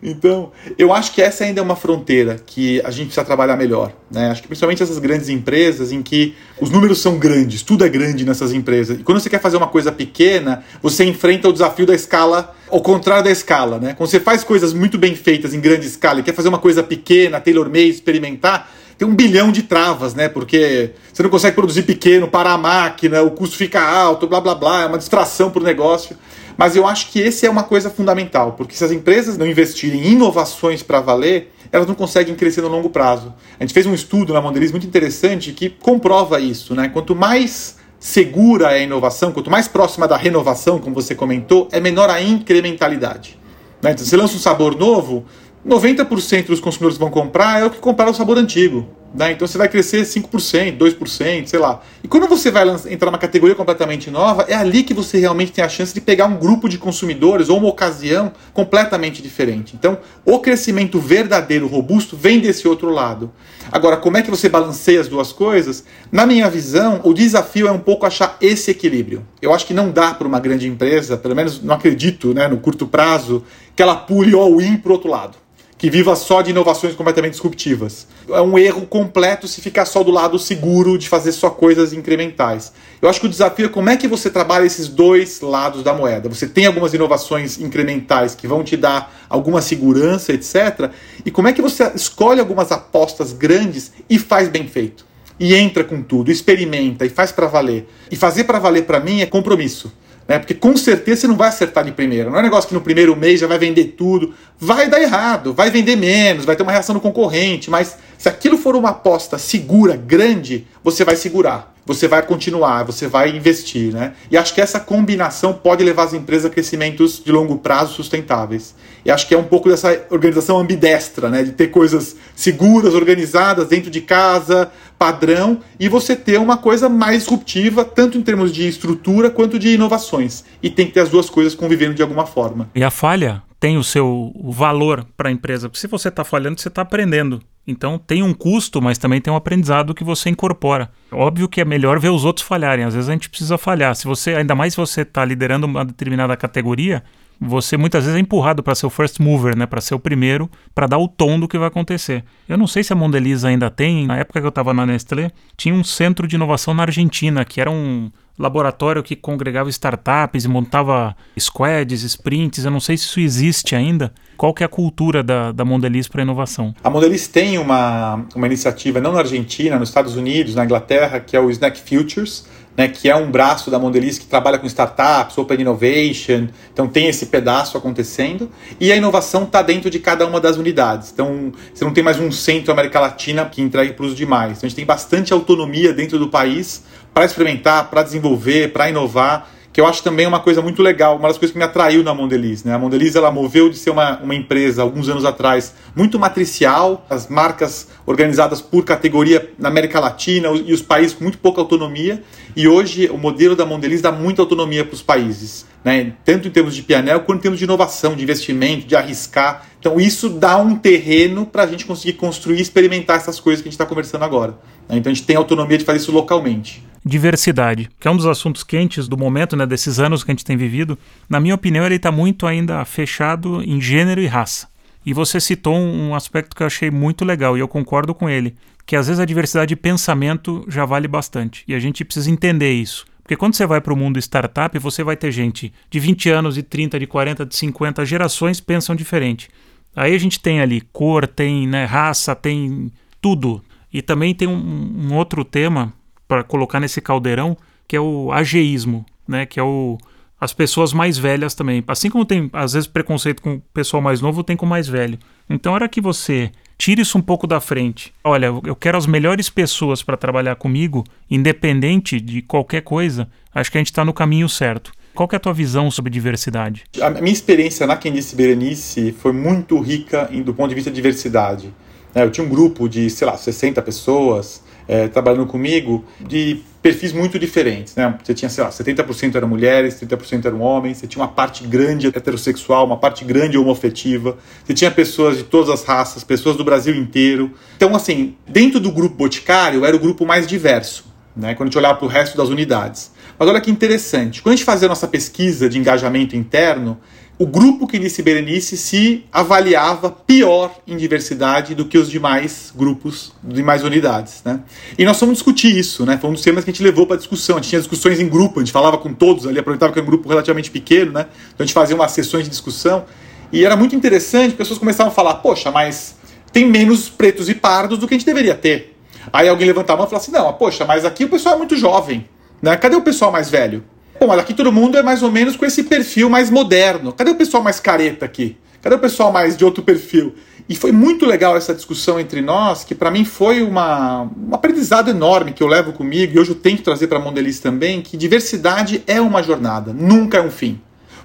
Então, 0.02 0.52
eu 0.78 0.91
acho 0.93 1.13
que 1.13 1.21
essa 1.21 1.43
ainda 1.43 1.60
é 1.60 1.63
uma 1.63 1.76
fronteira 1.76 2.38
que 2.43 2.82
a 2.82 2.89
gente 2.89 3.08
precisa 3.08 3.24
trabalhar 3.24 3.56
melhor. 3.56 3.91
Né? 4.10 4.32
Acho 4.32 4.41
que 4.41 4.47
principalmente 4.47 4.82
essas 4.82 4.97
grandes 5.02 5.28
empresas 5.28 5.92
em 5.92 6.02
que 6.02 6.36
os 6.60 6.70
números 6.70 7.02
são 7.02 7.18
grandes, 7.18 7.62
tudo 7.62 7.84
é 7.84 7.90
grande 7.90 8.24
nessas 8.24 8.54
empresas. 8.54 9.00
E 9.00 9.04
quando 9.04 9.20
você 9.20 9.30
quer 9.30 9.42
fazer 9.42 9.58
uma 9.58 9.68
coisa 9.68 9.92
pequena, 9.92 10.64
você 10.82 11.04
enfrenta 11.04 11.50
o 11.50 11.54
desafio 11.54 11.86
da 11.86 11.94
escala 11.94 12.56
ao 12.70 12.82
contrário 12.82 13.26
da 13.26 13.32
escala. 13.32 13.80
Né? 13.80 13.94
Quando 13.94 14.10
você 14.10 14.20
faz 14.20 14.44
coisas 14.44 14.72
muito 14.72 14.98
bem 14.98 15.16
feitas 15.16 15.54
em 15.54 15.60
grande 15.60 15.88
escala 15.88 16.20
e 16.20 16.24
quer 16.24 16.34
fazer 16.34 16.48
uma 16.48 16.60
coisa 16.60 16.82
pequena, 16.82 17.42
tailor-made, 17.42 17.90
experimentar, 17.90 18.72
tem 19.02 19.08
um 19.08 19.16
bilhão 19.16 19.52
de 19.52 19.64
travas, 19.64 20.14
né? 20.14 20.30
Porque 20.30 20.92
você 21.12 21.24
não 21.24 21.30
consegue 21.32 21.56
produzir 21.56 21.82
pequeno, 21.82 22.28
parar 22.28 22.54
a 22.54 22.58
máquina, 22.60 23.24
o 23.24 23.32
custo 23.32 23.58
fica 23.58 23.82
alto, 23.82 24.28
blá 24.28 24.40
blá 24.40 24.54
blá, 24.54 24.84
é 24.84 24.86
uma 24.86 25.00
distração 25.00 25.50
para 25.50 25.60
o 25.60 25.66
negócio. 25.66 26.16
Mas 26.56 26.76
eu 26.76 26.86
acho 26.86 27.10
que 27.10 27.20
esse 27.20 27.48
é 27.48 27.50
uma 27.50 27.64
coisa 27.64 27.90
fundamental, 27.90 28.52
porque 28.52 28.76
se 28.76 28.84
as 28.84 28.92
empresas 28.92 29.40
não 29.40 29.48
investirem 29.48 30.02
em 30.02 30.12
inovações 30.12 30.84
para 30.84 31.00
valer, 31.00 31.52
elas 31.72 31.88
não 31.88 31.96
conseguem 31.96 32.36
crescer 32.36 32.62
no 32.62 32.68
longo 32.68 32.90
prazo. 32.90 33.34
A 33.60 33.64
gente 33.64 33.74
fez 33.74 33.86
um 33.86 33.94
estudo 33.94 34.34
na 34.34 34.42
Mondeliz 34.42 34.72
muito 34.72 34.86
interessante 34.86 35.52
que 35.54 35.70
comprova 35.70 36.40
isso, 36.40 36.76
né? 36.76 36.90
Quanto 36.90 37.16
mais 37.16 37.78
segura 38.00 38.72
é 38.72 38.80
a 38.80 38.84
inovação, 38.84 39.32
quanto 39.32 39.50
mais 39.50 39.68
próxima 39.68 40.08
da 40.08 40.18
renovação, 40.18 40.80
como 40.80 40.96
você 40.96 41.14
comentou, 41.14 41.70
é 41.72 41.80
menor 41.80 42.10
a 42.10 42.22
incrementalidade. 42.22 43.40
Né? 43.82 43.92
Então, 43.92 44.06
você 44.06 44.18
lança 44.18 44.36
um 44.36 44.40
sabor 44.40 44.76
novo, 44.76 45.26
90% 45.65 46.47
dos 46.47 46.60
consumidores 46.60 46.97
que 46.97 47.04
vão 47.04 47.12
comprar 47.12 47.62
é 47.62 47.65
o 47.65 47.69
que 47.69 47.78
compraram 47.78 48.12
o 48.12 48.15
sabor 48.15 48.38
antigo. 48.38 48.88
Né? 49.13 49.34
Então 49.34 49.45
você 49.45 49.58
vai 49.58 49.67
crescer 49.67 50.04
5%, 50.04 50.78
2%, 50.78 51.45
sei 51.45 51.60
lá. 51.60 51.82
E 52.04 52.08
quando 52.08 52.28
você 52.28 52.50
vai 52.50 52.63
entrar 52.89 53.12
numa 53.12 53.17
categoria 53.17 53.56
completamente 53.56 54.10
nova, 54.10 54.45
é 54.47 54.56
ali 54.56 54.84
que 54.84 54.93
você 54.93 55.19
realmente 55.19 55.52
tem 55.52 55.63
a 55.63 55.69
chance 55.69 55.93
de 55.93 56.00
pegar 56.00 56.26
um 56.28 56.38
grupo 56.38 56.69
de 56.69 56.78
consumidores 56.78 57.50
ou 57.50 57.58
uma 57.58 57.67
ocasião 57.67 58.32
completamente 58.54 59.21
diferente. 59.21 59.76
Então, 59.76 59.97
o 60.26 60.39
crescimento 60.39 60.97
verdadeiro, 60.97 61.67
robusto, 61.67 62.15
vem 62.15 62.39
desse 62.39 62.67
outro 62.67 62.89
lado. 62.89 63.32
Agora, 63.69 63.97
como 63.97 64.17
é 64.17 64.21
que 64.21 64.32
você 64.32 64.47
balanceia 64.47 65.02
as 65.02 65.10
duas 65.10 65.34
coisas? 65.34 65.84
Na 66.10 66.26
minha 66.26 66.50
visão, 66.50 67.02
o 67.04 67.13
desafio 67.13 67.67
é 67.67 67.71
um 67.71 67.80
pouco 67.80 68.06
achar 68.06 68.38
esse 68.39 68.71
equilíbrio. 68.71 69.28
Eu 69.41 69.54
acho 69.54 69.65
que 69.65 69.74
não 69.74 69.91
dá 69.91 70.13
para 70.13 70.28
uma 70.28 70.39
grande 70.39 70.67
empresa, 70.67 71.17
pelo 71.17 71.36
menos 71.36 71.62
não 71.62 71.76
acredito 71.76 72.34
né, 72.34 72.47
no 72.47 72.58
curto 72.58 72.88
prazo, 72.88 73.43
que 73.76 73.84
ela 73.84 73.95
pule 73.95 74.34
all-in 74.34 74.78
para 74.78 74.93
outro 74.93 75.10
lado 75.10 75.41
que 75.82 75.89
viva 75.89 76.15
só 76.15 76.44
de 76.44 76.52
inovações 76.52 76.94
completamente 76.94 77.32
disruptivas. 77.32 78.06
É 78.30 78.39
um 78.39 78.56
erro 78.56 78.86
completo 78.86 79.48
se 79.48 79.62
ficar 79.62 79.86
só 79.86 80.04
do 80.04 80.12
lado 80.12 80.38
seguro 80.38 80.96
de 80.96 81.10
fazer 81.10 81.32
só 81.32 81.50
coisas 81.50 81.91
incrementais. 81.91 82.72
Eu 83.02 83.10
acho 83.10 83.20
que 83.20 83.26
o 83.26 83.30
desafio 83.30 83.65
é 83.65 83.67
como 83.67 83.89
é 83.89 83.98
que 83.98 84.08
você 84.08 84.30
trabalha 84.30 84.63
esses 84.63 84.88
dois 84.88 85.41
lados 85.41 85.82
da 85.82 85.91
moeda. 85.91 86.30
Você 86.30 86.48
tem 86.48 86.67
algumas 86.67 86.94
inovações 86.94 87.60
incrementais 87.60 88.36
que 88.36 88.48
vão 88.48 88.63
te 88.63 88.78
dar 88.78 89.26
alguma 89.28 89.60
segurança, 89.60 90.32
etc. 90.32 90.91
E 91.26 91.32
como 91.32 91.48
é 91.48 91.54
que 91.54 91.63
você 91.63 91.91
escolhe 91.96 92.39
algumas 92.39 92.72
apostas 92.72 93.34
grandes 93.34 93.91
e 94.08 94.20
faz 94.20 94.50
bem 94.50 94.67
feito? 94.67 95.04
E 95.39 95.56
entra 95.56 95.84
com 95.84 96.04
tudo, 96.04 96.30
experimenta 96.30 97.08
e 97.08 97.10
faz 97.10 97.32
para 97.32 97.48
valer. 97.48 97.89
E 98.12 98.15
fazer 98.15 98.44
para 98.44 98.60
valer 98.60 98.84
para 98.84 99.00
mim 99.00 99.22
é 99.22 99.26
compromisso. 99.26 99.91
Né? 100.32 100.39
Porque 100.39 100.54
com 100.54 100.78
certeza 100.78 101.22
você 101.22 101.28
não 101.28 101.36
vai 101.36 101.50
acertar 101.50 101.84
de 101.84 101.91
primeira. 101.91 102.30
Não 102.30 102.38
é 102.38 102.39
um 102.39 102.44
negócio 102.44 102.70
que 102.70 102.74
no 102.74 102.80
primeiro 102.80 103.13
mês 103.17 103.38
já 103.38 103.48
vai 103.48 103.58
vender 103.58 103.96
tudo. 103.98 104.34
Vai 104.58 104.89
dar 104.89 105.02
errado, 105.02 105.54
vai 105.54 105.70
vender 105.70 105.98
menos, 105.98 106.46
vai 106.46 106.56
ter 106.56 106.63
uma 106.63 106.72
reação 106.72 106.96
do 106.96 107.02
concorrente, 107.02 107.70
mas 107.70 107.98
se 108.17 108.30
aquilo 108.30 108.58
for 108.58 108.74
uma 108.78 108.91
aposta 108.91 109.38
segura, 109.38 109.98
grande, 109.98 110.65
você 110.82 111.04
vai 111.04 111.17
segurar. 111.17 111.71
Você 111.86 112.08
vai 112.08 112.22
continuar, 112.22 112.84
você 112.84 113.08
vai 113.08 113.36
investir, 113.36 113.91
né? 113.91 114.13
E 114.30 114.38
acho 114.38 114.54
que 114.54 114.62
essa 114.62 114.80
combinação 114.80 115.54
pode 115.54 115.84
levar 115.84 116.04
as 116.04 116.13
empresas 116.13 116.46
a 116.46 116.50
crescimentos 116.50 117.22
de 117.24 117.32
longo 117.32 117.58
prazo 117.58 117.94
sustentáveis. 117.94 118.76
E 119.04 119.10
acho 119.10 119.28
que 119.28 119.34
é 119.34 119.38
um 119.38 119.44
pouco 119.44 119.67
dessa 119.67 120.06
organização 120.10 120.60
ambidestra, 120.60 121.30
né? 121.30 121.44
De 121.44 121.52
ter 121.52 121.67
coisas 121.67 122.15
seguras, 122.36 122.94
organizadas 122.94 123.67
dentro 123.67 123.89
de 123.89 124.02
casa, 124.02 124.72
padrão, 124.98 125.60
e 125.80 125.89
você 125.89 126.15
ter 126.15 126.39
uma 126.39 126.58
coisa 126.58 126.88
mais 126.88 127.24
disruptiva, 127.24 127.84
tanto 127.84 128.17
em 128.17 128.22
termos 128.22 128.52
de 128.52 128.67
estrutura 128.67 129.32
quanto 129.32 129.58
de 129.58 129.70
inovações. 129.70 130.44
E 130.62 130.70
tem 130.70 130.86
que 130.86 130.94
ter 130.94 131.00
as 131.00 131.10
duas 131.10 131.30
coisas 131.30 131.56
convivendo 131.56 131.96
de 131.96 132.04
alguma 132.04 132.28
forma. 132.28 132.70
E 132.76 132.84
a 132.84 132.91
falha 132.91 133.41
tem 133.60 133.78
o 133.78 133.84
seu 133.84 134.32
valor 134.44 135.06
para 135.15 135.30
a 135.30 135.32
empresa. 135.32 135.70
Se 135.74 135.88
você 135.88 136.10
está 136.10 136.24
falhando, 136.24 136.60
você 136.60 136.67
está 136.67 136.82
aprendendo. 136.82 137.41
Então 137.65 137.97
tem 137.97 138.24
um 138.24 138.34
custo, 138.34 138.82
mas 138.82 138.97
também 138.97 139.21
tem 139.21 139.32
um 139.32 139.36
aprendizado 139.36 139.93
que 139.93 140.04
você 140.04 140.30
incorpora. 140.30 140.89
Óbvio 141.12 141.47
que 141.47 141.62
é 141.62 141.65
melhor 141.65 142.00
ver 142.00 142.10
os 142.10 142.26
outros 142.26 142.45
falharem. 142.45 142.86
Às 142.86 142.93
vezes 142.93 143.10
a 143.10 143.13
gente 143.13 143.30
precisa 143.30 143.58
falhar. 143.58 143.95
Se 143.95 144.06
você, 144.06 144.36
ainda 144.36 144.56
mais 144.56 144.74
se 144.74 144.78
você 144.78 145.02
está 145.02 145.24
liderando 145.24 145.67
uma 145.67 145.86
determinada 145.86 146.36
categoria, 146.36 147.04
você 147.41 147.75
muitas 147.75 148.04
vezes 148.04 148.15
é 148.15 148.21
empurrado 148.21 148.62
para 148.62 148.75
ser 148.75 148.86
o 148.86 148.89
first 148.89 149.19
mover, 149.19 149.58
né, 149.58 149.65
para 149.65 149.82
ser 149.82 149.95
o 149.95 149.99
primeiro, 149.99 150.47
para 150.75 150.86
dar 150.86 150.99
o 150.99 151.08
tom 151.08 151.39
do 151.39 151.47
que 151.47 151.58
vai 151.58 151.69
acontecer. 151.69 152.23
Eu 152.47 152.56
não 152.56 152.67
sei 152.67 152.84
se 152.84 152.93
a 152.93 152.95
Mondelez 152.95 153.43
ainda 153.43 153.69
tem, 153.71 154.06
na 154.06 154.17
época 154.17 154.39
que 154.39 154.45
eu 154.45 154.49
estava 154.49 154.75
na 154.75 154.86
Nestlé, 154.86 155.32
tinha 155.58 155.73
um 155.73 155.84
centro 155.84 156.27
de 156.27 156.36
inovação 156.36 156.75
na 156.75 156.84
Argentina, 156.84 157.43
que 157.43 157.60
era 157.60 157.71
um 157.71 158.12
laboratório 158.38 159.04
que 159.04 159.15
congregava 159.15 159.69
startups 159.69 160.45
e 160.45 160.47
montava 160.47 161.15
squads, 161.38 162.04
sprints. 162.04 162.63
Eu 162.63 162.71
não 162.71 162.80
sei 162.80 162.97
se 162.97 163.06
isso 163.06 163.19
existe 163.19 163.75
ainda. 163.75 164.13
Qual 164.38 164.54
que 164.54 164.63
é 164.63 164.65
a 164.65 164.69
cultura 164.69 165.21
da, 165.21 165.51
da 165.51 165.63
Mondelez 165.63 166.08
para 166.08 166.23
inovação? 166.23 166.73
A 166.84 166.89
Mondelez 166.89 167.27
tem 167.27 167.58
uma, 167.58 168.25
uma 168.36 168.47
iniciativa, 168.47 168.99
não 168.99 169.13
na 169.13 169.19
Argentina, 169.19 169.77
nos 169.77 169.89
Estados 169.89 170.15
Unidos, 170.15 170.56
na 170.56 170.65
Inglaterra, 170.65 171.19
que 171.19 171.36
é 171.36 171.39
o 171.39 171.49
Snack 171.51 171.80
Futures, 171.80 172.47
né, 172.76 172.88
que 172.88 173.10
é 173.10 173.16
um 173.16 173.30
braço 173.30 173.70
da 173.70 173.78
Mondelez 173.78 174.18
que 174.18 174.26
trabalha 174.26 174.58
com 174.58 174.66
startups, 174.66 175.38
open 175.38 175.62
innovation, 175.62 176.48
então 176.72 176.88
tem 176.88 177.08
esse 177.08 177.28
pedaço 177.28 177.78
acontecendo, 177.78 178.50
e 178.80 178.92
a 178.92 178.96
inovação 178.96 179.44
está 179.44 179.62
dentro 179.62 179.90
de 179.90 180.00
cada 180.00 180.26
uma 180.26 180.40
das 180.40 180.58
unidades. 180.58 181.12
Então 181.12 181.52
você 181.74 181.84
não 181.84 181.94
tem 181.94 182.04
mais 182.04 182.20
um 182.20 182.32
centro 182.32 182.72
América 182.72 183.00
Latina 183.00 183.46
que 183.46 183.62
entregue 183.62 183.94
para 183.94 184.06
os 184.06 184.16
demais. 184.16 184.58
Então 184.58 184.68
a 184.68 184.70
gente 184.70 184.76
tem 184.76 184.86
bastante 184.86 185.34
autonomia 185.34 185.94
dentro 185.94 186.18
do 186.18 186.30
país 186.30 186.84
para 187.14 187.26
experimentar, 187.26 187.90
para 187.90 188.04
desenvolver, 188.04 188.72
para 188.72 188.90
inovar 188.90 189.50
que 189.74 189.80
eu 189.80 189.86
acho 189.86 190.04
também 190.04 190.28
uma 190.28 190.40
coisa 190.40 190.62
muito 190.62 190.82
legal, 190.82 191.16
uma 191.18 191.30
das 191.30 191.38
coisas 191.38 191.54
que 191.54 191.58
me 191.58 191.64
atraiu 191.64 192.04
na 192.04 192.14
Mondeliz. 192.14 192.64
Né? 192.64 192.74
A 192.74 192.80
Mondeliz 192.80 193.16
ela 193.16 193.32
moveu 193.32 193.70
de 193.70 193.78
ser 193.78 193.90
uma, 193.90 194.20
uma 194.20 194.36
empresa, 194.36 194.82
alguns 194.82 195.08
anos 195.08 195.24
atrás, 195.24 195.74
muito 195.96 196.20
matricial, 196.20 197.06
as 197.10 197.30
marcas 197.30 197.88
organizadas 198.06 198.62
por 198.62 198.84
categoria 198.84 199.50
na 199.58 199.70
América 199.70 200.00
Latina 200.00 200.50
e 200.50 200.74
os 200.74 200.82
países 200.82 201.14
com 201.14 201.24
muito 201.24 201.38
pouca 201.38 201.62
autonomia, 201.62 202.22
e 202.56 202.68
hoje 202.68 203.08
o 203.10 203.18
modelo 203.18 203.56
da 203.56 203.66
Mondeliz 203.66 204.02
dá 204.02 204.12
muita 204.12 204.42
autonomia 204.42 204.84
para 204.84 204.94
os 204.94 205.02
países. 205.02 205.66
Né? 205.84 206.14
Tanto 206.26 206.48
em 206.48 206.52
termos 206.52 206.76
de 206.76 206.84
pianel 206.84 207.22
quanto 207.22 207.40
em 207.40 207.42
termos 207.44 207.58
de 207.58 207.64
inovação, 207.64 208.14
de 208.14 208.24
investimento, 208.24 208.86
de 208.86 208.96
arriscar. 208.96 209.66
Então 209.80 210.00
isso 210.00 210.30
dá 210.30 210.58
um 210.58 210.76
terreno 210.76 211.46
para 211.46 211.64
a 211.64 211.68
gente 211.68 211.86
conseguir 211.86 212.14
construir 212.14 212.60
e 212.60 212.62
experimentar 212.62 213.16
essas 213.16 213.40
coisas 213.40 213.62
que 213.62 213.70
a 213.70 213.72
gente 213.72 213.76
está 213.76 213.86
conversando 213.86 214.24
agora. 214.24 214.52
Né? 214.88 214.98
Então 214.98 215.12
a 215.12 215.16
gente 215.16 215.26
tem 215.26 215.36
autonomia 215.36 215.78
de 215.78 215.86
fazer 215.86 216.00
isso 216.00 216.12
localmente 216.12 216.90
diversidade, 217.04 217.90
que 218.00 218.08
é 218.08 218.12
um 218.12 218.16
dos 218.16 218.26
assuntos 218.26 218.64
quentes 218.64 219.08
do 219.08 219.18
momento, 219.18 219.56
né, 219.56 219.66
desses 219.66 220.00
anos 220.00 220.24
que 220.24 220.32
a 220.32 220.34
gente 220.34 220.46
tem 220.46 220.56
vivido. 220.56 220.98
Na 221.28 221.40
minha 221.40 221.56
opinião, 221.56 221.86
ele 221.86 221.96
está 221.96 222.12
muito 222.12 222.46
ainda 222.46 222.84
fechado 222.86 223.62
em 223.64 223.82
gênero 223.82 224.22
e 224.22 224.28
raça. 224.28 224.70
E 225.06 225.14
você 225.14 225.40
citou 225.40 225.76
um 225.76 226.14
aspecto 226.14 226.56
que 226.56 226.62
eu 226.62 226.68
achei 226.68 226.92
muito 226.92 227.26
legal 227.26 227.58
e 227.58 227.60
eu 227.60 227.68
concordo 227.68 228.14
com 228.14 228.30
ele, 228.30 228.56
que 228.86 228.96
às 228.96 229.08
vezes 229.08 229.20
a 229.20 229.26
diversidade 229.26 229.70
de 229.70 229.76
pensamento 229.76 230.64
já 230.68 230.86
vale 230.86 231.08
bastante 231.08 231.64
e 231.68 231.74
a 231.74 231.80
gente 231.80 232.06
precisa 232.06 232.30
entender 232.30 232.72
isso. 232.72 233.06
Porque 233.24 233.36
quando 233.36 233.56
você 233.56 233.66
vai 233.66 233.82
para 233.82 233.94
o 233.94 233.98
mundo 233.98 234.20
startup, 234.20 234.78
você 234.78 235.04
vai 235.04 235.16
ter 235.16 235.32
gente 235.32 235.74
de 235.90 236.00
20 236.00 236.30
anos, 236.30 236.56
de 236.56 236.64
30, 236.64 237.00
de 237.00 237.08
40, 237.08 237.46
de 237.46 237.56
50 237.56 238.06
gerações 238.06 238.60
pensam 238.60 238.96
diferente. 238.96 239.50
Aí 239.96 240.14
a 240.14 240.18
gente 240.18 240.40
tem 240.40 240.62
ali 240.62 240.82
cor, 240.94 241.28
tem 241.28 241.68
né, 241.68 241.86
raça, 241.86 242.36
tem 242.36 242.92
tudo. 243.22 243.64
E 243.92 244.02
também 244.02 244.36
tem 244.36 244.48
um, 244.48 245.10
um 245.10 245.16
outro 245.16 245.44
tema 245.44 245.94
para 246.32 246.46
colocar 246.46 246.80
nesse 246.80 247.02
caldeirão, 247.02 247.58
que 247.86 247.94
é 247.94 248.00
o 248.00 248.32
ageísmo, 248.32 249.06
né? 249.28 249.46
Que 249.46 249.60
é 249.60 249.63
o 249.63 249.98
as 250.39 250.54
pessoas 250.54 250.94
mais 250.94 251.17
velhas 251.17 251.54
também. 251.54 251.84
Assim 251.86 252.10
como 252.10 252.24
tem 252.24 252.50
às 252.54 252.72
vezes 252.72 252.88
preconceito 252.88 253.41
com 253.41 253.56
o 253.56 253.62
pessoal 253.74 254.02
mais 254.02 254.22
novo, 254.22 254.41
tem 254.41 254.56
com 254.56 254.65
o 254.65 254.70
mais 254.70 254.88
velho. 254.88 255.20
Então, 255.50 255.76
era 255.76 255.89
que 255.89 256.00
você 256.00 256.50
tire 256.78 257.02
isso 257.02 257.17
um 257.17 257.22
pouco 257.22 257.46
da 257.46 257.60
frente. 257.60 258.13
Olha, 258.24 258.46
eu 258.46 258.76
quero 258.78 258.98
as 258.98 259.06
melhores 259.06 259.50
pessoas 259.50 260.02
para 260.02 260.15
trabalhar 260.15 260.56
comigo, 260.56 261.04
independente 261.30 262.22
de 262.22 262.41
qualquer 262.41 262.82
coisa. 262.82 263.28
Acho 263.54 263.70
que 263.70 263.78
a 263.78 263.82
gente 263.82 263.91
está 263.91 264.06
no 264.06 264.13
caminho 264.13 264.48
certo. 264.48 264.94
Qual 265.13 265.28
é 265.34 265.36
a 265.36 265.39
tua 265.39 265.54
visão 265.54 265.91
sobre 265.91 266.10
diversidade? 266.10 266.86
A 267.02 267.10
minha 267.10 267.34
experiência 267.34 267.86
na 267.86 267.98
Candice 267.98 268.38
Berenice 268.38 269.12
foi 269.12 269.34
muito 269.34 269.78
rica 269.82 270.30
do 270.46 270.54
ponto 270.54 270.70
de 270.70 270.76
vista 270.76 270.89
de 270.89 270.96
diversidade. 270.96 271.74
É, 272.15 272.24
eu 272.24 272.32
tinha 272.32 272.48
um 272.48 272.50
grupo 272.50 272.88
de, 272.88 273.10
sei 273.10 273.28
lá, 273.28 273.38
60 273.38 273.82
pessoas, 273.82 274.63
é, 274.88 275.08
trabalhando 275.08 275.46
comigo 275.46 276.04
de 276.20 276.62
perfis 276.82 277.13
muito 277.13 277.38
diferentes. 277.38 277.96
Né? 277.96 278.13
Você 278.24 278.34
tinha, 278.34 278.50
sei 278.50 278.63
lá, 278.63 278.70
70% 278.70 279.36
eram 279.36 279.48
mulheres, 279.48 280.00
30% 280.02 280.46
eram 280.46 280.62
homens, 280.62 280.98
você 280.98 281.08
tinha 281.08 281.22
uma 281.22 281.32
parte 281.32 281.65
grande 281.65 282.08
heterossexual, 282.08 282.86
uma 282.86 282.98
parte 282.98 283.24
grande 283.24 283.58
homoafetiva, 283.58 284.38
você 284.65 284.74
tinha 284.74 284.89
pessoas 284.89 285.38
de 285.38 285.44
todas 285.44 285.70
as 285.70 285.84
raças, 285.84 286.24
pessoas 286.24 286.56
do 286.56 286.63
Brasil 286.63 286.96
inteiro. 286.96 287.52
Então, 287.78 287.96
assim, 287.96 288.36
dentro 288.48 288.80
do 288.80 288.91
grupo 288.91 289.15
Boticário, 289.15 289.86
era 289.86 289.96
o 289.96 290.00
grupo 290.00 290.26
mais 290.26 290.48
diverso, 290.48 291.06
né? 291.36 291.54
quando 291.54 291.67
a 291.67 291.70
gente 291.70 291.78
olhava 291.78 291.96
para 291.96 292.06
o 292.06 292.10
resto 292.10 292.36
das 292.36 292.50
unidades. 292.50 293.12
Mas 293.38 293.50
olha 293.50 293.62
que 293.62 293.72
interessante, 293.72 294.41
quando 294.41 294.54
a 294.54 294.56
gente 294.56 294.65
fazia 294.65 294.88
a 294.88 294.89
nossa 294.89 295.08
pesquisa 295.08 295.67
de 295.70 295.78
engajamento 295.78 296.36
interno, 296.36 297.00
o 297.38 297.46
grupo 297.48 297.88
que 297.88 297.98
disse 297.98 298.22
Berenice 298.22 298.78
se 298.78 299.26
avaliava 299.32 300.12
pior 300.12 300.76
em 300.86 300.96
diversidade 300.96 301.74
do 301.74 301.86
que 301.86 301.98
os 301.98 302.10
demais 302.10 302.72
grupos, 302.76 303.34
demais 303.44 303.84
unidades. 303.84 304.44
Né? 304.46 304.60
E 304.98 305.04
nós 305.04 305.20
fomos 305.20 305.36
discutir 305.36 305.76
isso, 305.76 306.06
né? 306.06 306.17
foi 306.20 306.30
um 306.30 306.34
dos 306.34 306.44
temas 306.44 306.63
que 306.63 306.70
a 306.70 306.74
gente 306.74 306.84
levou 306.84 307.08
para 307.08 307.17
discussão. 307.17 307.56
A 307.56 307.60
gente 307.60 307.70
tinha 307.70 307.80
discussões 307.80 308.20
em 308.20 308.30
grupo, 308.30 308.60
a 308.60 308.63
gente 308.63 308.72
falava 308.72 308.98
com 308.98 309.12
todos 309.12 309.48
ali, 309.48 309.58
aproveitava 309.58 309.91
que 309.91 309.98
era 309.98 310.06
um 310.06 310.10
grupo 310.10 310.30
relativamente 310.30 310.70
pequeno, 310.70 311.12
né? 311.13 311.26
então 311.48 311.63
a 311.63 311.63
gente 311.63 311.74
fazia 311.74 311.96
umas 311.96 312.12
sessões 312.12 312.44
de 312.44 312.50
discussão. 312.52 313.06
E 313.52 313.65
era 313.65 313.76
muito 313.76 313.96
interessante, 313.96 314.56
pessoas 314.56 314.80
começavam 314.80 315.12
a 315.12 315.15
falar: 315.15 315.36
poxa, 315.36 315.72
mas 315.72 316.15
tem 316.54 316.65
menos 316.65 317.10
pretos 317.10 317.50
e 317.50 317.56
pardos 317.56 317.98
do 317.98 318.08
que 318.08 318.13
a 318.13 318.17
gente 318.17 318.26
deveria 318.26 318.56
ter. 318.56 318.98
Aí 319.32 319.48
alguém 319.48 319.67
levantava 319.67 319.94
a 319.94 319.98
mão 319.98 320.06
e 320.06 320.10
falava 320.10 320.24
assim: 320.24 320.32
não, 320.32 320.54
poxa, 320.54 320.86
mas 320.86 321.06
aqui 321.06 321.26
o 321.26 321.30
pessoal 321.30 321.56
é 321.56 321.58
muito 321.58 321.76
jovem. 321.76 322.28
Né? 322.62 322.76
Cadê 322.78 322.96
o 322.96 323.02
pessoal 323.02 323.32
mais 323.32 323.50
velho? 323.50 323.84
Bom, 324.24 324.32
aqui 324.34 324.54
todo 324.54 324.72
mundo 324.72 324.96
é 325.00 325.02
mais 325.02 325.24
ou 325.24 325.32
menos 325.32 325.56
com 325.56 325.66
esse 325.66 325.82
perfil 325.82 326.30
mais 326.30 326.52
moderno. 326.52 327.12
Cadê 327.12 327.32
o 327.32 327.36
pessoal 327.36 327.64
mais 327.64 327.80
careta 327.80 328.24
aqui? 328.24 328.56
Cadê 328.80 328.94
o 328.94 329.00
pessoal 329.00 329.32
mais 329.32 329.58
de 329.58 329.66
outro 329.66 329.82
perfil? 329.82 330.36
E 330.70 330.76
foi 330.76 330.92
muito 330.92 331.26
legal 331.26 331.58
essa 331.58 331.74
discussão 331.74 332.20
entre 332.20 332.40
nós, 332.40 332.84
que 332.84 332.94
para 332.94 333.10
mim 333.10 333.26
foi 333.26 333.64
uma, 333.64 334.30
um 334.48 334.54
aprendizado 334.54 335.10
enorme 335.10 335.54
que 335.54 335.64
eu 335.64 335.68
levo 335.68 335.92
comigo 335.92 336.36
e 336.36 336.40
hoje 336.40 336.52
eu 336.52 336.56
tento 336.56 336.84
trazer 336.84 337.08
para 337.08 337.18
a 337.18 337.20
Mondeliz 337.20 337.60
também, 337.60 338.00
que 338.00 338.16
diversidade 338.16 339.02
é 339.08 339.20
uma 339.20 339.42
jornada, 339.42 339.92
nunca 339.92 340.38
é 340.38 340.42
um 340.44 340.52
fim. 340.52 340.80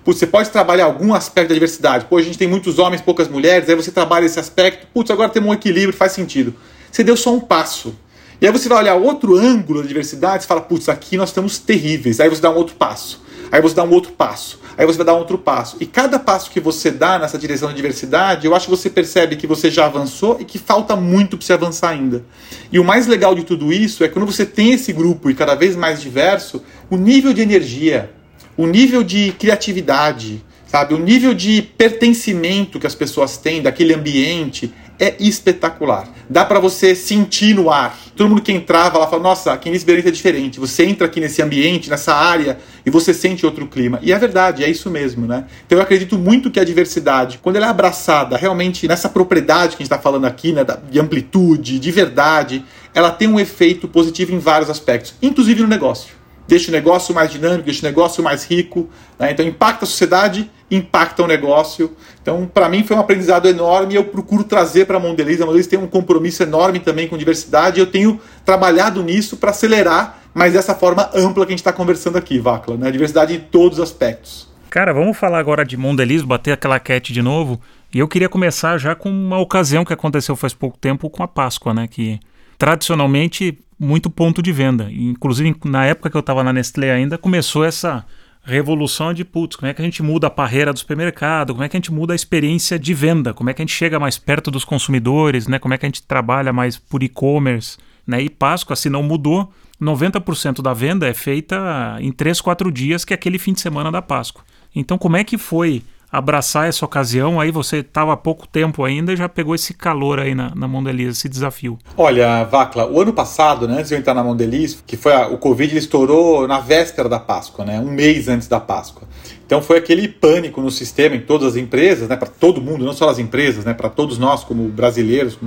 Você 0.07 0.27
pode 0.27 0.49
trabalhar 0.49 0.87
algum 0.87 1.13
aspecto 1.13 1.49
da 1.51 1.55
diversidade. 1.55 2.07
Pô, 2.07 2.17
a 2.17 2.23
gente 2.23 2.39
tem 2.39 2.49
muitos 2.49 2.79
homens, 2.79 3.03
poucas 3.03 3.29
mulheres, 3.29 3.69
aí 3.69 3.75
você 3.75 3.91
trabalha 3.91 4.25
esse 4.25 4.41
aspecto. 4.41 4.87
Putz, 4.95 5.11
agora 5.11 5.29
temos 5.29 5.51
um 5.51 5.53
equilíbrio, 5.53 5.93
faz 5.93 6.13
sentido. 6.13 6.55
Você 6.91 7.05
deu 7.05 7.15
só 7.15 7.35
um 7.35 7.41
passo. 7.41 7.95
E 8.41 8.47
aí 8.47 8.53
você 8.53 8.69
vai 8.69 8.79
olhar 8.79 8.95
outro 8.97 9.37
ângulo 9.37 9.83
da 9.83 9.89
diversidade 9.89 10.45
e 10.45 10.47
fala, 10.47 10.61
putz, 10.61 10.89
aqui 10.89 11.17
nós 11.17 11.31
estamos 11.31 11.59
terríveis. 11.59 12.21
Aí 12.21 12.29
você 12.29 12.41
dá 12.41 12.51
um 12.51 12.57
outro 12.57 12.75
passo. 12.77 13.25
Aí 13.51 13.61
você 13.63 13.75
dá 13.75 13.83
um 13.83 13.91
outro 13.91 14.13
passo. 14.13 14.61
Aí 14.77 14.85
você 14.85 14.99
vai 14.99 15.07
dar 15.07 15.15
um 15.15 15.19
outro 15.19 15.39
passo. 15.39 15.77
E 15.81 15.87
cada 15.87 16.19
passo 16.19 16.51
que 16.51 16.61
você 16.61 16.91
dá 16.91 17.19
nessa 17.19 17.39
direção 17.39 17.69
da 17.69 17.75
diversidade, 17.75 18.47
eu 18.47 18.55
acho 18.55 18.67
que 18.67 18.71
você 18.71 18.91
percebe 18.91 19.37
que 19.37 19.47
você 19.47 19.71
já 19.71 19.87
avançou 19.87 20.37
e 20.39 20.45
que 20.45 20.59
falta 20.59 20.95
muito 20.95 21.39
para 21.39 21.47
você 21.47 21.53
avançar 21.55 21.91
ainda. 21.91 22.25
E 22.71 22.79
o 22.79 22.85
mais 22.85 23.07
legal 23.07 23.35
de 23.35 23.45
tudo 23.45 23.73
isso 23.73 24.05
é 24.05 24.09
que 24.09 24.15
quando 24.15 24.31
você 24.31 24.45
tem 24.45 24.73
esse 24.73 24.93
grupo 24.93 25.31
e 25.31 25.35
cada 25.35 25.55
vez 25.55 25.75
mais 25.75 26.03
diverso, 26.03 26.63
o 26.91 26.97
nível 26.97 27.33
de 27.33 27.41
energia, 27.41 28.11
o 28.55 28.67
nível 28.67 29.03
de 29.03 29.33
criatividade, 29.39 30.45
sabe? 30.67 30.93
O 30.93 30.99
nível 30.99 31.33
de 31.33 31.63
pertencimento 31.63 32.79
que 32.79 32.87
as 32.87 32.95
pessoas 32.95 33.39
têm 33.39 33.63
daquele 33.63 33.95
ambiente 33.95 34.75
é 34.99 35.15
espetacular. 35.21 36.09
Dá 36.29 36.45
para 36.45 36.59
você 36.59 36.95
sentir 36.95 37.55
no 37.55 37.71
ar. 37.71 37.97
Todo 38.17 38.29
mundo 38.29 38.43
que 38.43 38.53
entrava 38.53 38.99
lá 38.99 39.07
fala: 39.07 39.23
Nossa, 39.23 39.59
nesse 39.67 39.85
ambiente 39.85 40.09
é 40.09 40.11
diferente. 40.11 40.59
Você 40.59 40.85
entra 40.85 41.07
aqui 41.07 41.21
nesse 41.21 41.43
ambiente, 41.43 41.89
nessa 41.89 42.15
área, 42.15 42.59
e 42.85 42.91
você 42.91 43.13
sente 43.15 43.45
outro 43.45 43.67
clima. 43.67 43.99
E 44.03 44.13
é 44.13 44.19
verdade, 44.19 44.65
é 44.65 44.69
isso 44.69 44.91
mesmo, 44.91 45.27
né? 45.27 45.45
Então 45.67 45.79
eu 45.79 45.83
acredito 45.83 46.19
muito 46.19 46.51
que 46.51 46.59
a 46.59 46.65
diversidade, 46.65 47.39
quando 47.43 47.57
ela 47.57 47.67
é 47.67 47.71
abraçada 47.71 48.37
realmente 48.37 48.89
nessa 48.89 49.09
propriedade 49.09 49.77
que 49.77 49.83
a 49.83 49.85
gente 49.85 49.93
está 49.93 49.99
falando 49.99 50.25
aqui, 50.25 50.53
né, 50.53 50.65
de 50.91 50.99
amplitude, 50.99 51.79
de 51.79 51.91
verdade, 51.91 52.65
ela 52.95 53.11
tem 53.11 53.29
um 53.29 53.39
efeito 53.39 53.87
positivo 53.87 54.35
em 54.35 54.39
vários 54.39 54.71
aspectos, 54.71 55.15
inclusive 55.21 55.63
no 55.63 55.69
negócio 55.69 56.16
deixa 56.47 56.71
o 56.71 56.73
negócio 56.73 57.15
mais 57.15 57.31
dinâmico, 57.31 57.65
deixa 57.65 57.81
o 57.81 57.89
negócio 57.89 58.23
mais 58.23 58.45
rico. 58.45 58.89
Né? 59.19 59.33
Então, 59.33 59.47
impacta 59.47 59.85
a 59.85 59.89
sociedade, 59.89 60.51
impacta 60.71 61.23
o 61.23 61.27
negócio. 61.27 61.93
Então, 62.21 62.49
para 62.53 62.69
mim, 62.69 62.85
foi 62.85 62.97
um 62.97 63.01
aprendizado 63.01 63.49
enorme 63.49 63.95
e 63.95 63.97
eu 63.97 64.05
procuro 64.05 64.45
trazer 64.45 64.87
para 64.87 64.97
a 64.97 65.01
Mondelez. 65.01 65.41
A 65.41 65.47
Mondelez 65.47 65.67
tem 65.67 65.79
um 65.79 65.87
compromisso 65.87 66.43
enorme 66.43 66.81
também 66.81 67.09
com 67.09 67.17
diversidade 67.17 67.79
e 67.79 67.83
eu 67.83 67.87
tenho 67.87 68.21
trabalhado 68.45 69.03
nisso 69.03 69.37
para 69.37 69.51
acelerar, 69.51 70.21
mas 70.35 70.53
dessa 70.53 70.75
forma 70.75 71.11
ampla 71.15 71.47
que 71.47 71.53
a 71.53 71.55
gente 71.55 71.61
está 71.61 71.73
conversando 71.73 72.19
aqui, 72.19 72.39
Vacla. 72.39 72.77
Né? 72.77 72.91
Diversidade 72.91 73.35
em 73.35 73.41
todos 73.41 73.79
os 73.79 73.85
aspectos. 73.85 74.47
Cara, 74.69 74.93
vamos 74.93 75.17
falar 75.17 75.39
agora 75.39 75.65
de 75.65 75.77
Mondelez, 75.77 76.23
bater 76.23 76.53
aquela 76.53 76.79
cat 76.79 77.13
de 77.13 77.23
novo. 77.23 77.61
E 77.95 77.99
eu 77.99 78.09
queria 78.09 78.29
começar 78.29 78.77
já 78.77 78.95
com 78.95 79.09
uma 79.09 79.39
ocasião 79.39 79.85
que 79.85 79.93
aconteceu 79.93 80.37
faz 80.37 80.53
pouco 80.53 80.77
tempo 80.77 81.09
com 81.09 81.23
a 81.23 81.29
Páscoa, 81.29 81.73
né? 81.73 81.89
Que 81.89 82.21
tradicionalmente 82.59 83.59
muito 83.79 84.09
ponto 84.09 84.43
de 84.43 84.53
venda. 84.53 84.91
Inclusive, 84.91 85.55
na 85.65 85.85
época 85.85 86.11
que 86.11 86.17
eu 86.17 86.21
estava 86.21 86.43
na 86.43 86.53
Nestlé 86.53 86.93
ainda, 86.93 87.19
começou 87.19 87.65
essa 87.65 88.05
revolução 88.43 89.13
de 89.13 89.25
putz, 89.25 89.57
como 89.57 89.69
é 89.69 89.75
que 89.75 89.83
a 89.83 89.85
gente 89.85 90.03
muda 90.03 90.29
a 90.29 90.31
parreira 90.31 90.73
do 90.73 90.79
supermercado, 90.79 91.53
como 91.53 91.65
é 91.65 91.69
que 91.69 91.77
a 91.77 91.81
gente 91.81 91.93
muda 91.93 92.13
a 92.13 92.17
experiência 92.17 92.79
de 92.79 92.95
venda, 92.95 93.35
como 93.35 93.51
é 93.51 93.55
que 93.55 93.61
a 93.61 93.65
gente 93.65 93.75
chega 93.75 93.99
mais 93.99 94.19
perto 94.19 94.53
dos 94.53 94.65
consumidores, 94.65 95.49
né? 95.49 95.59
Como 95.59 95.75
é 95.75 95.79
que 95.79 95.85
a 95.85 95.89
gente 95.89 96.03
trabalha 96.03 96.53
mais 96.53 96.79
por 96.79 97.03
e-commerce, 97.03 97.77
né? 98.07 98.23
E 98.23 98.31
Páscoa, 98.31 98.77
se 98.77 98.89
não 98.89 99.03
mudou, 99.03 99.53
90% 99.83 100.63
da 100.63 100.73
venda 100.73 101.09
é 101.09 101.13
feita 101.13 101.99
em 102.01 102.13
3, 102.13 102.41
4 102.41 102.71
dias, 102.71 103.05
que 103.05 103.13
é 103.13 103.17
aquele 103.17 103.39
fim 103.39 103.53
de 103.53 103.61
semana 103.61 103.91
da 103.91 104.01
Páscoa. 104.01 104.45
Então, 104.75 104.97
como 104.97 105.17
é 105.17 105.25
que 105.25 105.37
foi 105.37 105.83
abraçar 106.17 106.69
essa 106.69 106.85
ocasião? 106.85 107.41
Aí 107.41 107.51
você 107.51 107.79
estava 107.79 108.13
há 108.13 108.17
pouco 108.17 108.47
tempo 108.47 108.85
ainda 108.85 109.13
e 109.13 109.17
já 109.17 109.29
pegou 109.29 109.55
esse 109.55 109.75
calor 109.75 110.19
aí 110.19 110.35
na, 110.35 110.55
na 110.55 110.67
Mondeliz, 110.67 111.19
esse 111.19 111.29
desafio. 111.29 111.79
Olha, 111.97 112.45
Vacla, 112.45 112.91
o 112.91 113.01
ano 113.01 113.13
passado, 113.13 113.69
né, 113.69 113.75
antes 113.75 113.89
de 113.89 113.95
eu 113.95 113.99
entrar 113.99 114.15
na 114.15 114.25
Mondeliz, 114.25 114.83
que 114.87 114.97
foi 114.97 115.13
a, 115.13 115.29
o 115.29 115.39
Covid, 115.39 115.73
ele 115.73 115.79
estourou 115.79 116.49
na 116.49 116.59
véspera 116.61 117.09
da 117.09 117.19
Páscoa, 117.19 117.65
né, 117.65 117.79
um 117.81 117.91
mês 117.91 118.29
antes 118.29 118.49
da 118.49 118.59
Páscoa. 118.59 119.07
Então 119.45 119.61
foi 119.61 119.79
aquele 119.79 120.09
pânico 120.09 120.61
no 120.61 120.71
sistema, 120.71 121.15
em 121.15 121.21
todas 121.21 121.49
as 121.49 121.57
empresas, 121.57 122.09
né, 122.09 122.17
para 122.17 122.29
todo 122.29 122.61
mundo, 122.61 122.85
não 122.85 122.93
só 122.93 123.09
as 123.09 123.19
empresas, 123.19 123.65
né, 123.65 123.75
para 123.75 123.89
todos 123.89 124.19
nós 124.19 124.43
como 124.43 124.69
brasileiros, 124.69 125.39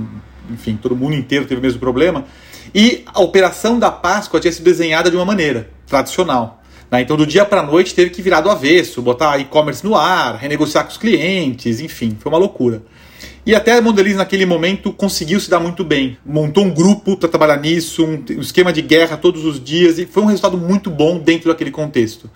enfim, 0.48 0.78
todo 0.80 0.96
mundo 0.96 1.14
inteiro 1.14 1.46
teve 1.46 1.60
o 1.60 1.62
mesmo 1.62 1.80
problema. 1.80 2.24
E 2.74 3.02
a 3.06 3.20
operação 3.20 3.78
da 3.78 3.90
Páscoa 3.90 4.38
tinha 4.38 4.52
sido 4.52 4.64
desenhada 4.64 5.10
de 5.10 5.16
uma 5.16 5.24
maneira 5.24 5.70
tradicional. 5.86 6.59
Né? 6.90 7.02
Então, 7.02 7.16
do 7.16 7.26
dia 7.26 7.44
para 7.44 7.62
noite, 7.62 7.94
teve 7.94 8.10
que 8.10 8.20
virar 8.20 8.40
do 8.40 8.50
avesso, 8.50 9.00
botar 9.00 9.38
e-commerce 9.38 9.84
no 9.84 9.94
ar, 9.94 10.36
renegociar 10.36 10.84
com 10.84 10.90
os 10.90 10.96
clientes, 10.96 11.80
enfim, 11.80 12.16
foi 12.18 12.32
uma 12.32 12.38
loucura. 12.38 12.82
E 13.50 13.54
até 13.56 13.76
a 13.76 13.82
Mondeliz 13.82 14.14
naquele 14.14 14.46
momento 14.46 14.92
conseguiu 14.92 15.40
se 15.40 15.50
dar 15.50 15.58
muito 15.58 15.82
bem. 15.82 16.16
Montou 16.24 16.64
um 16.64 16.70
grupo 16.70 17.16
para 17.16 17.28
trabalhar 17.28 17.56
nisso, 17.56 18.04
um, 18.04 18.24
esquema 18.40 18.72
de 18.72 18.80
guerra 18.80 19.16
todos 19.16 19.44
os 19.44 19.60
dias, 19.60 19.98
e 19.98 20.06
foi 20.06 20.22
um 20.22 20.26
resultado 20.26 20.56
muito 20.56 20.88
bom 20.88 21.18
dentro 21.18 21.48
daquele 21.48 21.72
contexto. 21.72 22.30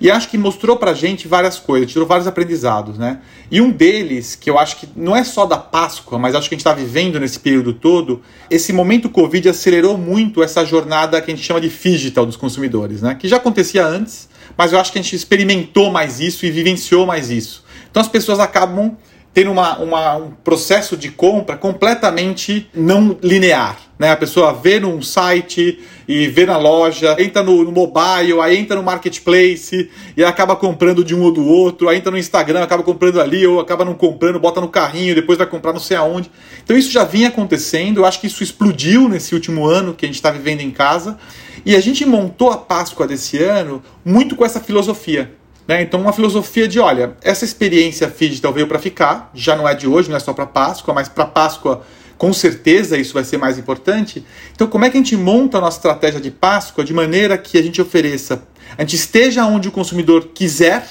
E 0.00 0.08
acho 0.08 0.28
que 0.28 0.38
mostrou 0.38 0.76
para 0.76 0.92
a 0.92 0.94
gente 0.94 1.26
várias 1.26 1.58
coisas, 1.58 1.90
tirou 1.90 2.06
vários 2.06 2.28
aprendizados. 2.28 2.96
Né? 2.96 3.18
E 3.50 3.60
um 3.60 3.68
deles, 3.68 4.36
que 4.36 4.48
eu 4.48 4.60
acho 4.60 4.76
que 4.76 4.88
não 4.94 5.16
é 5.16 5.24
só 5.24 5.44
da 5.44 5.58
Páscoa, 5.58 6.20
mas 6.20 6.36
acho 6.36 6.48
que 6.48 6.54
a 6.54 6.56
gente 6.56 6.64
está 6.64 6.72
vivendo 6.72 7.18
nesse 7.18 7.40
período 7.40 7.72
todo, 7.72 8.22
esse 8.48 8.72
momento 8.72 9.10
Covid 9.10 9.48
acelerou 9.48 9.98
muito 9.98 10.40
essa 10.40 10.64
jornada 10.64 11.20
que 11.20 11.32
a 11.32 11.34
gente 11.34 11.44
chama 11.44 11.60
de 11.60 11.68
digital 11.68 12.24
dos 12.24 12.36
consumidores, 12.36 13.02
né? 13.02 13.16
que 13.16 13.26
já 13.26 13.38
acontecia 13.38 13.84
antes, 13.84 14.28
mas 14.56 14.72
eu 14.72 14.78
acho 14.78 14.92
que 14.92 15.00
a 15.00 15.02
gente 15.02 15.16
experimentou 15.16 15.90
mais 15.90 16.20
isso 16.20 16.46
e 16.46 16.50
vivenciou 16.52 17.06
mais 17.06 17.28
isso. 17.28 17.64
Então 17.90 18.00
as 18.00 18.08
pessoas 18.08 18.38
acabam 18.38 18.96
ter 19.32 19.48
uma, 19.48 19.78
uma, 19.78 20.16
um 20.16 20.30
processo 20.30 20.96
de 20.96 21.10
compra 21.10 21.56
completamente 21.56 22.68
não 22.74 23.16
linear. 23.22 23.78
Né? 23.96 24.10
A 24.10 24.16
pessoa 24.16 24.52
vê 24.52 24.80
num 24.80 25.00
site 25.00 25.78
e 26.08 26.26
vê 26.26 26.44
na 26.44 26.56
loja, 26.56 27.14
entra 27.18 27.42
no, 27.42 27.62
no, 27.62 27.70
mobile, 27.70 28.40
aí 28.40 28.56
entra 28.56 28.74
no 28.74 28.82
marketplace 28.82 29.88
e 30.16 30.24
acaba 30.24 30.56
comprando 30.56 31.04
de 31.04 31.14
um 31.14 31.22
ou 31.22 31.30
do 31.30 31.46
outro, 31.46 31.88
aí 31.88 31.98
entra 31.98 32.10
no 32.10 32.18
Instagram, 32.18 32.62
acaba 32.62 32.82
comprando 32.82 33.20
ali, 33.20 33.46
ou 33.46 33.60
acaba 33.60 33.84
não 33.84 33.94
comprando, 33.94 34.40
bota 34.40 34.60
no 34.60 34.68
carrinho, 34.68 35.14
depois 35.14 35.38
vai 35.38 35.46
comprar 35.46 35.72
não 35.72 35.80
sei 35.80 35.96
aonde. 35.96 36.30
Então 36.64 36.76
isso 36.76 36.90
já 36.90 37.04
vinha 37.04 37.28
acontecendo, 37.28 37.98
eu 37.98 38.06
acho 38.06 38.20
que 38.20 38.26
isso 38.26 38.42
explodiu 38.42 39.08
nesse 39.08 39.34
último 39.34 39.64
ano 39.66 39.94
que 39.94 40.04
a 40.04 40.08
gente 40.08 40.16
está 40.16 40.30
vivendo 40.30 40.62
em 40.62 40.70
casa. 40.70 41.16
E 41.64 41.76
a 41.76 41.80
gente 41.80 42.06
montou 42.06 42.50
a 42.50 42.56
Páscoa 42.56 43.06
desse 43.06 43.36
ano 43.38 43.82
muito 44.02 44.34
com 44.34 44.44
essa 44.44 44.60
filosofia. 44.60 45.39
Né? 45.70 45.82
Então, 45.82 46.00
uma 46.00 46.12
filosofia 46.12 46.66
de, 46.66 46.80
olha, 46.80 47.16
essa 47.22 47.44
experiência 47.44 48.12
digital 48.18 48.52
veio 48.52 48.66
para 48.66 48.80
ficar, 48.80 49.30
já 49.32 49.54
não 49.54 49.68
é 49.68 49.72
de 49.72 49.86
hoje, 49.86 50.10
não 50.10 50.16
é 50.16 50.18
só 50.18 50.32
para 50.32 50.44
Páscoa, 50.44 50.92
mas 50.92 51.08
para 51.08 51.24
Páscoa, 51.24 51.82
com 52.18 52.32
certeza, 52.32 52.98
isso 52.98 53.14
vai 53.14 53.22
ser 53.22 53.36
mais 53.36 53.56
importante. 53.56 54.26
Então, 54.52 54.66
como 54.66 54.84
é 54.84 54.90
que 54.90 54.96
a 54.96 55.00
gente 55.00 55.16
monta 55.16 55.58
a 55.58 55.60
nossa 55.60 55.76
estratégia 55.76 56.20
de 56.20 56.28
Páscoa 56.28 56.82
de 56.84 56.92
maneira 56.92 57.38
que 57.38 57.56
a 57.56 57.62
gente 57.62 57.80
ofereça, 57.80 58.42
a 58.76 58.80
gente 58.80 58.96
esteja 58.96 59.46
onde 59.46 59.68
o 59.68 59.70
consumidor 59.70 60.30
quiser, 60.34 60.88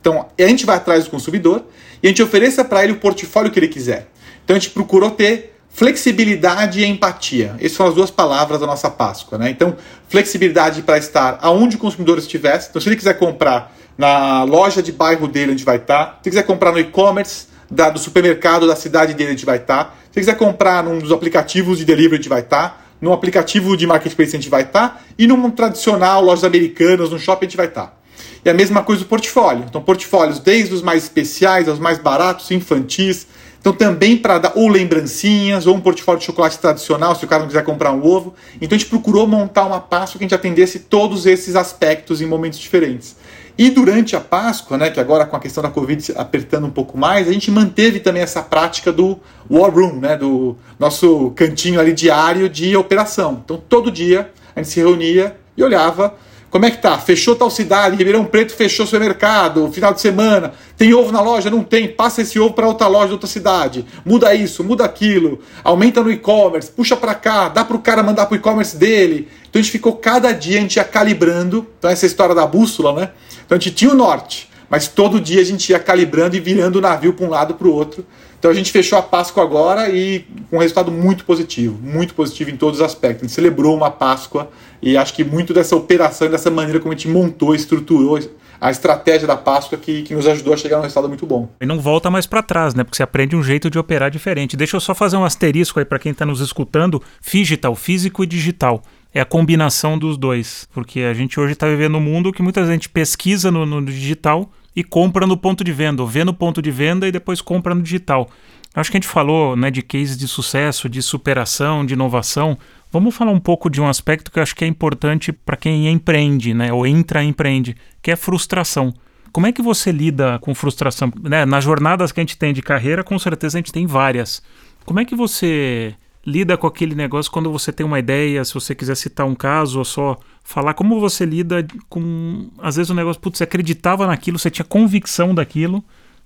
então 0.00 0.26
a 0.38 0.46
gente 0.46 0.64
vai 0.64 0.76
atrás 0.76 1.04
do 1.04 1.10
consumidor 1.10 1.66
e 2.02 2.06
a 2.06 2.08
gente 2.08 2.22
ofereça 2.22 2.64
para 2.64 2.82
ele 2.84 2.94
o 2.94 2.96
portfólio 2.96 3.50
que 3.50 3.58
ele 3.58 3.68
quiser. 3.68 4.08
Então, 4.42 4.56
a 4.56 4.58
gente 4.58 4.70
procurou 4.70 5.10
ter 5.10 5.58
flexibilidade 5.68 6.80
e 6.80 6.86
empatia. 6.86 7.54
Essas 7.58 7.72
são 7.72 7.86
as 7.86 7.94
duas 7.94 8.10
palavras 8.10 8.60
da 8.60 8.66
nossa 8.66 8.88
Páscoa. 8.88 9.36
Né? 9.36 9.50
Então, 9.50 9.76
flexibilidade 10.08 10.80
para 10.80 10.96
estar 10.96 11.38
aonde 11.42 11.76
o 11.76 11.78
consumidor 11.78 12.16
estivesse. 12.16 12.70
Então, 12.70 12.80
se 12.80 12.88
ele 12.88 12.96
quiser 12.96 13.18
comprar 13.18 13.81
na 13.96 14.44
loja 14.44 14.82
de 14.82 14.92
bairro 14.92 15.28
dele, 15.28 15.52
onde 15.52 15.64
vai 15.64 15.76
estar. 15.76 16.04
Tá. 16.06 16.18
Se 16.22 16.30
quiser 16.30 16.42
comprar 16.42 16.72
no 16.72 16.78
e-commerce 16.78 17.46
do 17.70 17.98
supermercado 17.98 18.66
da 18.66 18.76
cidade 18.76 19.14
dele, 19.14 19.32
onde 19.32 19.44
vai 19.44 19.56
estar. 19.56 19.84
Tá. 19.84 19.94
Se 20.10 20.20
quiser 20.20 20.36
comprar 20.36 20.84
num 20.84 20.98
dos 20.98 21.10
aplicativos 21.10 21.78
de 21.78 21.84
delivery, 21.84 22.18
onde 22.18 22.28
vai 22.28 22.40
estar. 22.40 22.68
Tá. 22.68 22.76
Num 23.00 23.12
aplicativo 23.12 23.76
de 23.76 23.86
marketplace, 23.86 24.36
a 24.36 24.38
gente 24.38 24.48
vai 24.48 24.62
estar. 24.62 25.02
E 25.18 25.26
num 25.26 25.50
tradicional, 25.50 26.22
lojas 26.22 26.44
americanas, 26.44 27.10
num 27.10 27.18
shopping, 27.18 27.46
a 27.46 27.48
gente 27.48 27.56
vai 27.56 27.66
estar. 27.66 27.98
E 28.44 28.50
a 28.50 28.54
mesma 28.54 28.82
coisa 28.82 29.02
o 29.02 29.06
portfólio. 29.06 29.64
Então, 29.68 29.80
portfólios 29.80 30.38
desde 30.38 30.74
os 30.74 30.82
mais 30.82 31.04
especiais 31.04 31.68
aos 31.68 31.78
mais 31.78 31.98
baratos, 31.98 32.50
infantis. 32.50 33.26
Então, 33.60 33.72
também 33.72 34.16
para 34.16 34.38
dar 34.38 34.52
ou 34.56 34.68
lembrancinhas, 34.68 35.66
ou 35.66 35.76
um 35.76 35.80
portfólio 35.80 36.18
de 36.18 36.26
chocolate 36.26 36.58
tradicional, 36.58 37.14
se 37.14 37.24
o 37.24 37.28
cara 37.28 37.40
não 37.40 37.48
quiser 37.48 37.64
comprar 37.64 37.92
um 37.92 38.04
ovo. 38.04 38.34
Então, 38.60 38.74
a 38.74 38.78
gente 38.78 38.88
procurou 38.88 39.26
montar 39.26 39.64
uma 39.64 39.80
pasta 39.80 40.18
que 40.18 40.24
a 40.24 40.26
gente 40.26 40.34
atendesse 40.34 40.80
todos 40.80 41.26
esses 41.26 41.54
aspectos 41.54 42.20
em 42.20 42.26
momentos 42.26 42.58
diferentes. 42.58 43.16
E 43.56 43.70
durante 43.70 44.16
a 44.16 44.20
Páscoa, 44.20 44.78
né, 44.78 44.90
que 44.90 44.98
agora 44.98 45.26
com 45.26 45.36
a 45.36 45.40
questão 45.40 45.62
da 45.62 45.70
Covid 45.70 46.12
apertando 46.16 46.66
um 46.66 46.70
pouco 46.70 46.96
mais, 46.96 47.28
a 47.28 47.32
gente 47.32 47.50
manteve 47.50 48.00
também 48.00 48.22
essa 48.22 48.42
prática 48.42 48.90
do 48.90 49.18
War 49.50 49.70
Room, 49.70 50.00
né, 50.00 50.16
do 50.16 50.56
nosso 50.78 51.30
cantinho 51.32 51.78
ali 51.78 51.92
diário 51.92 52.48
de 52.48 52.76
operação. 52.76 53.42
Então 53.44 53.62
todo 53.68 53.90
dia 53.90 54.30
a 54.54 54.60
gente 54.60 54.72
se 54.72 54.80
reunia 54.80 55.36
e 55.56 55.62
olhava 55.62 56.14
como 56.52 56.66
é 56.66 56.70
que 56.70 56.76
tá? 56.76 56.98
Fechou 56.98 57.34
tal 57.34 57.50
cidade, 57.50 57.96
Ribeirão 57.96 58.26
Preto 58.26 58.52
fechou 58.52 58.84
supermercado, 58.84 59.72
final 59.72 59.94
de 59.94 60.02
semana. 60.02 60.52
Tem 60.76 60.92
ovo 60.92 61.10
na 61.10 61.22
loja? 61.22 61.48
Não 61.48 61.64
tem. 61.64 61.88
Passa 61.88 62.20
esse 62.20 62.38
ovo 62.38 62.52
para 62.52 62.66
outra 62.66 62.86
loja, 62.88 63.14
outra 63.14 63.26
cidade. 63.26 63.86
Muda 64.04 64.34
isso, 64.34 64.62
muda 64.62 64.84
aquilo. 64.84 65.40
Aumenta 65.64 66.02
no 66.02 66.12
e-commerce, 66.12 66.70
puxa 66.70 66.94
para 66.94 67.14
cá, 67.14 67.48
dá 67.48 67.64
para 67.64 67.74
o 67.74 67.78
cara 67.78 68.02
mandar 68.02 68.26
para 68.26 68.34
o 68.34 68.36
e-commerce 68.36 68.76
dele. 68.76 69.28
Então 69.48 69.58
a 69.58 69.62
gente 69.62 69.72
ficou 69.72 69.94
cada 69.94 70.30
dia, 70.32 70.58
a 70.58 70.60
gente 70.60 70.76
ia 70.76 70.84
calibrando. 70.84 71.66
Então 71.78 71.90
essa 71.90 72.04
história 72.04 72.34
da 72.34 72.46
bússola, 72.46 73.00
né? 73.00 73.10
Então 73.52 73.58
a 73.58 73.60
gente 73.60 73.74
tinha 73.74 73.90
o 73.90 73.94
norte, 73.94 74.48
mas 74.70 74.88
todo 74.88 75.20
dia 75.20 75.42
a 75.42 75.44
gente 75.44 75.68
ia 75.68 75.78
calibrando 75.78 76.34
e 76.34 76.40
virando 76.40 76.76
o 76.76 76.80
navio 76.80 77.12
para 77.12 77.26
um 77.26 77.28
lado 77.28 77.52
para 77.52 77.68
o 77.68 77.70
outro. 77.70 78.02
Então 78.38 78.50
a 78.50 78.54
gente 78.54 78.72
fechou 78.72 78.98
a 78.98 79.02
Páscoa 79.02 79.42
agora 79.42 79.90
e 79.90 80.24
com 80.48 80.56
um 80.56 80.58
resultado 80.58 80.90
muito 80.90 81.26
positivo, 81.26 81.78
muito 81.82 82.14
positivo 82.14 82.48
em 82.48 82.56
todos 82.56 82.80
os 82.80 82.86
aspectos. 82.86 83.24
A 83.24 83.26
gente 83.26 83.34
celebrou 83.34 83.76
uma 83.76 83.90
Páscoa 83.90 84.48
e 84.80 84.96
acho 84.96 85.12
que 85.12 85.22
muito 85.22 85.52
dessa 85.52 85.76
operação 85.76 86.30
dessa 86.30 86.50
maneira 86.50 86.80
como 86.80 86.94
a 86.94 86.96
gente 86.96 87.08
montou, 87.08 87.54
estruturou 87.54 88.18
a 88.58 88.70
estratégia 88.70 89.26
da 89.26 89.36
Páscoa 89.36 89.76
que, 89.76 90.00
que 90.00 90.14
nos 90.14 90.26
ajudou 90.26 90.54
a 90.54 90.56
chegar 90.56 90.78
num 90.78 90.84
resultado 90.84 91.08
muito 91.08 91.26
bom. 91.26 91.50
E 91.60 91.66
não 91.66 91.78
volta 91.78 92.10
mais 92.10 92.26
para 92.26 92.42
trás, 92.42 92.74
né? 92.74 92.84
Porque 92.84 92.96
você 92.96 93.02
aprende 93.02 93.36
um 93.36 93.42
jeito 93.42 93.68
de 93.68 93.78
operar 93.78 94.10
diferente. 94.10 94.56
Deixa 94.56 94.76
eu 94.76 94.80
só 94.80 94.94
fazer 94.94 95.18
um 95.18 95.26
asterisco 95.26 95.78
aí 95.78 95.84
para 95.84 95.98
quem 95.98 96.12
está 96.12 96.24
nos 96.24 96.40
escutando: 96.40 97.02
digital, 97.22 97.74
físico 97.74 98.24
e 98.24 98.26
digital 98.26 98.82
é 99.14 99.20
a 99.20 99.24
combinação 99.24 99.98
dos 99.98 100.16
dois. 100.16 100.68
Porque 100.72 101.00
a 101.00 101.14
gente 101.14 101.38
hoje 101.38 101.52
está 101.52 101.66
vivendo 101.68 101.96
um 101.96 102.00
mundo 102.00 102.32
que 102.32 102.42
muita 102.42 102.66
gente 102.66 102.88
pesquisa 102.88 103.50
no, 103.50 103.66
no, 103.66 103.84
digital 103.84 104.50
e 104.74 104.82
compra 104.82 105.26
no 105.26 105.36
ponto 105.36 105.62
de 105.62 105.72
venda, 105.72 106.02
ou 106.02 106.08
vê 106.08 106.24
no 106.24 106.32
ponto 106.32 106.62
de 106.62 106.70
venda 106.70 107.06
e 107.06 107.12
depois 107.12 107.40
compra 107.40 107.74
no 107.74 107.82
digital. 107.82 108.30
Acho 108.74 108.90
que 108.90 108.96
a 108.96 109.00
gente 109.00 109.08
falou 109.08 109.54
né, 109.54 109.70
de 109.70 109.82
cases 109.82 110.16
de 110.16 110.26
sucesso, 110.26 110.88
de 110.88 111.02
superação, 111.02 111.84
de 111.84 111.92
inovação. 111.92 112.56
Vamos 112.90 113.14
falar 113.14 113.30
um 113.30 113.40
pouco 113.40 113.68
de 113.68 113.82
um 113.82 113.86
aspecto 113.86 114.30
que 114.30 114.38
eu 114.38 114.42
acho 114.42 114.56
que 114.56 114.64
é 114.64 114.68
importante 114.68 115.30
para 115.30 115.58
quem 115.58 115.88
empreende, 115.88 116.54
né, 116.54 116.72
ou 116.72 116.86
entra 116.86 117.22
empreende, 117.22 117.76
que 118.00 118.10
é 118.10 118.16
frustração. 118.16 118.94
Como 119.30 119.46
é 119.46 119.52
que 119.52 119.62
você 119.62 119.92
lida 119.92 120.38
com 120.40 120.54
frustração? 120.54 121.12
Né? 121.22 121.44
Nas 121.44 121.64
jornadas 121.64 122.12
que 122.12 122.20
a 122.20 122.22
gente 122.22 122.36
tem 122.36 122.52
de 122.52 122.62
carreira, 122.62 123.04
com 123.04 123.18
certeza 123.18 123.58
a 123.58 123.60
gente 123.60 123.72
tem 123.72 123.86
várias. 123.86 124.42
Como 124.84 125.00
é 125.00 125.04
que 125.04 125.14
você 125.14 125.94
lida 126.24 126.56
com 126.56 126.66
aquele 126.66 126.94
negócio 126.94 127.30
quando 127.30 127.50
você 127.50 127.72
tem 127.72 127.84
uma 127.84 127.98
ideia, 127.98 128.44
se 128.44 128.54
você 128.54 128.74
quiser 128.74 128.94
citar 128.96 129.26
um 129.26 129.34
caso 129.34 129.78
ou 129.78 129.84
só 129.84 130.18
falar 130.44 130.74
como 130.74 131.00
você 131.00 131.24
lida 131.24 131.66
com 131.88 132.50
às 132.58 132.76
vezes 132.76 132.90
o 132.90 132.94
negócio, 132.94 133.20
putz, 133.20 133.38
você 133.38 133.44
acreditava 133.44 134.06
naquilo, 134.06 134.38
você 134.38 134.50
tinha 134.50 134.64
convicção 134.64 135.34
daquilo 135.34 135.84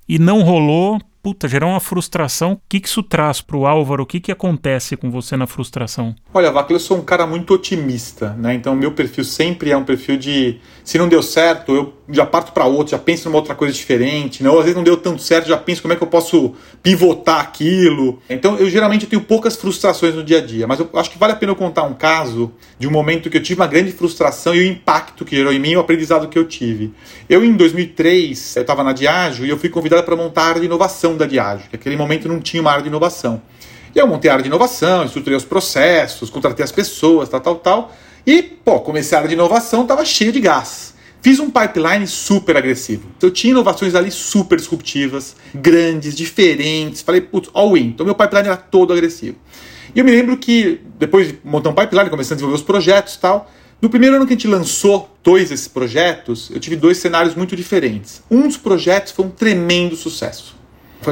e 0.09 0.19
não 0.19 0.43
rolou 0.43 1.01
puta, 1.27 1.49
gerar 1.49 1.66
uma 1.66 1.81
frustração. 1.81 2.53
O 2.53 2.61
que, 2.68 2.79
que 2.79 2.87
isso 2.87 3.03
traz 3.03 3.41
para 3.41 3.57
o 3.57 3.66
Álvaro? 3.66 4.05
O 4.05 4.07
que, 4.07 4.20
que 4.20 4.31
acontece 4.31 4.97
com 4.97 5.11
você 5.11 5.37
na 5.37 5.45
frustração? 5.45 6.14
Olha, 6.33 6.53
Vaca, 6.53 6.72
eu 6.72 6.79
sou 6.79 6.99
um 6.99 7.03
cara 7.03 7.27
muito 7.27 7.53
otimista, 7.53 8.33
né? 8.39 8.55
Então, 8.55 8.77
meu 8.77 8.93
perfil 8.93 9.24
sempre 9.24 9.72
é 9.72 9.77
um 9.77 9.83
perfil 9.83 10.16
de 10.16 10.61
se 10.85 10.97
não 10.99 11.09
deu 11.09 11.24
certo, 11.24 11.74
eu 11.74 11.95
já 12.09 12.24
parto 12.24 12.53
para 12.53 12.64
outro, 12.64 12.93
já 12.93 12.99
penso 12.99 13.29
numa 13.29 13.39
outra 13.39 13.57
coisa 13.57 13.74
diferente. 13.74 14.41
Né? 14.41 14.49
às 14.49 14.59
vezes 14.59 14.77
não 14.77 14.85
deu 14.85 14.97
tanto 14.97 15.20
certo, 15.20 15.49
já 15.49 15.57
penso 15.57 15.83
como 15.83 15.93
é 15.93 15.97
que 15.97 16.03
eu 16.05 16.07
posso 16.07 16.55
pivotar 16.81 17.41
aquilo. 17.41 18.20
Então, 18.31 18.57
eu 18.57 18.70
geralmente 18.70 19.05
tenho 19.07 19.22
poucas 19.22 19.57
frustrações 19.57 20.14
no 20.14 20.22
dia 20.22 20.39
a 20.39 20.41
dia, 20.41 20.68
mas 20.68 20.79
eu 20.79 20.89
acho 20.95 21.11
que 21.11 21.18
vale 21.18 21.33
a 21.33 21.37
pena 21.37 21.51
eu 21.51 21.57
contar 21.57 21.83
um 21.83 21.95
caso 21.95 22.53
de 22.79 22.87
um 22.87 22.91
momento 22.93 23.29
que 23.29 23.37
eu 23.37 23.43
tive 23.43 23.61
uma 23.61 23.66
grande 23.66 23.91
frustração 23.91 24.55
e 24.55 24.61
o 24.61 24.64
impacto 24.64 25.24
que 25.24 25.35
gerou 25.35 25.53
em 25.53 25.59
mim, 25.59 25.74
o 25.74 25.81
aprendizado 25.81 26.29
que 26.29 26.39
eu 26.39 26.45
tive. 26.45 26.95
Eu, 27.29 27.45
em 27.45 27.53
2003, 27.55 28.55
eu 28.57 28.62
estava 28.62 28.85
na 28.85 28.93
Diageo 28.93 29.45
e 29.45 29.49
eu 29.49 29.59
fui 29.59 29.68
convidado 29.68 30.05
para 30.05 30.14
montar 30.14 30.43
a 30.43 30.49
área 30.51 30.61
de 30.61 30.66
inovação 30.66 31.16
da 31.19 31.27
Diageo, 31.27 31.69
que 31.71 31.77
naquele 31.77 31.97
momento 31.97 32.29
não 32.29 32.41
tinha 32.41 32.61
uma 32.61 32.71
área 32.71 32.83
de 32.83 32.89
inovação. 32.89 33.43
E 33.95 33.99
eu 33.99 34.07
montei 34.07 34.31
a 34.31 34.35
área 34.35 34.43
de 34.43 34.49
inovação, 34.49 35.07
estruturei 35.07 35.37
os 35.37 35.45
processos, 35.45 36.29
contratei 36.29 36.62
as 36.62 36.71
pessoas, 36.71 37.31
tal, 37.31 37.41
tal, 37.41 37.57
tal. 37.57 37.97
E, 38.27 38.43
pô, 38.43 38.81
comecei 38.81 39.17
a 39.17 39.21
área 39.21 39.29
de 39.29 39.35
inovação, 39.35 39.83
estava 39.83 40.05
cheio 40.05 40.31
de 40.33 40.41
gás. 40.41 40.95
Fiz 41.23 41.41
um 41.41 41.49
pipeline 41.51 42.07
super 42.07 42.59
agressivo. 42.59 43.09
Eu 43.23 43.31
tinha 43.31 43.53
inovações 43.53 43.95
ali 43.95 44.11
super 44.11 44.59
disruptivas, 44.59 45.35
grandes, 45.55 46.14
diferentes. 46.14 47.01
Falei, 47.01 47.23
putz, 47.23 47.49
all 47.55 47.75
in. 47.75 47.87
Então 47.87 48.05
meu 48.05 48.14
pipeline 48.14 48.49
era 48.49 48.57
todo 48.57 48.93
agressivo. 48.93 49.37
E 49.95 49.99
eu 49.99 50.05
me 50.05 50.11
lembro 50.11 50.37
que, 50.37 50.83
depois 50.99 51.29
de 51.29 51.39
montar 51.43 51.71
um 51.71 51.75
pipeline, 51.75 52.11
começando 52.11 52.33
a 52.33 52.37
desenvolver 52.37 52.61
os 52.61 52.67
projetos 52.67 53.14
e 53.14 53.19
tal, 53.19 53.51
no 53.81 53.89
primeiro 53.89 54.17
ano 54.17 54.27
que 54.27 54.35
a 54.35 54.37
gente 54.37 54.47
lançou 54.47 55.11
dois 55.25 55.49
desses 55.49 55.69
projetos, 55.69 56.51
eu 56.51 56.61
tive 56.61 56.77
dois 56.77 56.99
cenários 56.99 57.35
muito 57.35 57.57
diferentes. 57.57 58.23
Um 58.31 58.43
dos 58.43 58.59
projetos 58.59 59.12
foi 59.12 59.25
um 59.25 59.31
tremendo 59.31 59.97
sucesso 59.97 60.56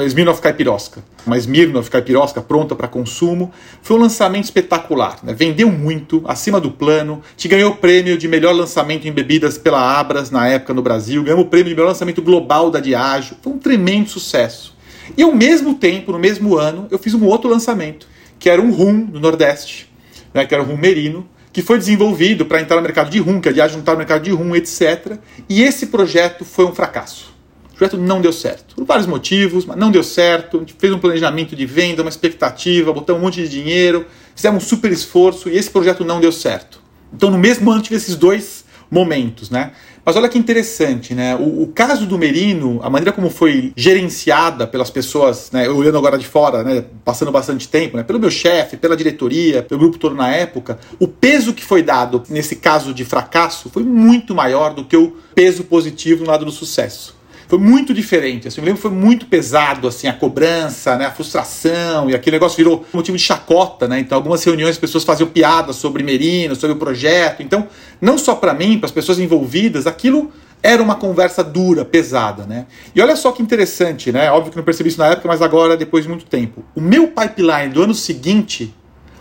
Smirnoff 0.02 0.40
Caipirosca. 0.40 1.04
Uma 1.26 1.36
Smirnoff 1.38 1.90
Caipirosca 1.90 2.40
pronta 2.40 2.74
para 2.74 2.88
consumo. 2.88 3.52
Foi 3.82 3.96
um 3.96 4.00
lançamento 4.00 4.44
espetacular. 4.44 5.18
Né? 5.22 5.32
Vendeu 5.32 5.70
muito, 5.70 6.22
acima 6.26 6.60
do 6.60 6.70
plano. 6.70 7.22
Te 7.36 7.46
ganhou 7.46 7.72
o 7.72 7.76
prêmio 7.76 8.18
de 8.18 8.26
melhor 8.26 8.54
lançamento 8.54 9.06
em 9.06 9.12
bebidas 9.12 9.56
pela 9.56 9.80
Abras 9.98 10.30
na 10.30 10.48
época 10.48 10.74
no 10.74 10.82
Brasil. 10.82 11.22
Ganhou 11.22 11.40
o 11.40 11.46
prêmio 11.46 11.68
de 11.68 11.74
melhor 11.74 11.88
lançamento 11.88 12.22
global 12.22 12.70
da 12.70 12.80
Diageo. 12.80 13.36
Foi 13.42 13.52
um 13.52 13.58
tremendo 13.58 14.08
sucesso. 14.08 14.74
E 15.16 15.22
ao 15.22 15.34
mesmo 15.34 15.74
tempo, 15.74 16.12
no 16.12 16.18
mesmo 16.18 16.56
ano, 16.56 16.88
eu 16.90 16.98
fiz 16.98 17.14
um 17.14 17.24
outro 17.26 17.50
lançamento, 17.50 18.08
que 18.38 18.48
era 18.48 18.60
um 18.60 18.72
rum 18.72 19.08
no 19.12 19.20
Nordeste, 19.20 19.90
né? 20.32 20.46
que 20.46 20.54
era 20.54 20.62
um 20.62 20.66
rum 20.66 20.76
merino, 20.76 21.28
que 21.52 21.62
foi 21.62 21.78
desenvolvido 21.78 22.46
para 22.46 22.60
entrar 22.60 22.76
no 22.76 22.82
mercado 22.82 23.10
de 23.10 23.18
rum, 23.20 23.40
que 23.40 23.48
a 23.48 23.52
Diageo 23.52 23.74
não 23.74 23.80
estava 23.80 23.96
no 23.96 23.98
mercado 23.98 24.22
de 24.22 24.30
rum, 24.30 24.56
etc. 24.56 25.18
E 25.48 25.62
esse 25.62 25.86
projeto 25.86 26.44
foi 26.44 26.64
um 26.64 26.74
fracasso. 26.74 27.33
O 27.74 27.76
projeto 27.76 27.96
não 27.96 28.20
deu 28.20 28.32
certo. 28.32 28.76
Por 28.76 28.84
vários 28.84 29.06
motivos, 29.06 29.66
mas 29.66 29.76
não 29.76 29.90
deu 29.90 30.04
certo. 30.04 30.58
A 30.58 30.60
gente 30.60 30.74
fez 30.78 30.92
um 30.92 30.98
planejamento 30.98 31.56
de 31.56 31.66
venda, 31.66 32.02
uma 32.02 32.08
expectativa, 32.08 32.92
botamos 32.92 33.20
um 33.20 33.24
monte 33.24 33.42
de 33.42 33.48
dinheiro, 33.48 34.06
fizemos 34.34 34.62
um 34.62 34.66
super 34.66 34.92
esforço 34.92 35.48
e 35.48 35.56
esse 35.56 35.68
projeto 35.68 36.04
não 36.04 36.20
deu 36.20 36.30
certo. 36.30 36.80
Então, 37.12 37.32
no 37.32 37.38
mesmo 37.38 37.68
ano, 37.72 37.82
tive 37.82 37.96
esses 37.96 38.14
dois 38.14 38.64
momentos, 38.88 39.50
né? 39.50 39.72
Mas 40.04 40.14
olha 40.14 40.28
que 40.28 40.38
interessante, 40.38 41.14
né? 41.14 41.34
O, 41.34 41.62
o, 41.62 41.66
caso 41.66 42.06
do 42.06 42.16
Merino, 42.16 42.78
a 42.82 42.88
maneira 42.88 43.10
como 43.10 43.28
foi 43.28 43.72
gerenciada 43.74 44.68
pelas 44.68 44.90
pessoas, 44.90 45.50
né? 45.50 45.66
Eu 45.66 45.76
olhando 45.76 45.98
agora 45.98 46.16
de 46.16 46.26
fora, 46.26 46.62
né? 46.62 46.84
Passando 47.04 47.32
bastante 47.32 47.68
tempo, 47.68 47.96
né? 47.96 48.04
Pelo 48.04 48.20
meu 48.20 48.30
chefe, 48.30 48.76
pela 48.76 48.96
diretoria, 48.96 49.64
pelo 49.64 49.80
grupo 49.80 49.98
todo 49.98 50.14
na 50.14 50.30
época, 50.30 50.78
o 51.00 51.08
peso 51.08 51.52
que 51.52 51.64
foi 51.64 51.82
dado 51.82 52.22
nesse 52.28 52.54
caso 52.54 52.94
de 52.94 53.04
fracasso 53.04 53.68
foi 53.68 53.82
muito 53.82 54.32
maior 54.32 54.74
do 54.74 54.84
que 54.84 54.96
o 54.96 55.16
peso 55.34 55.64
positivo 55.64 56.22
no 56.22 56.30
lado 56.30 56.44
do 56.44 56.52
sucesso 56.52 57.23
foi 57.54 57.58
muito 57.58 57.94
diferente. 57.94 58.48
Assim, 58.48 58.60
eu 58.60 58.64
lembro 58.64 58.82
que 58.82 58.88
foi 58.88 58.90
muito 58.90 59.26
pesado 59.26 59.86
assim, 59.86 60.08
a 60.08 60.12
cobrança, 60.12 60.96
né, 60.96 61.06
a 61.06 61.12
frustração, 61.12 62.10
e 62.10 62.14
aquele 62.14 62.34
negócio 62.34 62.56
virou 62.56 62.84
motivo 62.92 63.16
de 63.16 63.22
chacota. 63.22 63.86
Né? 63.86 64.00
Então, 64.00 64.16
algumas 64.16 64.42
reuniões 64.42 64.72
as 64.72 64.78
pessoas 64.78 65.04
faziam 65.04 65.28
piadas 65.28 65.76
sobre 65.76 66.02
Merino, 66.02 66.56
sobre 66.56 66.74
o 66.74 66.78
projeto. 66.78 67.42
Então, 67.42 67.68
não 68.00 68.18
só 68.18 68.34
para 68.34 68.52
mim, 68.52 68.78
para 68.78 68.86
as 68.86 68.92
pessoas 68.92 69.20
envolvidas, 69.20 69.86
aquilo 69.86 70.32
era 70.60 70.82
uma 70.82 70.96
conversa 70.96 71.44
dura, 71.44 71.84
pesada, 71.84 72.44
né? 72.44 72.66
E 72.94 73.00
olha 73.00 73.14
só 73.14 73.30
que 73.30 73.42
interessante, 73.42 74.10
né? 74.10 74.30
Óbvio 74.32 74.50
que 74.50 74.56
não 74.56 74.64
percebi 74.64 74.88
isso 74.88 74.98
na 74.98 75.08
época, 75.08 75.28
mas 75.28 75.42
agora, 75.42 75.76
depois 75.76 76.04
de 76.04 76.08
muito 76.08 76.24
tempo. 76.24 76.64
O 76.74 76.80
meu 76.80 77.08
pipeline 77.08 77.68
do 77.72 77.82
ano 77.82 77.94
seguinte 77.94 78.74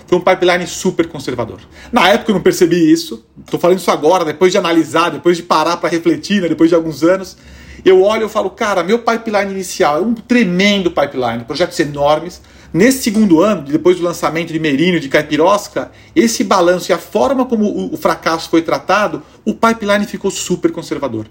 foi 0.07 0.17
um 0.17 0.21
pipeline 0.21 0.65
super 0.65 1.07
conservador. 1.07 1.59
Na 1.91 2.07
época 2.07 2.31
eu 2.31 2.36
não 2.36 2.41
percebi 2.41 2.91
isso, 2.91 3.25
estou 3.43 3.59
falando 3.59 3.77
isso 3.77 3.91
agora, 3.91 4.23
depois 4.23 4.51
de 4.51 4.57
analisar, 4.57 5.09
depois 5.09 5.38
de 5.38 5.43
parar 5.43 5.77
para 5.77 5.89
refletir, 5.89 6.41
né, 6.41 6.47
depois 6.47 6.69
de 6.69 6.75
alguns 6.75 7.03
anos 7.03 7.38
eu 7.86 8.01
olho 8.01 8.27
e 8.27 8.29
falo, 8.29 8.49
cara, 8.49 8.84
meu 8.84 8.99
pipeline 8.99 9.51
inicial 9.51 9.97
é 9.97 10.01
um 10.01 10.13
tremendo 10.13 10.89
pipeline, 10.89 11.43
projetos 11.43 11.79
enormes. 11.79 12.41
Nesse 12.73 13.03
segundo 13.03 13.41
ano, 13.41 13.61
depois 13.63 13.97
do 13.97 14.03
lançamento 14.03 14.51
de 14.51 14.59
Merino 14.59 14.99
de 14.99 15.09
Caipirosca, 15.09 15.91
esse 16.15 16.43
balanço 16.43 16.91
e 16.91 16.93
a 16.93 16.97
forma 16.97 17.45
como 17.45 17.93
o 17.93 17.97
fracasso 17.97 18.49
foi 18.49 18.61
tratado, 18.61 19.21
o 19.45 19.53
pipeline 19.53 20.05
ficou 20.07 20.31
super 20.31 20.71
conservador. 20.71 21.27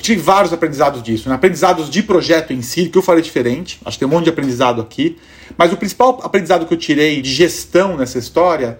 Tive 0.00 0.22
vários 0.22 0.52
aprendizados 0.52 1.02
disso, 1.02 1.28
né? 1.28 1.34
aprendizados 1.34 1.90
de 1.90 2.02
projeto 2.02 2.52
em 2.52 2.62
si, 2.62 2.88
que 2.88 2.96
eu 2.96 3.02
falei 3.02 3.22
diferente, 3.22 3.80
acho 3.84 3.98
que 3.98 4.04
tem 4.04 4.08
um 4.08 4.12
monte 4.12 4.24
de 4.24 4.30
aprendizado 4.30 4.80
aqui, 4.80 5.18
mas 5.58 5.72
o 5.72 5.76
principal 5.76 6.20
aprendizado 6.22 6.64
que 6.64 6.72
eu 6.72 6.78
tirei 6.78 7.20
de 7.20 7.32
gestão 7.32 7.96
nessa 7.96 8.18
história, 8.18 8.78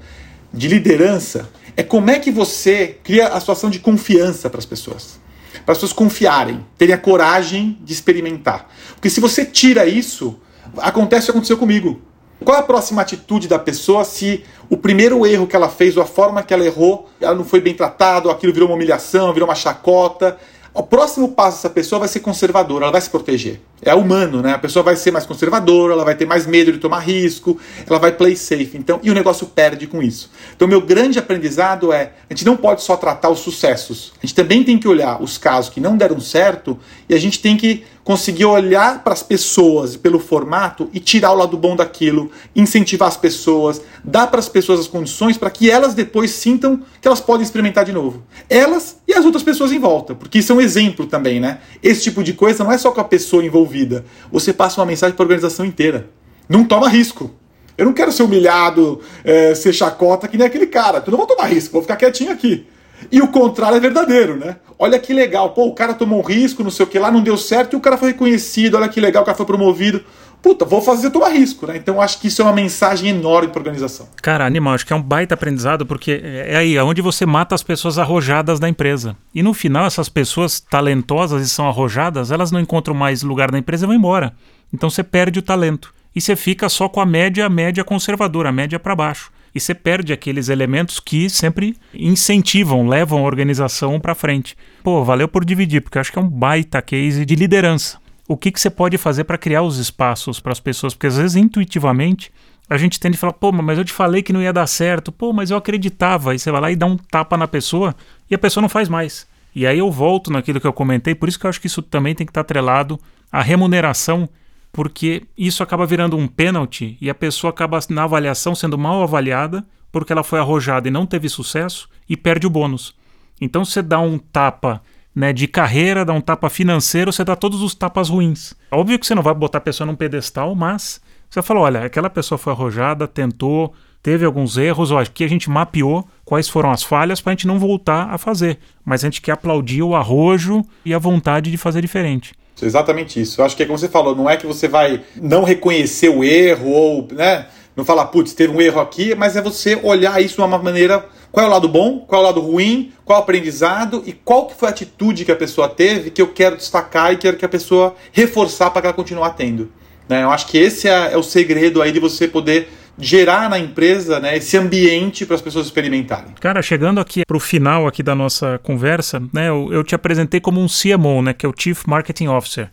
de 0.54 0.68
liderança, 0.68 1.50
é 1.76 1.82
como 1.82 2.10
é 2.10 2.18
que 2.18 2.30
você 2.30 2.96
cria 3.02 3.28
a 3.28 3.40
situação 3.40 3.68
de 3.68 3.80
confiança 3.80 4.48
para 4.48 4.58
as 4.58 4.66
pessoas 4.66 5.25
para 5.66 5.72
as 5.72 5.78
pessoas 5.78 5.92
confiarem, 5.92 6.64
terem 6.78 6.94
a 6.94 6.98
coragem 6.98 7.76
de 7.82 7.92
experimentar. 7.92 8.70
Porque 8.94 9.10
se 9.10 9.20
você 9.20 9.44
tira 9.44 9.84
isso, 9.84 10.38
acontece 10.78 11.24
o 11.24 11.26
que 11.26 11.30
aconteceu 11.32 11.58
comigo. 11.58 12.00
Qual 12.44 12.56
a 12.56 12.62
próxima 12.62 13.02
atitude 13.02 13.48
da 13.48 13.58
pessoa 13.58 14.04
se 14.04 14.44
o 14.70 14.76
primeiro 14.76 15.26
erro 15.26 15.46
que 15.46 15.56
ela 15.56 15.68
fez, 15.68 15.96
ou 15.96 16.02
a 16.02 16.06
forma 16.06 16.42
que 16.42 16.54
ela 16.54 16.64
errou, 16.64 17.10
ela 17.20 17.34
não 17.34 17.44
foi 17.44 17.60
bem 17.60 17.74
tratada, 17.74 18.30
aquilo 18.30 18.52
virou 18.52 18.68
uma 18.68 18.76
humilhação, 18.76 19.32
virou 19.32 19.48
uma 19.48 19.54
chacota, 19.56 20.38
o 20.76 20.82
próximo 20.82 21.30
passo 21.30 21.56
dessa 21.56 21.70
pessoa 21.70 22.00
vai 22.00 22.08
ser 22.08 22.20
conservadora, 22.20 22.84
ela 22.84 22.92
vai 22.92 23.00
se 23.00 23.08
proteger. 23.08 23.60
É 23.80 23.94
humano, 23.94 24.42
né? 24.42 24.52
A 24.52 24.58
pessoa 24.58 24.82
vai 24.82 24.94
ser 24.94 25.10
mais 25.10 25.24
conservadora, 25.24 25.94
ela 25.94 26.04
vai 26.04 26.14
ter 26.14 26.26
mais 26.26 26.46
medo 26.46 26.70
de 26.70 26.76
tomar 26.76 26.98
risco, 26.98 27.58
ela 27.88 27.98
vai 27.98 28.12
play 28.12 28.36
safe. 28.36 28.72
Então, 28.74 29.00
e 29.02 29.10
o 29.10 29.14
negócio 29.14 29.46
perde 29.46 29.86
com 29.86 30.02
isso. 30.02 30.30
Então, 30.54 30.68
meu 30.68 30.82
grande 30.82 31.18
aprendizado 31.18 31.94
é: 31.94 32.12
a 32.28 32.34
gente 32.34 32.44
não 32.44 32.58
pode 32.58 32.82
só 32.82 32.94
tratar 32.94 33.30
os 33.30 33.38
sucessos. 33.38 34.12
A 34.22 34.26
gente 34.26 34.34
também 34.34 34.62
tem 34.62 34.78
que 34.78 34.86
olhar 34.86 35.22
os 35.22 35.38
casos 35.38 35.70
que 35.70 35.80
não 35.80 35.96
deram 35.96 36.20
certo 36.20 36.78
e 37.08 37.14
a 37.14 37.18
gente 37.18 37.40
tem 37.40 37.56
que 37.56 37.84
conseguir 38.06 38.44
olhar 38.44 39.02
para 39.02 39.12
as 39.12 39.22
pessoas 39.24 39.96
pelo 39.96 40.20
formato 40.20 40.88
e 40.92 41.00
tirar 41.00 41.32
o 41.32 41.34
lado 41.34 41.56
bom 41.56 41.74
daquilo, 41.74 42.30
incentivar 42.54 43.08
as 43.08 43.16
pessoas, 43.16 43.82
dar 44.04 44.28
para 44.28 44.38
as 44.38 44.48
pessoas 44.48 44.78
as 44.78 44.86
condições 44.86 45.36
para 45.36 45.50
que 45.50 45.68
elas 45.68 45.92
depois 45.92 46.30
sintam 46.30 46.80
que 47.00 47.08
elas 47.08 47.20
podem 47.20 47.42
experimentar 47.42 47.84
de 47.84 47.90
novo. 47.90 48.22
Elas 48.48 48.98
e 49.08 49.12
as 49.12 49.24
outras 49.24 49.42
pessoas 49.42 49.72
em 49.72 49.80
volta, 49.80 50.14
porque 50.14 50.38
isso 50.38 50.52
é 50.52 50.54
um 50.54 50.60
exemplo 50.60 51.04
também, 51.04 51.40
né? 51.40 51.58
Esse 51.82 52.04
tipo 52.04 52.22
de 52.22 52.32
coisa 52.32 52.62
não 52.62 52.70
é 52.70 52.78
só 52.78 52.92
com 52.92 53.00
a 53.00 53.04
pessoa 53.04 53.44
envolvida, 53.44 54.04
você 54.30 54.52
passa 54.52 54.80
uma 54.80 54.86
mensagem 54.86 55.16
para 55.16 55.24
a 55.24 55.26
organização 55.26 55.66
inteira. 55.66 56.08
Não 56.48 56.64
toma 56.64 56.88
risco. 56.88 57.32
Eu 57.76 57.86
não 57.86 57.92
quero 57.92 58.12
ser 58.12 58.22
humilhado, 58.22 59.00
é, 59.24 59.52
ser 59.56 59.72
chacota 59.72 60.28
que 60.28 60.38
nem 60.38 60.46
aquele 60.46 60.68
cara. 60.68 61.02
Eu 61.04 61.10
não 61.10 61.18
vou 61.18 61.26
tomar 61.26 61.46
risco, 61.46 61.72
vou 61.72 61.82
ficar 61.82 61.96
quietinho 61.96 62.30
aqui. 62.30 62.68
E 63.10 63.20
o 63.20 63.28
contrário 63.28 63.76
é 63.76 63.80
verdadeiro, 63.80 64.36
né? 64.36 64.56
Olha 64.78 64.98
que 64.98 65.12
legal, 65.12 65.50
pô, 65.50 65.66
o 65.66 65.74
cara 65.74 65.94
tomou 65.94 66.18
um 66.18 66.22
risco, 66.22 66.62
não 66.62 66.70
sei 66.70 66.84
o 66.84 66.88
que 66.88 66.98
lá, 66.98 67.10
não 67.10 67.22
deu 67.22 67.36
certo 67.36 67.74
e 67.74 67.76
o 67.76 67.80
cara 67.80 67.96
foi 67.96 68.08
reconhecido, 68.08 68.76
olha 68.76 68.88
que 68.88 69.00
legal, 69.00 69.22
o 69.22 69.26
cara 69.26 69.36
foi 69.36 69.46
promovido. 69.46 70.02
Puta, 70.42 70.64
vou 70.64 70.82
fazer 70.82 71.10
tomar 71.10 71.30
risco, 71.30 71.66
né? 71.66 71.76
Então 71.76 72.00
acho 72.00 72.20
que 72.20 72.28
isso 72.28 72.42
é 72.42 72.44
uma 72.44 72.52
mensagem 72.52 73.10
enorme 73.10 73.48
para 73.48 73.58
organização. 73.58 74.06
Cara, 74.22 74.46
animal, 74.46 74.74
acho 74.74 74.86
que 74.86 74.92
é 74.92 74.96
um 74.96 75.02
baita 75.02 75.34
aprendizado, 75.34 75.86
porque 75.86 76.20
é 76.22 76.56
aí, 76.56 76.76
é 76.76 76.82
onde 76.84 77.00
você 77.00 77.24
mata 77.24 77.54
as 77.54 77.62
pessoas 77.62 77.98
arrojadas 77.98 78.60
da 78.60 78.68
empresa. 78.68 79.16
E 79.34 79.42
no 79.42 79.54
final, 79.54 79.86
essas 79.86 80.08
pessoas 80.08 80.60
talentosas 80.60 81.42
e 81.42 81.48
são 81.48 81.66
arrojadas, 81.66 82.30
elas 82.30 82.52
não 82.52 82.60
encontram 82.60 82.94
mais 82.94 83.22
lugar 83.22 83.50
na 83.50 83.58
empresa 83.58 83.86
e 83.86 83.88
vão 83.88 83.96
embora. 83.96 84.34
Então 84.72 84.90
você 84.90 85.02
perde 85.02 85.38
o 85.38 85.42
talento. 85.42 85.92
E 86.14 86.20
você 86.20 86.36
fica 86.36 86.68
só 86.68 86.88
com 86.88 87.00
a 87.00 87.06
média, 87.06 87.46
a 87.46 87.50
média 87.50 87.82
conservadora, 87.82 88.50
a 88.50 88.52
média 88.52 88.78
para 88.78 88.94
baixo 88.94 89.30
e 89.56 89.60
você 89.60 89.74
perde 89.74 90.12
aqueles 90.12 90.50
elementos 90.50 91.00
que 91.00 91.30
sempre 91.30 91.74
incentivam, 91.94 92.86
levam 92.86 93.20
a 93.20 93.22
organização 93.22 93.98
para 93.98 94.14
frente. 94.14 94.54
Pô, 94.84 95.02
valeu 95.02 95.26
por 95.26 95.46
dividir, 95.46 95.80
porque 95.80 95.96
eu 95.96 96.00
acho 96.02 96.12
que 96.12 96.18
é 96.18 96.20
um 96.20 96.28
baita 96.28 96.82
case 96.82 97.24
de 97.24 97.34
liderança. 97.34 97.98
O 98.28 98.36
que, 98.36 98.52
que 98.52 98.60
você 98.60 98.68
pode 98.68 98.98
fazer 98.98 99.24
para 99.24 99.38
criar 99.38 99.62
os 99.62 99.78
espaços 99.78 100.38
para 100.40 100.52
as 100.52 100.60
pessoas? 100.60 100.92
Porque 100.92 101.06
às 101.06 101.16
vezes, 101.16 101.36
intuitivamente, 101.36 102.30
a 102.68 102.76
gente 102.76 103.00
tende 103.00 103.16
a 103.16 103.18
falar, 103.18 103.32
pô, 103.32 103.50
mas 103.50 103.78
eu 103.78 103.84
te 103.84 103.94
falei 103.94 104.22
que 104.22 104.30
não 104.30 104.42
ia 104.42 104.52
dar 104.52 104.66
certo, 104.66 105.10
pô, 105.10 105.32
mas 105.32 105.50
eu 105.50 105.56
acreditava. 105.56 106.32
Aí 106.32 106.38
você 106.38 106.50
vai 106.50 106.60
lá 106.60 106.70
e 106.70 106.76
dá 106.76 106.84
um 106.84 106.98
tapa 106.98 107.38
na 107.38 107.48
pessoa 107.48 107.96
e 108.30 108.34
a 108.34 108.38
pessoa 108.38 108.60
não 108.60 108.68
faz 108.68 108.90
mais. 108.90 109.26
E 109.54 109.66
aí 109.66 109.78
eu 109.78 109.90
volto 109.90 110.30
naquilo 110.30 110.60
que 110.60 110.66
eu 110.66 110.72
comentei, 110.74 111.14
por 111.14 111.30
isso 111.30 111.40
que 111.40 111.46
eu 111.46 111.48
acho 111.48 111.62
que 111.62 111.66
isso 111.66 111.80
também 111.80 112.14
tem 112.14 112.26
que 112.26 112.30
estar 112.30 112.42
atrelado 112.42 113.00
à 113.32 113.40
remuneração, 113.40 114.28
porque 114.76 115.22
isso 115.38 115.62
acaba 115.62 115.86
virando 115.86 116.18
um 116.18 116.28
pênalti 116.28 116.98
e 117.00 117.08
a 117.08 117.14
pessoa 117.14 117.48
acaba 117.48 117.80
na 117.88 118.02
avaliação 118.02 118.54
sendo 118.54 118.76
mal 118.76 119.02
avaliada 119.02 119.64
porque 119.90 120.12
ela 120.12 120.22
foi 120.22 120.38
arrojada 120.38 120.86
e 120.86 120.90
não 120.90 121.06
teve 121.06 121.30
sucesso 121.30 121.88
e 122.06 122.14
perde 122.14 122.46
o 122.46 122.50
bônus. 122.50 122.94
Então 123.40 123.64
você 123.64 123.80
dá 123.80 123.98
um 123.98 124.18
tapa 124.18 124.82
né, 125.14 125.32
de 125.32 125.48
carreira, 125.48 126.04
dá 126.04 126.12
um 126.12 126.20
tapa 126.20 126.50
financeiro, 126.50 127.10
você 127.10 127.24
dá 127.24 127.34
todos 127.34 127.62
os 127.62 127.74
tapas 127.74 128.10
ruins. 128.10 128.52
Óbvio 128.70 128.98
que 128.98 129.06
você 129.06 129.14
não 129.14 129.22
vai 129.22 129.32
botar 129.32 129.56
a 129.56 129.62
pessoa 129.62 129.86
num 129.86 129.96
pedestal, 129.96 130.54
mas 130.54 131.00
você 131.30 131.40
fala, 131.40 131.60
olha, 131.60 131.86
aquela 131.86 132.10
pessoa 132.10 132.36
foi 132.36 132.52
arrojada, 132.52 133.08
tentou, 133.08 133.72
teve 134.02 134.26
alguns 134.26 134.58
erros, 134.58 134.90
ó, 134.90 135.00
aqui 135.00 135.24
a 135.24 135.28
gente 135.28 135.48
mapeou 135.48 136.06
quais 136.22 136.50
foram 136.50 136.70
as 136.70 136.82
falhas 136.82 137.18
para 137.18 137.30
a 137.30 137.34
gente 137.34 137.46
não 137.46 137.58
voltar 137.58 138.10
a 138.10 138.18
fazer. 138.18 138.58
Mas 138.84 139.02
a 139.02 139.06
gente 139.06 139.22
quer 139.22 139.32
aplaudir 139.32 139.82
o 139.82 139.96
arrojo 139.96 140.62
e 140.84 140.92
a 140.92 140.98
vontade 140.98 141.50
de 141.50 141.56
fazer 141.56 141.80
diferente. 141.80 142.34
Exatamente 142.62 143.20
isso. 143.20 143.40
Eu 143.40 143.44
acho 143.44 143.56
que 143.56 143.62
é 143.62 143.66
como 143.66 143.78
você 143.78 143.88
falou, 143.88 144.14
não 144.14 144.30
é 144.30 144.36
que 144.36 144.46
você 144.46 144.66
vai 144.66 145.02
não 145.16 145.44
reconhecer 145.44 146.08
o 146.08 146.24
erro 146.24 146.70
ou, 146.70 147.08
né, 147.12 147.46
não 147.76 147.84
falar, 147.84 148.06
putz, 148.06 148.32
teve 148.32 148.56
um 148.56 148.60
erro 148.60 148.80
aqui, 148.80 149.14
mas 149.14 149.36
é 149.36 149.42
você 149.42 149.78
olhar 149.82 150.22
isso 150.22 150.36
de 150.36 150.40
uma 150.40 150.58
maneira 150.58 151.04
qual 151.30 151.44
é 151.44 151.48
o 151.48 151.52
lado 151.52 151.68
bom, 151.68 151.98
qual 151.98 152.22
é 152.22 152.24
o 152.24 152.26
lado 152.28 152.40
ruim, 152.40 152.92
qual 153.04 153.18
é 153.18 153.20
o 153.20 153.22
aprendizado 153.22 154.02
e 154.06 154.12
qual 154.12 154.46
que 154.46 154.54
foi 154.54 154.68
a 154.68 154.70
atitude 154.70 155.24
que 155.24 155.30
a 155.30 155.36
pessoa 155.36 155.68
teve 155.68 156.10
que 156.10 156.22
eu 156.22 156.28
quero 156.28 156.56
destacar 156.56 157.12
e 157.12 157.18
quero 157.18 157.36
que 157.36 157.44
a 157.44 157.48
pessoa 157.48 157.94
reforçar 158.10 158.70
para 158.70 158.80
que 158.80 158.86
ela 158.86 158.94
continue 158.94 159.30
tendo. 159.36 159.70
Né? 160.08 160.22
Eu 160.22 160.30
acho 160.30 160.46
que 160.46 160.56
esse 160.56 160.88
é, 160.88 161.12
é, 161.12 161.16
o 161.16 161.22
segredo 161.22 161.82
aí 161.82 161.92
de 161.92 162.00
você 162.00 162.26
poder 162.26 162.68
gerar 162.98 163.50
na 163.50 163.58
empresa 163.58 164.18
né, 164.20 164.36
esse 164.36 164.56
ambiente 164.56 165.26
para 165.26 165.36
as 165.36 165.42
pessoas 165.42 165.66
experimentarem. 165.66 166.32
Cara, 166.40 166.62
chegando 166.62 167.00
aqui 167.00 167.22
para 167.26 167.36
o 167.36 167.40
final 167.40 167.86
aqui 167.86 168.02
da 168.02 168.14
nossa 168.14 168.58
conversa, 168.62 169.20
né, 169.32 169.48
eu, 169.48 169.72
eu 169.72 169.84
te 169.84 169.94
apresentei 169.94 170.40
como 170.40 170.60
um 170.60 170.66
CMO, 170.66 171.22
né, 171.22 171.32
que 171.32 171.44
é 171.44 171.48
o 171.48 171.54
Chief 171.56 171.84
Marketing 171.86 172.28
Officer, 172.28 172.70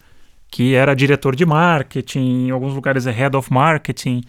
que 0.49 0.76
era 0.76 0.95
diretor 0.95 1.36
de 1.36 1.45
marketing, 1.45 2.47
em 2.47 2.51
alguns 2.51 2.74
lugares 2.74 3.07
é 3.07 3.11
Head 3.11 3.36
of 3.36 3.51
Marketing, 3.51 4.21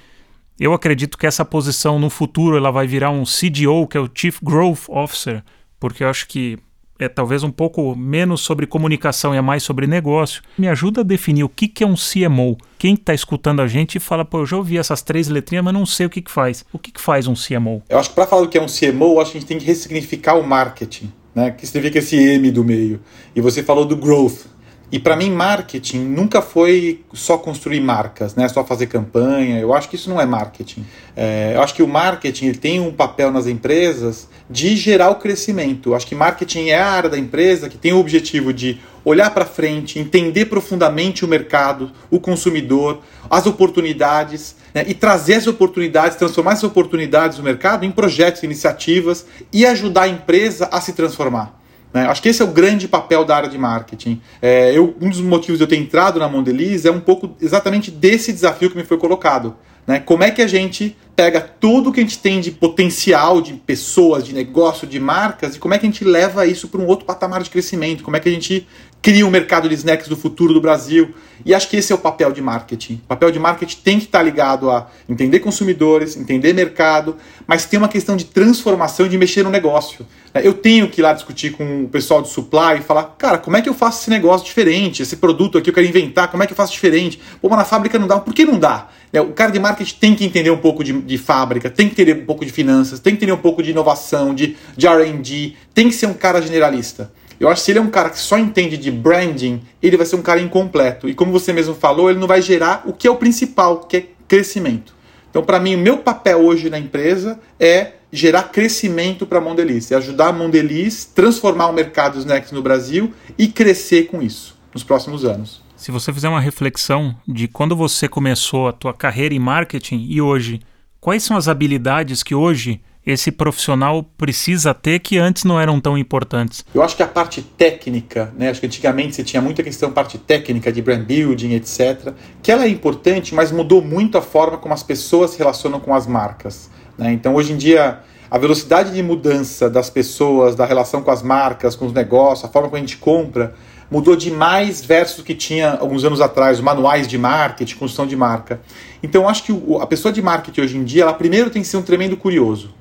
eu 0.59 0.73
acredito 0.73 1.19
que 1.19 1.27
essa 1.27 1.45
posição 1.45 1.99
no 1.99 2.09
futuro 2.09 2.57
ela 2.57 2.71
vai 2.71 2.87
virar 2.87 3.11
um 3.11 3.25
CDO, 3.25 3.87
que 3.89 3.97
é 3.97 4.01
o 4.01 4.11
Chief 4.13 4.39
Growth 4.43 4.89
Officer, 4.89 5.43
porque 5.81 6.05
eu 6.05 6.09
acho 6.09 6.29
que 6.29 6.59
é 6.99 7.09
talvez 7.09 7.43
um 7.43 7.51
pouco 7.51 7.95
menos 7.97 8.41
sobre 8.41 8.67
comunicação 8.67 9.35
e 9.35 9.39
é 9.39 9.41
mais 9.41 9.63
sobre 9.63 9.87
negócio. 9.87 10.43
Me 10.57 10.69
ajuda 10.69 11.01
a 11.01 11.05
definir 11.05 11.45
o 11.45 11.49
que, 11.49 11.69
que 11.69 11.83
é 11.83 11.87
um 11.87 11.95
CMO. 11.95 12.57
Quem 12.79 12.95
está 12.95 13.15
escutando 13.15 13.61
a 13.61 13.67
gente 13.67 13.99
fala, 13.99 14.25
pô, 14.25 14.41
eu 14.41 14.47
já 14.47 14.57
ouvi 14.57 14.79
essas 14.79 15.03
três 15.03 15.29
letrinhas, 15.29 15.65
mas 15.65 15.75
não 15.75 15.87
sei 15.87 16.07
o 16.07 16.11
que, 16.11 16.23
que 16.23 16.31
faz. 16.31 16.65
O 16.73 16.79
que, 16.79 16.93
que 16.93 17.01
faz 17.01 17.27
um 17.27 17.35
CMO? 17.35 17.83
Eu 17.89 17.99
acho 17.99 18.11
que 18.11 18.15
para 18.15 18.27
falar 18.27 18.43
do 18.43 18.49
que 18.49 18.59
é 18.59 18.63
um 18.63 18.67
CMO, 18.67 19.21
acho 19.21 19.33
que 19.33 19.39
a 19.39 19.41
gente 19.41 19.49
tem 19.49 19.59
que 19.59 19.65
ressignificar 19.65 20.35
o 20.35 20.47
marketing, 20.47 21.13
né? 21.35 21.51
que 21.51 21.67
significa 21.67 21.99
esse 21.99 22.17
M 22.17 22.51
do 22.51 22.65
meio. 22.65 23.01
E 23.35 23.41
você 23.41 23.63
falou 23.63 23.85
do 23.85 23.97
growth. 23.97 24.47
E 24.95 24.99
para 25.01 25.17
mim, 25.17 25.29
marketing 25.29 26.05
nunca 26.05 26.41
foi 26.41 27.03
só 27.13 27.37
construir 27.37 27.81
marcas, 27.81 28.37
né? 28.37 28.47
só 28.47 28.65
fazer 28.65 28.87
campanha. 28.87 29.59
Eu 29.59 29.75
acho 29.75 29.89
que 29.89 29.97
isso 29.97 30.09
não 30.09 30.21
é 30.21 30.25
marketing. 30.25 30.87
É, 31.17 31.55
eu 31.57 31.63
acho 31.63 31.75
que 31.75 31.83
o 31.83 31.89
marketing 31.89 32.47
ele 32.47 32.59
tem 32.59 32.79
um 32.79 32.93
papel 32.93 33.33
nas 33.33 33.49
empresas 33.49 34.29
de 34.49 34.77
gerar 34.77 35.11
o 35.11 35.17
crescimento. 35.17 35.89
Eu 35.89 35.97
acho 35.97 36.07
que 36.07 36.15
marketing 36.15 36.69
é 36.69 36.81
a 36.81 36.89
área 36.89 37.11
da 37.11 37.19
empresa 37.19 37.69
que 37.69 37.77
tem 37.77 37.93
o 37.93 37.99
objetivo 37.99 38.53
de 38.53 38.79
olhar 39.05 39.35
para 39.35 39.45
frente, 39.45 39.99
entender 39.99 40.45
profundamente 40.45 41.25
o 41.25 41.29
mercado, 41.29 41.91
o 42.09 42.21
consumidor, 42.21 43.01
as 43.29 43.47
oportunidades 43.47 44.55
né? 44.73 44.85
e 44.87 44.95
trazer 44.95 45.35
as 45.35 45.49
oportunidades, 45.49 46.17
transformar 46.17 46.53
essas 46.53 46.71
oportunidades 46.71 47.39
do 47.39 47.43
mercado 47.43 47.85
em 47.85 47.91
projetos, 47.91 48.45
iniciativas 48.45 49.27
e 49.53 49.67
ajudar 49.67 50.03
a 50.03 50.09
empresa 50.09 50.69
a 50.71 50.81
se 50.81 50.93
transformar. 50.93 51.64
Né? 51.95 52.07
Acho 52.07 52.21
que 52.21 52.29
esse 52.29 52.43
é 52.43 52.45
o 52.45 52.49
grande 52.49 52.89
papel 52.89 53.25
da 53.25 53.37
área 53.37 53.49
de 53.49 53.57
marketing. 53.57 54.21
É, 54.43 54.77
eu, 54.77 54.97
um 55.01 55.09
dos 55.09 55.21
motivos 55.21 55.59
de 55.59 55.65
eu 55.65 55.69
ter 55.69 55.77
entrado 55.77 56.19
na 56.19 56.29
Mondeliz 56.29 56.85
é 56.85 56.91
um 56.91 56.99
pouco 56.99 57.37
exatamente 57.41 57.89
desse 57.89 58.33
desafio 58.33 58.69
que 58.69 58.77
me 58.77 58.83
foi 58.83 58.99
colocado. 58.99 59.55
Né? 59.87 60.01
Como 60.01 60.25
é 60.25 60.31
que 60.33 60.43
a 60.43 60.47
gente 60.49 60.97
pega 61.15 61.41
tudo 61.41 61.93
que 61.93 62.01
a 62.01 62.03
gente 62.03 62.19
tem 62.19 62.41
de 62.41 62.51
potencial 62.51 63.41
de 63.41 63.53
pessoas, 63.53 64.25
de 64.25 64.35
negócio, 64.35 64.89
de 64.89 64.99
marcas, 64.99 65.55
e 65.55 65.59
como 65.61 65.73
é 65.73 65.79
que 65.79 65.87
a 65.87 65.89
gente 65.89 66.05
leva 66.05 66.45
isso 66.45 66.67
para 66.67 66.81
um 66.81 66.87
outro 66.87 67.05
patamar 67.05 67.41
de 67.43 67.51
crescimento? 67.51 68.03
Como 68.03 68.17
é 68.17 68.21
que 68.21 68.29
a 68.29 68.33
gente 68.33 68.67
cria 69.05 69.27
um 69.27 69.31
mercado 69.31 69.69
de 69.69 69.75
snacks 69.75 70.09
do 70.09 70.17
futuro 70.17 70.55
do 70.55 70.63
Brasil? 70.63 71.15
E 71.45 71.53
acho 71.53 71.69
que 71.69 71.77
esse 71.77 71.93
é 71.93 71.95
o 71.95 71.99
papel 71.99 72.33
de 72.33 72.41
marketing. 72.41 72.95
O 73.05 73.09
papel 73.09 73.31
de 73.31 73.39
marketing 73.39 73.77
tem 73.85 73.99
que 73.99 74.07
estar 74.07 74.23
ligado 74.23 74.71
a 74.71 74.89
entender 75.07 75.41
consumidores, 75.41 76.17
entender 76.17 76.55
mercado, 76.55 77.15
mas 77.47 77.67
tem 77.67 77.79
uma 77.79 77.89
questão 77.89 78.17
de 78.17 78.25
transformação, 78.25 79.07
de 79.07 79.19
mexer 79.19 79.43
no 79.43 79.51
negócio. 79.51 80.07
Eu 80.33 80.55
tenho 80.55 80.89
que 80.89 81.03
ir 81.03 81.03
lá 81.03 81.13
discutir 81.13 81.53
com 81.53 81.85
o 81.85 81.89
pessoal 81.89 82.23
de 82.23 82.31
supply 82.31 82.79
e 82.79 82.81
falar, 82.81 83.15
cara, 83.19 83.37
como 83.37 83.59
é 83.59 83.61
que 83.61 83.69
eu 83.69 83.75
faço 83.75 84.01
esse 84.01 84.11
negócio 84.11 84.47
diferente? 84.47 85.03
Esse 85.03 85.17
produto 85.17 85.59
aqui 85.59 85.69
eu 85.69 85.75
quero 85.75 85.87
inventar, 85.87 86.29
como 86.31 86.43
é 86.43 86.47
que 86.47 86.55
eu 86.55 86.57
faço 86.57 86.73
diferente? 86.73 87.21
Pô, 87.43 87.51
mas 87.51 87.59
na 87.59 87.65
fábrica 87.67 87.99
não 87.99 88.07
dá. 88.07 88.19
Por 88.19 88.33
que 88.33 88.47
não 88.47 88.59
dá? 88.59 88.89
É, 89.13 89.21
o 89.21 89.33
cara 89.33 89.53
de 89.53 89.61
marketing 89.61 89.97
tem 90.01 90.15
que 90.15 90.25
entender 90.25 90.51
um 90.51 90.57
pouco 90.57 90.83
de, 90.83 90.95
de, 90.95 91.19
fábrica, 91.19 91.69
tem 91.69 91.89
que 91.89 91.93
entender 91.93 92.23
um 92.23 92.25
pouco 92.25 92.43
de 92.43 92.51
finanças, 92.51 92.99
tem 93.01 93.13
que 93.13 93.19
entender 93.19 93.33
um 93.33 93.43
pouco 93.43 93.63
de 93.63 93.71
inovação, 93.71 94.35
de, 94.35 94.57
de 94.75 94.89
RD, 94.89 95.57
tem 95.75 95.89
que 95.89 95.95
ser 95.95 96.07
um 96.07 96.15
cara 96.15 96.41
generalista. 96.41 97.13
Eu 97.39 97.49
acho 97.49 97.61
que 97.61 97.65
se 97.67 97.73
ele 97.73 97.79
é 97.79 97.83
um 97.83 97.91
cara 97.91 98.11
que 98.11 98.19
só 98.19 98.39
entende 98.39 98.77
de 98.77 98.91
branding, 98.91 99.63
ele 99.83 99.97
vai 99.97 100.07
ser 100.07 100.17
um 100.17 100.23
cara 100.23 100.41
incompleto. 100.41 101.09
E 101.09 101.15
como 101.15 101.33
você 101.33 101.53
mesmo 101.53 101.75
falou, 101.75 102.11
ele 102.11 102.19
não 102.19 102.27
vai 102.27 102.41
gerar 102.41 102.83
o 102.87 102.93
que 102.93 103.07
é 103.07 103.11
o 103.11 103.17
principal, 103.17 103.81
que 103.81 103.97
é 103.97 104.07
crescimento. 104.27 104.95
Então, 105.31 105.43
para 105.43 105.59
mim, 105.59 105.75
o 105.75 105.79
meu 105.79 105.99
papel 105.99 106.45
hoje 106.45 106.71
na 106.71 106.79
empresa 106.79 107.41
é 107.59 107.95
gerar 108.13 108.45
crescimento 108.45 109.27
para 109.27 109.39
a 109.39 109.41
Mondeliz, 109.41 109.91
é 109.91 109.97
ajudar 109.97 110.29
a 110.29 110.33
Mondeliz 110.33 111.05
transformar 111.05 111.67
o 111.67 111.73
mercado 111.73 112.13
dos 112.13 112.23
snacks 112.23 112.53
no 112.53 112.63
Brasil 112.63 113.13
e 113.37 113.49
crescer 113.49 114.05
com 114.05 114.23
isso 114.23 114.57
nos 114.73 114.85
próximos 114.85 115.25
anos. 115.25 115.61
Se 115.77 115.91
você 115.91 116.13
fizer 116.13 116.29
uma 116.29 116.41
reflexão 116.41 117.17
de 117.27 117.49
quando 117.49 117.75
você 117.75 118.09
começou 118.09 118.69
a 118.69 118.73
tua 118.73 118.95
carreira 118.95 119.35
em 119.35 119.41
marketing 119.41 120.07
e 120.09 120.21
hoje, 120.21 120.61
quais 121.01 121.25
são 121.25 121.37
as 121.37 121.49
habilidades 121.49 122.23
que 122.23 122.35
hoje 122.35 122.81
esse 123.07 123.31
profissional 123.31 124.03
precisa 124.03 124.73
ter 124.73 124.99
que 125.01 125.19
antes 125.19 125.45
não 125.45 125.61
eram 125.61 125.81
tão 125.81 125.97
importantes? 125.97 126.65
Eu 126.75 126.83
acho 126.83 126.97
que 126.97 127.03
a 127.03 127.07
parte 127.07 127.43
técnica, 127.43 128.33
né? 128.37 128.51
Acho 128.51 128.61
que 128.61 128.67
antigamente 128.67 129.15
você 129.15 129.23
tinha 129.23 129.43
muita 129.43 129.63
questão 129.63 129.93
parte 129.93 130.19
técnica 130.19 130.73
de 130.73 130.81
brand 130.81 131.05
building, 131.05 131.53
etc. 131.53 132.13
Que 132.43 132.51
ela 132.51 132.65
é 132.65 132.69
importante, 132.69 133.35
mas 133.35 133.53
mudou 133.53 133.83
muito 133.83 134.17
a 134.17 134.23
forma 134.23 134.57
como 134.57 134.73
as 134.73 134.83
pessoas 134.83 135.33
se 135.33 135.39
relacionam 135.39 135.81
com 135.81 135.95
as 135.95 136.07
marcas. 136.07 136.71
Né? 136.97 137.13
Então 137.13 137.35
hoje 137.35 137.53
em 137.53 137.57
dia 137.57 138.01
a 138.31 138.39
velocidade 138.39 138.93
de 138.93 139.03
mudança 139.03 139.71
das 139.71 139.91
pessoas, 139.91 140.57
da 140.57 140.65
relação 140.65 141.03
com 141.03 141.11
as 141.11 141.23
marcas, 141.23 141.77
com 141.77 141.87
os 141.87 141.93
negócios, 141.93 142.45
a 142.45 142.49
forma 142.49 142.69
como 142.69 142.79
a 142.79 142.81
gente 142.81 142.97
compra 142.97 143.55
mudou 143.91 144.17
demais 144.17 144.85
versus 144.85 145.19
o 145.19 145.23
que 145.25 145.35
tinha 145.35 145.73
alguns 145.73 146.05
anos 146.05 146.21
atrás, 146.21 146.61
manuais 146.61 147.07
de 147.07 147.19
marketing, 147.19 147.77
construção 147.77 148.07
de 148.07 148.17
marca. 148.17 148.61
Então, 149.03 149.29
acho 149.29 149.45
que 149.45 149.53
a 149.81 149.87
pessoa 149.87 150.13
de 150.13 150.23
marketing 150.23 150.61
hoje 150.61 150.77
em 150.77 150.85
dia, 150.85 151.03
ela 151.03 151.13
primeiro 151.13 151.51
tem 151.51 151.63
que 151.63 151.69
ser 151.69 151.77
um 151.77 151.83
tremendo 151.83 152.17
curioso. 152.17 152.75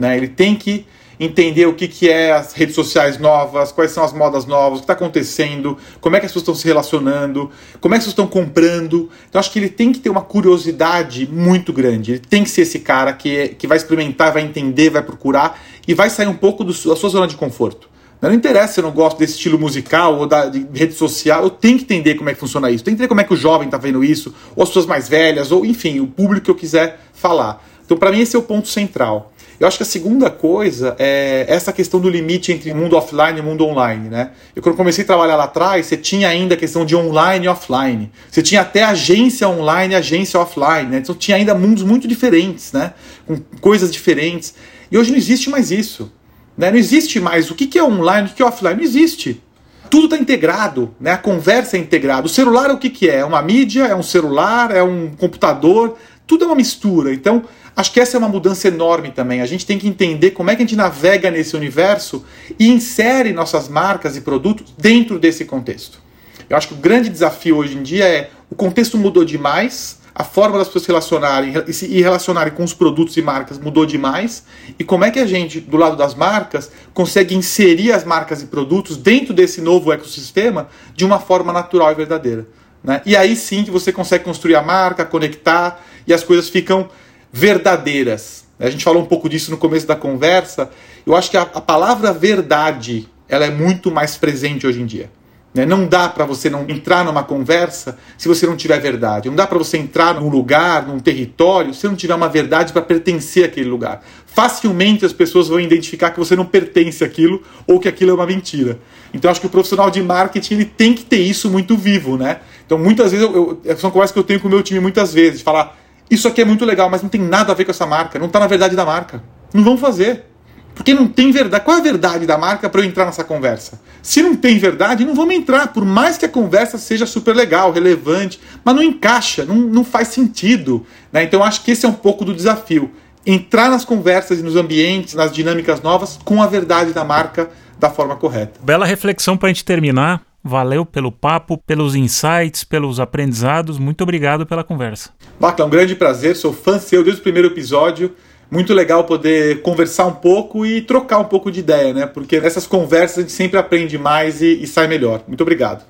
Né? 0.00 0.16
Ele 0.16 0.28
tem 0.28 0.56
que 0.56 0.86
entender 1.20 1.66
o 1.66 1.74
que, 1.74 1.86
que 1.86 2.08
é 2.08 2.32
as 2.32 2.54
redes 2.54 2.74
sociais 2.74 3.18
novas, 3.18 3.70
quais 3.70 3.90
são 3.90 4.02
as 4.02 4.10
modas 4.10 4.46
novas, 4.46 4.78
o 4.78 4.80
que 4.80 4.84
está 4.84 4.94
acontecendo, 4.94 5.76
como 6.00 6.16
é 6.16 6.20
que 6.20 6.24
as 6.24 6.32
pessoas 6.32 6.44
estão 6.44 6.54
se 6.54 6.66
relacionando, 6.66 7.50
como 7.78 7.94
é 7.94 7.98
que 7.98 8.04
as 8.04 8.06
pessoas 8.06 8.26
estão 8.26 8.26
comprando. 8.26 9.10
Então 9.28 9.38
acho 9.38 9.52
que 9.52 9.58
ele 9.58 9.68
tem 9.68 9.92
que 9.92 9.98
ter 9.98 10.08
uma 10.08 10.22
curiosidade 10.22 11.28
muito 11.30 11.74
grande. 11.74 12.12
Ele 12.12 12.20
tem 12.20 12.42
que 12.42 12.48
ser 12.48 12.62
esse 12.62 12.78
cara 12.78 13.12
que, 13.12 13.48
que 13.48 13.66
vai 13.66 13.76
experimentar, 13.76 14.32
vai 14.32 14.42
entender, 14.42 14.88
vai 14.88 15.02
procurar 15.02 15.60
e 15.86 15.92
vai 15.92 16.08
sair 16.08 16.26
um 16.26 16.36
pouco 16.36 16.64
do, 16.64 16.72
da 16.72 16.96
sua 16.96 17.10
zona 17.10 17.28
de 17.28 17.36
conforto. 17.36 17.90
Não 18.22 18.32
interessa 18.32 18.74
se 18.74 18.80
eu 18.80 18.84
não 18.84 18.90
gosto 18.90 19.18
desse 19.18 19.34
estilo 19.34 19.58
musical 19.58 20.18
ou 20.18 20.26
da 20.26 20.46
de 20.46 20.66
rede 20.72 20.94
social, 20.94 21.44
eu 21.44 21.50
tenho 21.50 21.76
que 21.76 21.84
entender 21.84 22.14
como 22.14 22.30
é 22.30 22.34
que 22.34 22.40
funciona 22.40 22.70
isso. 22.70 22.82
Tenho 22.82 22.96
que 22.96 23.02
entender 23.02 23.08
como 23.08 23.20
é 23.20 23.24
que 23.24 23.34
o 23.34 23.36
jovem 23.36 23.66
está 23.66 23.76
vendo 23.76 24.02
isso, 24.02 24.34
ou 24.56 24.62
as 24.62 24.70
pessoas 24.70 24.86
mais 24.86 25.06
velhas, 25.08 25.52
ou 25.52 25.66
enfim, 25.66 26.00
o 26.00 26.06
público 26.06 26.46
que 26.46 26.50
eu 26.50 26.54
quiser 26.54 27.00
falar. 27.12 27.62
Então, 27.84 27.98
para 27.98 28.12
mim, 28.12 28.20
esse 28.20 28.36
é 28.36 28.38
o 28.38 28.42
ponto 28.42 28.68
central. 28.68 29.32
Eu 29.60 29.68
acho 29.68 29.76
que 29.76 29.82
a 29.82 29.86
segunda 29.86 30.30
coisa 30.30 30.96
é 30.98 31.44
essa 31.46 31.70
questão 31.70 32.00
do 32.00 32.08
limite 32.08 32.50
entre 32.50 32.72
mundo 32.72 32.96
offline 32.96 33.38
e 33.38 33.42
mundo 33.42 33.66
online, 33.66 34.08
né? 34.08 34.30
Eu 34.56 34.62
quando 34.62 34.74
comecei 34.74 35.04
a 35.04 35.06
trabalhar 35.06 35.36
lá 35.36 35.44
atrás, 35.44 35.84
você 35.84 35.98
tinha 35.98 36.28
ainda 36.28 36.54
a 36.54 36.56
questão 36.56 36.82
de 36.82 36.96
online 36.96 37.44
e 37.44 37.48
offline. 37.48 38.10
Você 38.30 38.40
tinha 38.40 38.62
até 38.62 38.82
agência 38.82 39.46
online 39.46 39.92
e 39.92 39.96
agência 39.96 40.40
offline, 40.40 40.88
né? 40.88 40.98
Então 41.00 41.14
tinha 41.14 41.36
ainda 41.36 41.54
mundos 41.54 41.82
muito 41.82 42.08
diferentes, 42.08 42.72
né? 42.72 42.94
Com 43.26 43.36
coisas 43.60 43.92
diferentes. 43.92 44.54
E 44.90 44.96
hoje 44.96 45.10
não 45.10 45.18
existe 45.18 45.50
mais 45.50 45.70
isso. 45.70 46.10
Né? 46.56 46.70
Não 46.70 46.78
existe 46.78 47.20
mais 47.20 47.50
o 47.50 47.54
que 47.54 47.78
é 47.78 47.84
online, 47.84 48.28
o 48.28 48.34
que 48.34 48.42
é 48.42 48.46
offline. 48.46 48.76
Não 48.76 48.82
existe. 48.82 49.42
Tudo 49.90 50.04
está 50.04 50.16
integrado, 50.16 50.94
né? 50.98 51.12
a 51.12 51.18
conversa 51.18 51.76
é 51.76 51.80
integrada. 51.80 52.26
O 52.26 52.30
celular 52.30 52.70
é 52.70 52.72
o 52.72 52.78
que, 52.78 52.88
que 52.88 53.10
é? 53.10 53.16
É 53.16 53.24
uma 53.26 53.42
mídia, 53.42 53.84
é 53.84 53.94
um 53.94 54.02
celular, 54.02 54.74
é 54.74 54.82
um 54.82 55.10
computador, 55.10 55.98
tudo 56.26 56.44
é 56.44 56.46
uma 56.46 56.56
mistura. 56.56 57.12
Então, 57.12 57.44
acho 57.76 57.92
que 57.92 58.00
essa 58.00 58.16
é 58.16 58.18
uma 58.18 58.28
mudança 58.28 58.68
enorme 58.68 59.10
também. 59.10 59.40
A 59.40 59.46
gente 59.46 59.66
tem 59.66 59.78
que 59.78 59.88
entender 59.88 60.30
como 60.32 60.50
é 60.50 60.56
que 60.56 60.62
a 60.62 60.66
gente 60.66 60.76
navega 60.76 61.30
nesse 61.30 61.56
universo 61.56 62.24
e 62.58 62.68
insere 62.68 63.32
nossas 63.32 63.68
marcas 63.68 64.16
e 64.16 64.20
produtos 64.20 64.72
dentro 64.76 65.18
desse 65.18 65.44
contexto. 65.44 66.00
Eu 66.48 66.56
acho 66.56 66.68
que 66.68 66.74
o 66.74 66.78
grande 66.78 67.08
desafio 67.08 67.56
hoje 67.56 67.76
em 67.76 67.82
dia 67.82 68.04
é 68.04 68.30
o 68.50 68.54
contexto 68.54 68.98
mudou 68.98 69.24
demais, 69.24 70.00
a 70.12 70.24
forma 70.24 70.58
das 70.58 70.66
pessoas 70.66 70.84
se 70.84 70.88
relacionarem 70.88 71.54
e 71.66 71.72
se 71.72 71.86
relacionarem 71.86 72.52
com 72.52 72.64
os 72.64 72.74
produtos 72.74 73.16
e 73.16 73.22
marcas 73.22 73.58
mudou 73.58 73.86
demais 73.86 74.44
e 74.78 74.82
como 74.82 75.04
é 75.04 75.10
que 75.10 75.20
a 75.20 75.26
gente, 75.26 75.60
do 75.60 75.76
lado 75.76 75.96
das 75.96 76.14
marcas, 76.14 76.70
consegue 76.92 77.34
inserir 77.34 77.92
as 77.92 78.04
marcas 78.04 78.42
e 78.42 78.46
produtos 78.46 78.96
dentro 78.96 79.32
desse 79.32 79.60
novo 79.60 79.92
ecossistema 79.92 80.68
de 80.94 81.04
uma 81.04 81.20
forma 81.20 81.52
natural 81.52 81.92
e 81.92 81.94
verdadeira. 81.94 82.46
Né? 82.82 83.00
E 83.06 83.16
aí 83.16 83.36
sim 83.36 83.62
que 83.62 83.70
você 83.70 83.92
consegue 83.92 84.24
construir 84.24 84.56
a 84.56 84.62
marca, 84.62 85.04
conectar 85.04 85.80
e 86.06 86.12
as 86.12 86.24
coisas 86.24 86.48
ficam 86.48 86.88
verdadeiras. 87.32 88.44
A 88.58 88.68
gente 88.68 88.84
falou 88.84 89.02
um 89.02 89.06
pouco 89.06 89.28
disso 89.28 89.50
no 89.50 89.56
começo 89.56 89.86
da 89.86 89.96
conversa. 89.96 90.70
Eu 91.06 91.16
acho 91.16 91.30
que 91.30 91.36
a, 91.36 91.42
a 91.42 91.60
palavra 91.60 92.12
verdade 92.12 93.08
ela 93.28 93.46
é 93.46 93.50
muito 93.50 93.90
mais 93.90 94.16
presente 94.16 94.66
hoje 94.66 94.82
em 94.82 94.86
dia. 94.86 95.10
Né? 95.52 95.66
Não 95.66 95.86
dá 95.86 96.08
para 96.08 96.24
você 96.24 96.48
não 96.48 96.64
entrar 96.68 97.04
numa 97.04 97.24
conversa 97.24 97.98
se 98.16 98.28
você 98.28 98.46
não 98.46 98.56
tiver 98.56 98.78
verdade. 98.78 99.28
Não 99.28 99.36
dá 99.36 99.46
para 99.46 99.58
você 99.58 99.78
entrar 99.78 100.14
num 100.14 100.28
lugar, 100.28 100.86
num 100.86 100.98
território, 100.98 101.74
se 101.74 101.86
não 101.86 101.96
tiver 101.96 102.14
uma 102.14 102.28
verdade 102.28 102.72
para 102.72 102.82
pertencer 102.82 103.44
àquele 103.44 103.68
lugar. 103.68 104.02
Facilmente 104.26 105.04
as 105.04 105.12
pessoas 105.12 105.48
vão 105.48 105.58
identificar 105.58 106.10
que 106.10 106.18
você 106.18 106.36
não 106.36 106.44
pertence 106.44 107.02
àquilo 107.02 107.42
ou 107.66 107.80
que 107.80 107.88
aquilo 107.88 108.12
é 108.12 108.14
uma 108.14 108.26
mentira. 108.26 108.78
Então 109.12 109.30
acho 109.30 109.40
que 109.40 109.46
o 109.46 109.50
profissional 109.50 109.90
de 109.90 110.02
marketing 110.02 110.54
ele 110.54 110.64
tem 110.64 110.94
que 110.94 111.04
ter 111.04 111.18
isso 111.18 111.50
muito 111.50 111.76
vivo, 111.76 112.16
né? 112.16 112.40
Então 112.64 112.78
muitas 112.78 113.10
vezes 113.10 113.26
eu, 113.26 113.60
eu, 113.64 113.76
são 113.76 113.90
conversas 113.90 114.12
que 114.12 114.18
eu 114.18 114.24
tenho 114.24 114.38
com 114.38 114.46
o 114.46 114.50
meu 114.50 114.62
time 114.62 114.78
muitas 114.78 115.12
vezes, 115.12 115.38
de 115.38 115.44
falar 115.44 115.79
isso 116.10 116.26
aqui 116.26 116.40
é 116.40 116.44
muito 116.44 116.64
legal, 116.64 116.90
mas 116.90 117.02
não 117.02 117.08
tem 117.08 117.20
nada 117.20 117.52
a 117.52 117.54
ver 117.54 117.64
com 117.64 117.70
essa 117.70 117.86
marca, 117.86 118.18
não 118.18 118.26
está 118.26 118.40
na 118.40 118.46
verdade 118.46 118.74
da 118.74 118.84
marca. 118.84 119.22
Não 119.54 119.62
vão 119.62 119.78
fazer. 119.78 120.26
Porque 120.74 120.94
não 120.94 121.06
tem 121.06 121.30
verdade. 121.30 121.64
Qual 121.64 121.76
é 121.76 121.80
a 121.80 121.82
verdade 121.82 122.26
da 122.26 122.38
marca 122.38 122.68
para 122.68 122.80
eu 122.80 122.84
entrar 122.84 123.04
nessa 123.04 123.22
conversa? 123.22 123.80
Se 124.02 124.22
não 124.22 124.34
tem 124.34 124.58
verdade, 124.58 125.04
não 125.04 125.14
vamos 125.14 125.34
entrar. 125.34 125.68
Por 125.68 125.84
mais 125.84 126.16
que 126.16 126.24
a 126.24 126.28
conversa 126.28 126.78
seja 126.78 127.04
super 127.06 127.34
legal, 127.34 127.70
relevante, 127.70 128.40
mas 128.64 128.74
não 128.74 128.82
encaixa, 128.82 129.44
não, 129.44 129.56
não 129.56 129.84
faz 129.84 130.08
sentido. 130.08 130.86
Né? 131.12 131.24
Então 131.24 131.44
acho 131.44 131.62
que 131.62 131.72
esse 131.72 131.84
é 131.84 131.88
um 131.88 131.92
pouco 131.92 132.24
do 132.24 132.34
desafio. 132.34 132.90
Entrar 133.26 133.68
nas 133.68 133.84
conversas 133.84 134.38
e 134.38 134.42
nos 134.42 134.56
ambientes, 134.56 135.14
nas 135.14 135.30
dinâmicas 135.30 135.82
novas, 135.82 136.18
com 136.24 136.42
a 136.42 136.46
verdade 136.46 136.92
da 136.92 137.04
marca 137.04 137.50
da 137.78 137.90
forma 137.90 138.16
correta. 138.16 138.58
Bela 138.62 138.86
reflexão 138.86 139.36
para 139.36 139.48
a 139.48 139.52
gente 139.52 139.64
terminar. 139.64 140.22
Valeu 140.42 140.86
pelo 140.86 141.12
papo, 141.12 141.58
pelos 141.58 141.94
insights, 141.94 142.64
pelos 142.64 142.98
aprendizados. 142.98 143.78
Muito 143.78 144.02
obrigado 144.02 144.46
pela 144.46 144.64
conversa. 144.64 145.10
Bacana, 145.38 145.66
um 145.66 145.70
grande 145.70 145.94
prazer. 145.94 146.34
Sou 146.36 146.52
fã 146.52 146.78
seu 146.78 147.04
desde 147.04 147.20
o 147.20 147.22
primeiro 147.22 147.48
episódio 147.48 148.14
muito 148.50 148.74
legal 148.74 149.04
poder 149.04 149.62
conversar 149.62 150.06
um 150.06 150.12
pouco 150.12 150.66
e 150.66 150.82
trocar 150.82 151.18
um 151.18 151.24
pouco 151.24 151.50
de 151.50 151.60
ideia, 151.60 151.94
né? 151.94 152.06
Porque 152.06 152.40
nessas 152.40 152.66
conversas 152.66 153.18
a 153.18 153.20
gente 153.20 153.32
sempre 153.32 153.58
aprende 153.58 153.96
mais 153.96 154.42
e, 154.42 154.62
e 154.62 154.66
sai 154.66 154.88
melhor. 154.88 155.22
Muito 155.28 155.42
obrigado. 155.42 155.84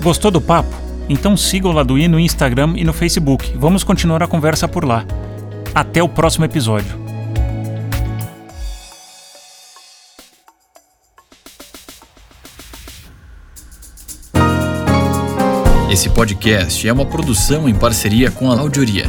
Gostou 0.00 0.30
do 0.30 0.40
papo? 0.40 0.70
Então 1.08 1.36
siga 1.36 1.68
o 1.68 1.72
Laduí 1.72 2.08
no 2.08 2.20
Instagram 2.20 2.74
e 2.76 2.84
no 2.84 2.92
Facebook. 2.92 3.52
Vamos 3.56 3.82
continuar 3.82 4.22
a 4.22 4.28
conversa 4.28 4.68
por 4.68 4.84
lá. 4.84 5.04
Até 5.74 6.02
o 6.02 6.08
próximo 6.08 6.44
episódio. 6.44 7.05
Esse 15.90 16.10
podcast 16.10 16.88
é 16.88 16.92
uma 16.92 17.06
produção 17.06 17.68
em 17.68 17.74
parceria 17.74 18.30
com 18.30 18.50
a 18.50 18.58
Audioria 18.58 19.04